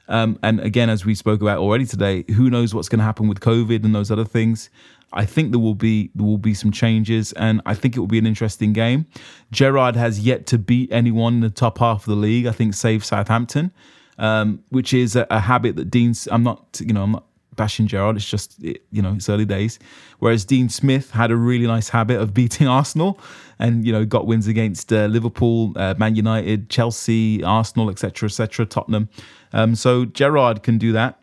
um, 0.08 0.38
and 0.42 0.60
again, 0.60 0.88
as 0.88 1.04
we 1.04 1.14
spoke 1.14 1.40
about 1.40 1.58
already 1.58 1.86
today, 1.86 2.24
who 2.34 2.50
knows 2.50 2.74
what's 2.74 2.88
going 2.88 2.98
to 2.98 3.04
happen 3.04 3.28
with 3.28 3.40
COVID 3.40 3.84
and 3.84 3.94
those 3.94 4.10
other 4.10 4.24
things. 4.24 4.70
I 5.12 5.24
think 5.24 5.50
there 5.50 5.60
will 5.60 5.74
be 5.74 6.10
there 6.14 6.26
will 6.26 6.38
be 6.38 6.54
some 6.54 6.72
changes, 6.72 7.32
and 7.32 7.60
I 7.64 7.74
think 7.74 7.96
it 7.96 8.00
will 8.00 8.06
be 8.06 8.18
an 8.18 8.26
interesting 8.26 8.72
game. 8.72 9.06
Gerrard 9.52 9.96
has 9.96 10.20
yet 10.20 10.46
to 10.46 10.58
beat 10.58 10.90
anyone 10.92 11.34
in 11.34 11.40
the 11.40 11.50
top 11.50 11.78
half 11.78 12.00
of 12.02 12.06
the 12.06 12.16
league. 12.16 12.46
I 12.46 12.52
think, 12.52 12.74
save 12.74 13.04
Southampton, 13.04 13.72
um, 14.18 14.62
which 14.68 14.92
is 14.92 15.16
a, 15.16 15.26
a, 15.30 15.40
habit 15.40 15.76
that 15.76 15.90
Dean's. 15.90 16.26
I'm 16.30 16.42
not, 16.42 16.80
you 16.84 16.92
know, 16.92 17.04
I'm 17.04 17.12
not 17.12 17.24
bashing 17.56 17.86
Gerrard. 17.86 18.16
It's 18.16 18.28
just 18.28 18.62
you 18.62 19.02
know 19.02 19.14
it's 19.14 19.28
early 19.28 19.44
days. 19.44 19.78
Whereas 20.18 20.44
Dean 20.44 20.68
Smith 20.68 21.10
had 21.10 21.30
a 21.30 21.36
really 21.36 21.66
nice 21.66 21.88
habit 21.88 22.20
of 22.20 22.34
beating 22.38 22.68
Arsenal, 22.68 23.18
and 23.58 23.86
you 23.86 23.92
know 23.92 24.04
got 24.04 24.26
wins 24.26 24.46
against 24.46 24.92
uh, 24.92 25.06
Liverpool, 25.06 25.72
uh, 25.76 25.94
Man 25.98 26.14
United, 26.14 26.70
Chelsea, 26.70 27.42
Arsenal, 27.42 27.90
etc., 27.90 28.26
etc., 28.28 28.66
Tottenham. 28.66 29.08
Um, 29.52 29.74
so 29.74 30.04
Gerrard 30.04 30.62
can 30.62 30.78
do 30.78 30.92
that. 30.92 31.20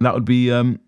That 0.00 0.14
would 0.14 0.24
be 0.24 0.50
um, 0.50 0.80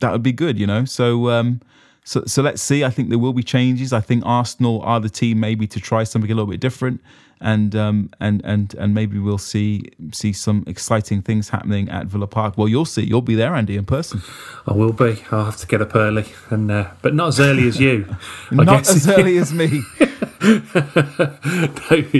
that 0.00 0.12
would 0.12 0.22
be 0.22 0.32
good, 0.32 0.58
you 0.58 0.66
know. 0.66 0.84
So 0.84 1.30
um, 1.30 1.60
so 2.04 2.22
so 2.26 2.42
let's 2.42 2.62
see. 2.62 2.84
I 2.84 2.90
think 2.90 3.08
there 3.08 3.18
will 3.18 3.32
be 3.32 3.42
changes. 3.42 3.92
I 3.92 4.00
think 4.00 4.24
Arsenal 4.26 4.82
are 4.82 5.00
the 5.00 5.08
team 5.08 5.40
maybe 5.40 5.66
to 5.66 5.80
try 5.80 6.04
something 6.04 6.30
a 6.30 6.34
little 6.34 6.50
bit 6.50 6.60
different, 6.60 7.00
and 7.40 7.74
um, 7.74 8.10
and 8.20 8.44
and 8.44 8.74
and 8.74 8.94
maybe 8.94 9.18
we'll 9.18 9.38
see 9.38 9.84
see 10.12 10.34
some 10.34 10.64
exciting 10.66 11.22
things 11.22 11.48
happening 11.48 11.88
at 11.88 12.06
Villa 12.06 12.26
Park. 12.26 12.58
Well, 12.58 12.68
you'll 12.68 12.84
see. 12.84 13.04
You'll 13.04 13.22
be 13.22 13.34
there, 13.34 13.54
Andy, 13.54 13.78
in 13.78 13.86
person. 13.86 14.20
I 14.66 14.74
will 14.74 14.92
be. 14.92 15.22
I'll 15.30 15.46
have 15.46 15.56
to 15.56 15.66
get 15.66 15.80
up 15.80 15.96
early, 15.96 16.26
and 16.50 16.70
uh, 16.70 16.90
but 17.00 17.14
not 17.14 17.28
as 17.28 17.40
early 17.40 17.66
as 17.68 17.80
you. 17.80 18.06
not 18.50 18.86
as 18.86 19.08
early 19.08 19.38
as 19.38 19.54
me. 19.54 19.82
no, 20.44 20.60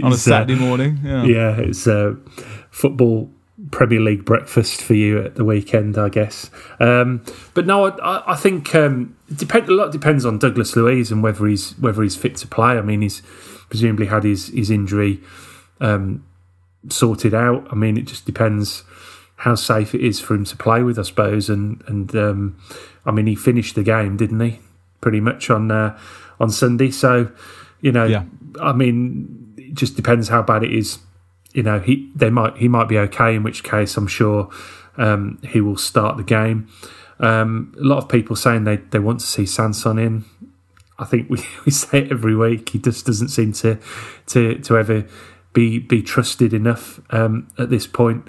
On 0.02 0.04
a 0.04 0.08
uh, 0.08 0.16
Saturday 0.16 0.54
uh, 0.54 0.56
morning. 0.56 0.98
Yeah, 1.04 1.24
yeah 1.24 1.60
it's 1.60 1.86
uh, 1.86 2.14
football 2.70 3.33
Premier 3.74 4.00
League 4.00 4.24
breakfast 4.24 4.80
for 4.80 4.94
you 4.94 5.20
at 5.20 5.34
the 5.34 5.44
weekend, 5.44 5.98
I 5.98 6.08
guess. 6.08 6.48
Um, 6.78 7.24
but 7.54 7.66
no, 7.66 7.90
I, 7.90 8.32
I 8.32 8.36
think 8.36 8.72
um, 8.74 9.16
depend, 9.34 9.68
a 9.68 9.74
lot 9.74 9.90
depends 9.90 10.24
on 10.24 10.38
Douglas 10.38 10.76
Luiz 10.76 11.10
and 11.10 11.24
whether 11.24 11.44
he's 11.46 11.72
whether 11.78 12.02
he's 12.02 12.14
fit 12.14 12.36
to 12.36 12.46
play. 12.46 12.78
I 12.78 12.82
mean, 12.82 13.02
he's 13.02 13.20
presumably 13.68 14.06
had 14.06 14.22
his 14.22 14.46
his 14.48 14.70
injury 14.70 15.20
um, 15.80 16.24
sorted 16.88 17.34
out. 17.34 17.66
I 17.70 17.74
mean, 17.74 17.96
it 17.96 18.06
just 18.06 18.24
depends 18.26 18.84
how 19.38 19.56
safe 19.56 19.92
it 19.92 20.00
is 20.00 20.20
for 20.20 20.34
him 20.34 20.44
to 20.44 20.56
play 20.56 20.84
with, 20.84 20.96
I 20.96 21.02
suppose. 21.02 21.50
And 21.50 21.82
and 21.88 22.14
um, 22.14 22.56
I 23.04 23.10
mean, 23.10 23.26
he 23.26 23.34
finished 23.34 23.74
the 23.74 23.82
game, 23.82 24.16
didn't 24.16 24.38
he? 24.38 24.60
Pretty 25.00 25.20
much 25.20 25.50
on 25.50 25.72
uh, 25.72 25.98
on 26.38 26.50
Sunday. 26.50 26.92
So 26.92 27.32
you 27.80 27.90
know, 27.90 28.04
Yeah. 28.04 28.22
I 28.60 28.72
mean, 28.72 29.52
it 29.58 29.74
just 29.74 29.96
depends 29.96 30.28
how 30.28 30.42
bad 30.42 30.62
it 30.62 30.72
is. 30.72 31.00
You 31.54 31.62
know, 31.62 31.78
he 31.78 32.10
they 32.14 32.30
might 32.30 32.58
he 32.58 32.68
might 32.68 32.88
be 32.88 32.98
okay. 32.98 33.34
In 33.34 33.42
which 33.42 33.64
case, 33.64 33.96
I'm 33.96 34.06
sure 34.06 34.50
um, 34.96 35.38
he 35.42 35.60
will 35.60 35.76
start 35.76 36.18
the 36.18 36.22
game. 36.22 36.68
Um, 37.18 37.74
a 37.78 37.84
lot 37.84 37.98
of 37.98 38.08
people 38.08 38.36
saying 38.36 38.64
they, 38.64 38.76
they 38.76 38.98
want 38.98 39.20
to 39.20 39.26
see 39.26 39.46
Sanson 39.46 39.98
in. 39.98 40.24
I 40.98 41.04
think 41.04 41.30
we, 41.30 41.38
we 41.64 41.72
say 41.72 42.00
it 42.00 42.12
every 42.12 42.36
week. 42.36 42.68
He 42.70 42.78
just 42.78 43.06
doesn't 43.06 43.28
seem 43.28 43.52
to 43.54 43.78
to 44.26 44.58
to 44.58 44.76
ever 44.76 45.06
be 45.52 45.78
be 45.78 46.02
trusted 46.02 46.52
enough 46.52 47.00
um, 47.10 47.48
at 47.58 47.70
this 47.70 47.86
point. 47.86 48.28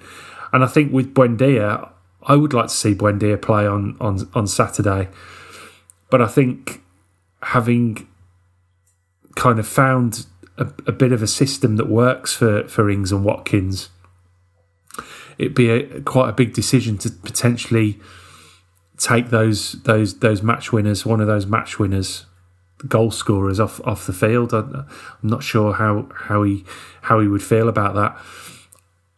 And 0.54 0.64
I 0.64 0.68
think 0.68 0.94
with 0.94 1.14
Buendia, 1.14 1.90
I 2.24 2.36
would 2.36 2.54
like 2.54 2.68
to 2.68 2.74
see 2.74 2.94
Buendia 2.96 3.42
play 3.42 3.68
on 3.68 3.98
on 4.00 4.30
on 4.34 4.48
Saturday. 4.48 5.10
But 6.10 6.22
I 6.22 6.28
think 6.28 6.82
having 7.42 8.08
kind 9.36 9.60
of 9.60 9.68
found 9.68 10.26
a, 10.58 10.68
a 10.88 10.92
bit 10.92 11.12
of 11.12 11.22
a 11.22 11.28
system 11.28 11.76
that 11.78 11.88
works 11.88 12.34
for 12.34 12.68
for 12.68 12.90
Ings 12.90 13.12
and 13.12 13.24
Watkins, 13.24 13.90
it'd 15.38 15.56
be 15.56 15.70
a, 15.70 16.02
quite 16.02 16.30
a 16.30 16.34
big 16.34 16.54
decision 16.54 16.98
to 17.00 17.10
potentially 17.10 18.00
take 18.98 19.30
those 19.30 19.74
those 19.84 20.20
those 20.20 20.42
match 20.42 20.72
winners, 20.72 21.06
one 21.06 21.22
of 21.22 21.28
those 21.28 21.46
match 21.46 21.80
winners, 21.80 22.26
goal 22.88 23.12
scorers 23.12 23.60
off 23.60 23.82
off 23.86 24.06
the 24.06 24.14
field. 24.14 24.54
I, 24.54 24.60
I'm 24.60 24.88
not 25.24 25.44
sure 25.44 25.74
how 25.74 26.08
how 26.14 26.44
he 26.44 26.64
how 27.04 27.20
he 27.20 27.28
would 27.28 27.44
feel 27.44 27.68
about 27.68 27.96
that. 27.96 28.18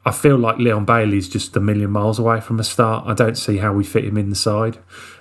I 0.05 0.11
feel 0.11 0.37
like 0.37 0.57
Leon 0.57 0.85
Bailey's 0.85 1.27
just 1.27 1.55
a 1.57 1.59
million 1.59 1.91
miles 1.91 2.17
away 2.17 2.39
from 2.39 2.61
a 2.61 2.63
start. 2.63 3.05
I 3.07 3.13
don't 3.13 3.37
see 3.37 3.57
how 3.57 3.73
we 3.73 3.83
fit 3.83 4.05
him 4.05 4.17
in 4.17 4.29
the 4.29 4.37
side 4.37 4.77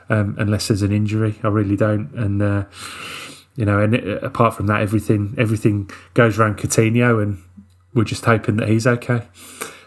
um, 0.09 0.37
unless 0.39 0.69
there's 0.69 0.83
an 0.83 0.93
injury. 0.93 1.41
I 1.43 1.49
really 1.49 1.75
don't. 1.75 2.13
And 2.15 2.41
uh, 2.41 2.65
you 3.57 3.65
know, 3.65 3.81
and 3.81 3.95
uh, 3.95 4.19
apart 4.19 4.55
from 4.55 4.67
that, 4.67 4.81
everything 4.81 5.35
everything 5.39 5.91
goes 6.15 6.39
around 6.39 6.59
Coutinho, 6.59 7.23
and 7.23 7.43
we're 7.95 8.05
just 8.05 8.25
hoping 8.25 8.57
that 8.57 8.69
he's 8.69 8.87
okay. 8.87 9.23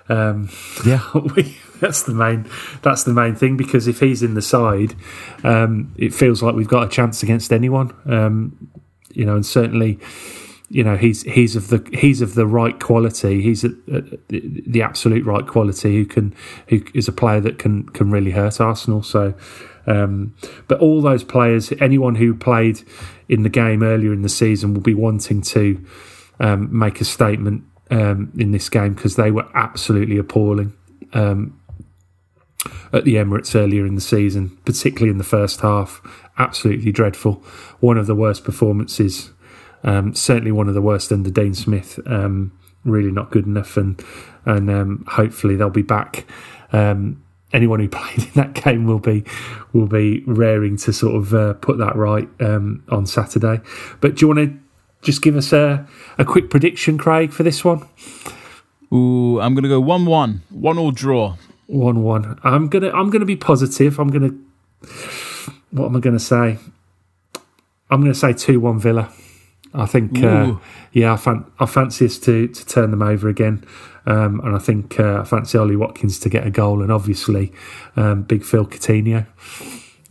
Um, 0.09 0.49
Yeah. 0.85 1.03
we, 1.35 1.55
that's 1.79 2.03
the 2.03 2.13
main 2.13 2.49
that's 2.81 3.03
the 3.03 3.13
main 3.13 3.35
thing 3.35 3.55
because 3.55 3.87
if 3.87 3.99
he's 3.99 4.21
in 4.23 4.33
the 4.33 4.41
side, 4.41 4.95
um, 5.43 5.93
it 5.97 6.13
feels 6.13 6.43
like 6.43 6.55
we've 6.55 6.67
got 6.67 6.85
a 6.85 6.89
chance 6.89 7.23
against 7.23 7.53
anyone. 7.53 7.93
Um, 8.05 8.71
you 9.11 9.25
know, 9.25 9.35
and 9.35 9.45
certainly, 9.45 9.99
you 10.69 10.83
know, 10.83 10.95
he's 10.95 11.23
he's 11.23 11.55
of 11.55 11.69
the 11.69 11.87
he's 11.93 12.21
of 12.21 12.35
the 12.35 12.45
right 12.45 12.79
quality. 12.79 13.41
He's 13.41 13.63
at, 13.63 13.71
at 13.91 14.27
the, 14.29 14.63
the 14.67 14.81
absolute 14.81 15.25
right 15.25 15.45
quality. 15.45 15.95
Who 15.95 16.05
can 16.05 16.35
who 16.67 16.83
is 16.93 17.07
a 17.07 17.11
player 17.11 17.41
that 17.41 17.57
can 17.59 17.89
can 17.89 18.11
really 18.11 18.31
hurt 18.31 18.61
Arsenal. 18.61 19.03
So. 19.03 19.33
Um, 19.87 20.35
but 20.67 20.79
all 20.81 21.01
those 21.01 21.23
players, 21.23 21.73
anyone 21.79 22.13
who 22.13 22.35
played 22.35 22.83
in 23.27 23.41
the 23.41 23.49
game 23.49 23.81
earlier 23.81 24.13
in 24.13 24.21
the 24.21 24.29
season, 24.29 24.75
will 24.75 24.81
be 24.81 24.93
wanting 24.93 25.41
to 25.41 25.83
um, 26.39 26.77
make 26.77 27.01
a 27.01 27.05
statement 27.05 27.63
um, 27.89 28.31
in 28.37 28.51
this 28.51 28.69
game 28.69 28.93
because 28.93 29.15
they 29.15 29.31
were 29.31 29.47
absolutely 29.55 30.19
appalling 30.19 30.73
um, 31.13 31.59
at 32.93 33.03
the 33.03 33.15
Emirates 33.15 33.55
earlier 33.55 33.85
in 33.85 33.95
the 33.95 34.01
season, 34.01 34.57
particularly 34.65 35.09
in 35.09 35.17
the 35.17 35.23
first 35.23 35.61
half. 35.61 36.01
Absolutely 36.37 36.91
dreadful. 36.91 37.43
One 37.79 37.97
of 37.97 38.05
the 38.05 38.15
worst 38.15 38.43
performances. 38.43 39.31
Um, 39.83 40.13
certainly 40.13 40.51
one 40.51 40.67
of 40.67 40.73
the 40.73 40.81
worst 40.81 41.11
under 41.11 41.29
Dean 41.29 41.53
Smith. 41.53 41.99
Um, 42.05 42.51
really 42.85 43.11
not 43.11 43.31
good 43.31 43.45
enough, 43.45 43.77
and 43.77 44.01
and 44.45 44.69
um, 44.69 45.05
hopefully 45.07 45.55
they'll 45.55 45.69
be 45.69 45.81
back. 45.81 46.25
Um, 46.71 47.23
anyone 47.53 47.79
who 47.79 47.89
played 47.89 48.27
in 48.27 48.33
that 48.35 48.53
game 48.53 48.85
will 48.85 48.99
be 48.99 49.23
will 49.73 49.87
be 49.87 50.23
raring 50.25 50.77
to 50.77 50.93
sort 50.93 51.15
of 51.15 51.33
uh, 51.33 51.53
put 51.55 51.77
that 51.77 51.95
right 51.95 52.29
um, 52.39 52.83
on 52.89 53.05
Saturday. 53.05 53.61
But 54.01 54.15
do 54.15 54.21
you 54.21 54.27
want 54.27 54.39
to 54.49 54.59
just 55.01 55.21
give 55.21 55.35
us 55.35 55.53
a, 55.53 55.87
a 56.17 56.25
quick 56.25 56.49
prediction, 56.49 56.97
Craig, 56.97 57.31
for 57.31 57.43
this 57.43 57.63
one? 57.63 57.87
Ooh, 58.93 59.39
I'm 59.39 59.53
gonna 59.53 59.67
go 59.67 59.79
one 59.79 60.05
one, 60.05 60.41
one 60.49 60.77
all 60.77 60.91
draw. 60.91 61.37
One 61.67 62.01
one. 62.01 62.39
I'm 62.43 62.67
gonna 62.67 62.89
I'm 62.89 63.09
gonna 63.09 63.25
be 63.25 63.35
positive. 63.35 63.99
I'm 63.99 64.09
gonna 64.09 64.31
what 65.71 65.85
am 65.85 65.95
I 65.95 65.99
gonna 65.99 66.19
say? 66.19 66.57
I'm 67.91 68.01
gonna 68.01 68.15
say 68.15 68.33
two 68.33 68.59
one 68.59 68.79
Villa. 68.79 69.11
I 69.73 69.85
think 69.85 70.23
uh, 70.23 70.55
yeah, 70.93 71.13
I, 71.13 71.17
fan- 71.17 71.45
I 71.59 71.65
fancy 71.65 72.05
us 72.05 72.17
to, 72.19 72.47
to 72.47 72.65
turn 72.65 72.91
them 72.91 73.01
over 73.01 73.29
again. 73.29 73.63
Um, 74.05 74.39
and 74.43 74.55
I 74.55 74.59
think 74.59 74.99
uh, 74.99 75.21
I 75.21 75.23
fancy 75.23 75.57
Ollie 75.57 75.75
Watkins 75.75 76.19
to 76.19 76.29
get 76.29 76.47
a 76.47 76.49
goal, 76.49 76.81
and 76.81 76.91
obviously 76.91 77.53
um, 77.95 78.23
Big 78.23 78.43
Phil 78.43 78.65
Coutinho 78.65 79.27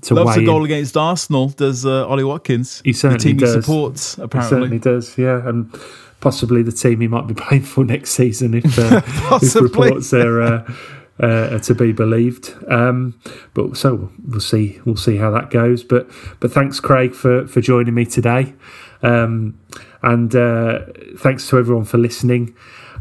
to 0.03 0.15
Loves 0.15 0.37
a 0.37 0.45
goal 0.45 0.61
in. 0.61 0.67
against 0.67 0.97
Arsenal. 0.97 1.49
Does 1.49 1.85
uh, 1.85 2.07
Ollie 2.07 2.25
Watkins? 2.25 2.81
He 2.85 2.93
certainly 2.93 3.19
the 3.19 3.25
team 3.25 3.37
does. 3.39 3.55
he 3.55 3.61
supports. 3.63 4.15
He 4.17 4.23
Apparently, 4.23 4.57
certainly 4.57 4.79
does, 4.79 5.19
yeah, 5.19 5.49
and 5.49 5.75
possibly 6.21 6.63
the 6.63 6.73
team 6.73 7.01
he 7.01 7.09
might 7.09 7.27
be 7.27 7.35
playing 7.43 7.65
for 7.65 7.85
next 7.85 8.11
season 8.13 8.55
if, 8.55 8.79
uh, 8.79 9.01
if 9.43 9.55
reports 9.57 10.13
are, 10.13 10.41
uh, 10.41 10.73
uh, 11.21 11.59
to 11.59 11.75
be 11.75 11.93
believed. 11.93 12.55
Um, 12.69 13.19
but 13.55 13.77
so 13.77 14.11
we'll 14.25 14.41
see, 14.41 14.81
we'll 14.85 14.97
see 14.97 15.17
how 15.17 15.31
that 15.33 15.51
goes. 15.51 15.83
But 15.83 16.09
but 16.41 16.53
thanks, 16.53 16.81
Craig, 16.81 17.15
for 17.15 17.47
for 17.47 17.61
joining 17.61 17.95
me 17.95 18.05
today, 18.05 18.55
um, 19.03 19.59
and 20.03 20.35
uh, 20.35 20.81
thanks 21.17 21.49
to 21.49 21.59
everyone 21.59 21.85
for 21.85 21.99
listening. 21.99 22.55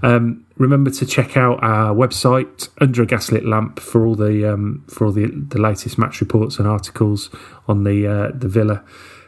Um, 0.03 0.45
remember 0.57 0.91
to 0.91 1.05
check 1.05 1.37
out 1.37 1.63
our 1.63 1.93
website 1.93 2.69
under 2.79 3.01
a 3.01 3.05
gaslit 3.05 3.45
lamp 3.45 3.79
for 3.79 4.05
all 4.05 4.15
the 4.15 4.51
um, 4.51 4.83
for 4.87 5.05
all 5.05 5.11
the, 5.11 5.25
the 5.25 5.59
latest 5.59 5.97
match 5.97 6.21
reports 6.21 6.59
and 6.59 6.67
articles 6.67 7.29
on 7.67 7.83
the 7.83 8.07
uh, 8.07 8.31
the 8.33 8.47
Villa 8.47 8.83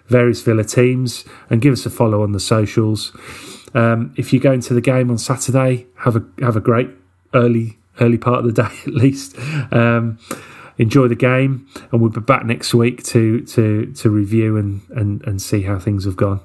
various 0.08 0.42
Villa 0.42 0.64
teams 0.64 1.24
and 1.50 1.62
give 1.62 1.72
us 1.72 1.86
a 1.86 1.90
follow 1.90 2.24
on 2.24 2.32
the 2.32 2.40
socials. 2.40 3.16
Um, 3.74 4.14
if 4.18 4.34
you 4.34 4.40
go 4.40 4.52
into 4.52 4.74
the 4.74 4.82
game 4.82 5.10
on 5.10 5.18
Saturday, 5.18 5.88
have 5.98 6.16
a 6.16 6.26
have 6.42 6.56
a 6.56 6.62
great 6.62 6.90
early 7.34 7.78
early 8.02 8.18
part 8.18 8.40
of 8.40 8.54
the 8.54 8.64
day 8.64 8.76
at 8.86 8.94
least. 8.94 9.38
Um, 9.72 10.20
enjoy 10.78 11.08
the 11.08 11.16
game, 11.16 11.68
and 11.92 12.02
we'll 12.02 12.10
be 12.10 12.22
back 12.22 12.46
next 12.46 12.74
week 12.74 13.04
to 13.04 13.42
to 13.42 13.94
to 13.94 14.10
review 14.10 14.58
and 14.58 14.82
and 14.90 15.24
and 15.26 15.42
see 15.42 15.62
how 15.64 15.80
things 15.80 16.06
have 16.06 16.16
gone. 16.16 16.42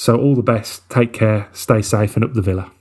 So 0.00 0.16
all 0.16 0.34
the 0.34 0.42
best. 0.42 0.88
Take 0.88 1.12
care. 1.12 1.50
Stay 1.52 1.82
safe, 1.82 2.16
and 2.16 2.24
up 2.24 2.32
the 2.32 2.40
Villa. 2.40 2.72